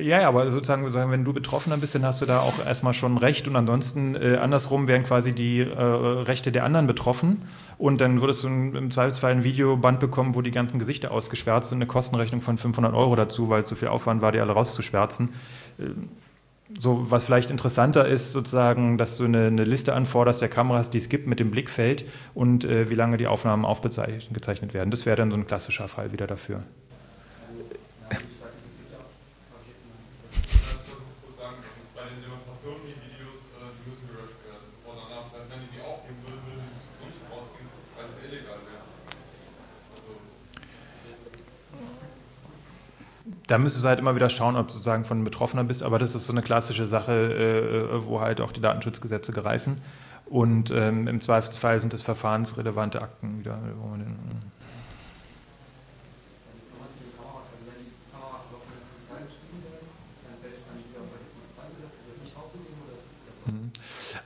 Ja, 0.00 0.20
ja, 0.20 0.28
aber 0.28 0.50
sozusagen, 0.50 0.92
wenn 1.10 1.24
du 1.24 1.32
Betroffener 1.32 1.76
bist, 1.76 1.94
dann 1.94 2.04
hast 2.04 2.20
du 2.20 2.26
da 2.26 2.40
auch 2.40 2.64
erstmal 2.64 2.94
schon 2.94 3.18
Recht 3.18 3.48
und 3.48 3.56
ansonsten 3.56 4.14
äh, 4.14 4.36
andersrum 4.36 4.86
wären 4.86 5.04
quasi 5.04 5.32
die 5.32 5.60
äh, 5.60 5.82
Rechte 5.82 6.52
der 6.52 6.64
anderen 6.64 6.86
betroffen 6.86 7.42
und 7.78 8.00
dann 8.00 8.20
würdest 8.20 8.44
du 8.44 8.48
im 8.48 8.90
Zweifelsfall 8.90 9.32
ein 9.32 9.44
Videoband 9.44 9.98
bekommen, 9.98 10.34
wo 10.34 10.42
die 10.42 10.50
ganzen 10.50 10.78
Gesichter 10.78 11.10
ausgesperrt 11.10 11.64
sind, 11.64 11.78
eine 11.78 11.86
Kostenrechnung 11.86 12.42
von 12.42 12.58
500 12.58 12.94
Euro 12.94 13.16
dazu, 13.16 13.48
weil 13.48 13.62
es 13.62 13.68
so 13.68 13.74
viel 13.74 13.88
Aufwand 13.88 14.22
war, 14.22 14.30
die 14.32 14.40
alle 14.40 14.52
rauszuschwärzen. 14.52 15.30
Ähm, 15.78 16.08
so, 16.78 17.10
was 17.10 17.24
vielleicht 17.24 17.50
interessanter 17.50 18.06
ist, 18.06 18.32
sozusagen, 18.32 18.98
dass 18.98 19.16
du 19.16 19.24
eine, 19.24 19.46
eine, 19.46 19.64
Liste 19.64 19.94
anforderst 19.94 20.42
der 20.42 20.50
Kameras, 20.50 20.90
die 20.90 20.98
es 20.98 21.08
gibt, 21.08 21.26
mit 21.26 21.40
dem 21.40 21.50
Blickfeld 21.50 22.04
und 22.34 22.64
äh, 22.64 22.90
wie 22.90 22.94
lange 22.94 23.16
die 23.16 23.26
Aufnahmen 23.26 23.64
aufgezeichnet 23.64 24.74
werden. 24.74 24.90
Das 24.90 25.06
wäre 25.06 25.16
dann 25.16 25.30
so 25.30 25.38
ein 25.38 25.46
klassischer 25.46 25.88
Fall 25.88 26.12
wieder 26.12 26.26
dafür. 26.26 26.62
Da 43.48 43.58
müsstest 43.58 43.84
du 43.84 43.88
halt 43.88 43.98
immer 43.98 44.14
wieder 44.14 44.28
schauen, 44.28 44.56
ob 44.56 44.68
du 44.68 44.74
sozusagen 44.74 45.04
von 45.04 45.24
Betroffener 45.24 45.64
bist, 45.64 45.82
aber 45.82 45.98
das 45.98 46.14
ist 46.14 46.26
so 46.26 46.32
eine 46.32 46.42
klassische 46.42 46.86
Sache, 46.86 47.12
äh, 47.12 48.06
wo 48.06 48.20
halt 48.20 48.40
auch 48.40 48.52
die 48.52 48.60
Datenschutzgesetze 48.60 49.32
greifen. 49.32 49.80
Und 50.26 50.70
ähm, 50.70 51.08
im 51.08 51.20
Zweifelsfall 51.22 51.80
sind 51.80 51.94
es 51.94 52.02
verfahrensrelevante 52.02 53.00
Akten 53.00 53.38
wieder. 53.38 53.58
Wo 53.80 53.88
man 53.88 54.00
den, 54.00 54.16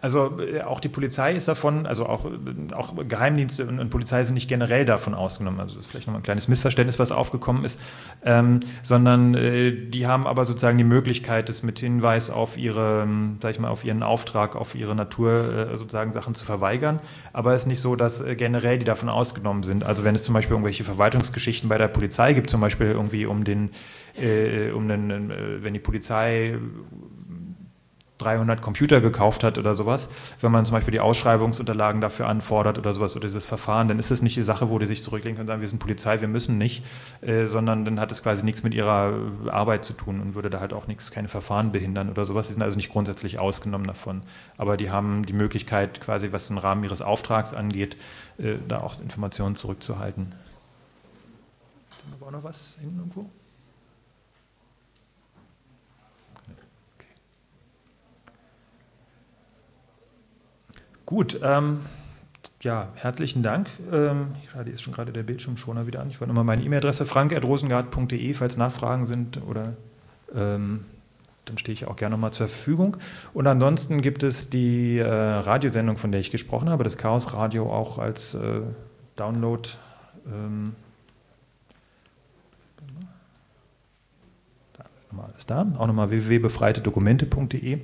Also 0.02 0.40
äh, 0.40 0.62
auch 0.62 0.80
die 0.80 0.88
Polizei 0.88 1.32
ist 1.32 1.46
davon, 1.46 1.86
also 1.86 2.06
auch, 2.06 2.24
äh, 2.24 2.74
auch 2.74 2.92
Geheimdienste 3.08 3.64
und, 3.66 3.78
und, 3.78 3.88
Polizei 3.90 4.24
sind 4.24 4.34
nicht 4.34 4.48
generell 4.48 4.84
davon 4.84 5.14
ausgenommen. 5.14 5.60
Also 5.60 5.76
das 5.76 5.84
ist 5.84 5.90
vielleicht 5.92 6.08
nochmal 6.08 6.20
ein 6.20 6.24
kleines 6.24 6.48
Missverständnis, 6.48 6.98
was 6.98 7.12
aufgekommen 7.12 7.64
ist, 7.64 7.78
ähm, 8.24 8.60
sondern 8.82 9.34
äh, 9.34 9.70
die 9.72 10.08
haben 10.08 10.26
aber 10.26 10.44
sozusagen 10.44 10.76
die 10.76 10.82
Möglichkeit, 10.82 11.48
es 11.48 11.62
mit 11.62 11.78
Hinweis 11.78 12.30
auf 12.30 12.58
ihre, 12.58 13.04
ähm, 13.04 13.36
sag 13.40 13.52
ich 13.52 13.60
mal, 13.60 13.68
auf 13.68 13.84
ihren 13.84 14.02
Auftrag, 14.02 14.56
auf 14.56 14.74
ihre 14.74 14.96
Natur 14.96 15.70
äh, 15.70 15.78
sozusagen 15.78 16.12
Sachen 16.12 16.34
zu 16.34 16.44
verweigern. 16.44 17.00
Aber 17.32 17.54
es 17.54 17.62
ist 17.62 17.68
nicht 17.68 17.80
so, 17.80 17.94
dass 17.94 18.20
äh, 18.20 18.34
generell 18.34 18.80
die 18.80 18.84
davon 18.84 19.08
ausgenommen 19.08 19.62
sind. 19.62 19.84
Also 19.84 20.02
wenn 20.02 20.16
es 20.16 20.24
zum 20.24 20.34
Beispiel 20.34 20.54
irgendwelche 20.54 20.82
Verwaltungsgeschichten 20.82 21.68
bei 21.68 21.78
der 21.78 21.86
Polizei 21.86 22.32
gibt, 22.32 22.50
zum 22.50 22.60
Beispiel 22.60 22.88
irgendwie 22.88 23.24
um 23.24 23.44
den, 23.44 23.70
äh, 24.20 24.72
um 24.72 24.88
den, 24.88 25.32
wenn 25.62 25.74
die 25.74 25.80
Polizei 25.80 26.58
300 28.22 28.62
Computer 28.62 29.00
gekauft 29.00 29.44
hat 29.44 29.58
oder 29.58 29.74
sowas, 29.74 30.10
wenn 30.40 30.52
man 30.52 30.64
zum 30.64 30.74
Beispiel 30.74 30.92
die 30.92 31.00
Ausschreibungsunterlagen 31.00 32.00
dafür 32.00 32.28
anfordert 32.28 32.78
oder 32.78 32.92
sowas 32.92 33.16
oder 33.16 33.26
dieses 33.26 33.46
Verfahren, 33.46 33.88
dann 33.88 33.98
ist 33.98 34.10
es 34.10 34.22
nicht 34.22 34.36
die 34.36 34.42
Sache, 34.42 34.70
wo 34.70 34.78
die 34.78 34.86
sich 34.86 35.02
zurücklegen 35.02 35.36
können 35.36 35.48
und 35.48 35.52
sagen, 35.52 35.60
wir 35.60 35.68
sind 35.68 35.78
Polizei, 35.78 36.20
wir 36.20 36.28
müssen 36.28 36.58
nicht, 36.58 36.84
äh, 37.20 37.46
sondern 37.46 37.84
dann 37.84 38.00
hat 38.00 38.12
es 38.12 38.22
quasi 38.22 38.44
nichts 38.44 38.62
mit 38.62 38.74
ihrer 38.74 39.14
Arbeit 39.50 39.84
zu 39.84 39.92
tun 39.92 40.20
und 40.20 40.34
würde 40.34 40.50
da 40.50 40.60
halt 40.60 40.72
auch 40.72 40.86
nichts, 40.86 41.10
keine 41.10 41.28
Verfahren 41.28 41.72
behindern 41.72 42.10
oder 42.10 42.24
sowas. 42.24 42.46
Die 42.46 42.52
sind 42.54 42.62
also 42.62 42.76
nicht 42.76 42.90
grundsätzlich 42.90 43.38
ausgenommen 43.38 43.86
davon. 43.86 44.22
Aber 44.56 44.76
die 44.76 44.90
haben 44.90 45.26
die 45.26 45.32
Möglichkeit, 45.32 46.00
quasi 46.00 46.32
was 46.32 46.48
den 46.48 46.58
Rahmen 46.58 46.84
ihres 46.84 47.02
Auftrags 47.02 47.54
angeht, 47.54 47.96
äh, 48.38 48.54
da 48.68 48.80
auch 48.80 49.00
Informationen 49.00 49.56
zurückzuhalten. 49.56 50.32
Haben 52.10 52.20
wir 52.20 52.26
auch 52.26 52.32
noch 52.32 52.44
was 52.44 52.78
hinten 52.80 52.98
irgendwo? 52.98 53.30
Gut, 61.12 61.38
ähm, 61.42 61.80
ja, 62.62 62.88
herzlichen 62.94 63.42
Dank. 63.42 63.68
Ähm, 63.92 64.28
gerade 64.50 64.70
ist 64.70 64.80
schon 64.80 64.94
gerade 64.94 65.12
der 65.12 65.22
Bildschirmschoner 65.22 65.86
wieder 65.86 66.00
an. 66.00 66.08
Ich 66.08 66.22
wollte 66.22 66.28
nochmal 66.32 66.44
meine 66.44 66.62
E-Mail-Adresse 66.62 67.04
frank.rosengart.de, 67.04 68.32
falls 68.32 68.56
Nachfragen 68.56 69.04
sind 69.04 69.38
oder 69.46 69.74
ähm, 70.34 70.86
dann 71.44 71.58
stehe 71.58 71.74
ich 71.74 71.86
auch 71.86 71.96
gerne 71.96 72.14
nochmal 72.14 72.32
zur 72.32 72.48
Verfügung. 72.48 72.96
Und 73.34 73.46
ansonsten 73.46 74.00
gibt 74.00 74.22
es 74.22 74.48
die 74.48 75.00
äh, 75.00 75.06
Radiosendung, 75.06 75.98
von 75.98 76.12
der 76.12 76.20
ich 76.22 76.30
gesprochen 76.30 76.70
habe, 76.70 76.82
das 76.82 76.96
Chaos 76.96 77.34
Radio 77.34 77.70
auch 77.70 77.98
als 77.98 78.32
äh, 78.32 78.62
Download. 79.16 79.68
Ähm, 80.28 80.74
da, 84.78 84.84
nochmal 85.10 85.30
alles 85.30 85.44
da. 85.44 85.66
Auch 85.76 85.86
nochmal 85.86 86.08
www.befreitedokumente.de 86.08 87.80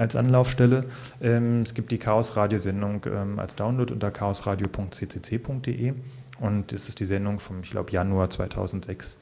als 0.00 0.16
Anlaufstelle. 0.16 0.86
Ähm, 1.20 1.60
es 1.62 1.74
gibt 1.74 1.92
die 1.92 1.98
Chaos-Radiosendung 1.98 3.04
ähm, 3.06 3.38
als 3.38 3.54
Download 3.54 3.92
unter 3.92 4.10
chaosradio.ccc.de 4.10 5.92
und 6.40 6.72
das 6.72 6.88
ist 6.88 7.00
die 7.00 7.04
Sendung 7.04 7.38
vom, 7.38 7.60
ich 7.62 7.70
glaube, 7.70 7.92
Januar 7.92 8.30
2006. 8.30 9.18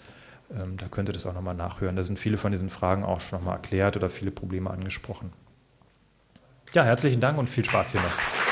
Ähm, 0.52 0.76
da 0.76 0.86
könnt 0.86 1.08
ihr 1.08 1.12
das 1.12 1.26
auch 1.26 1.34
nochmal 1.34 1.56
nachhören. 1.56 1.96
Da 1.96 2.04
sind 2.04 2.18
viele 2.18 2.38
von 2.38 2.52
diesen 2.52 2.70
Fragen 2.70 3.04
auch 3.04 3.20
schon 3.20 3.40
nochmal 3.40 3.56
erklärt 3.56 3.96
oder 3.96 4.08
viele 4.08 4.30
Probleme 4.30 4.70
angesprochen. 4.70 5.32
Ja, 6.72 6.84
herzlichen 6.84 7.20
Dank 7.20 7.38
und 7.38 7.50
viel 7.50 7.64
Spaß 7.64 7.92
hier 7.92 8.00
noch. 8.00 8.47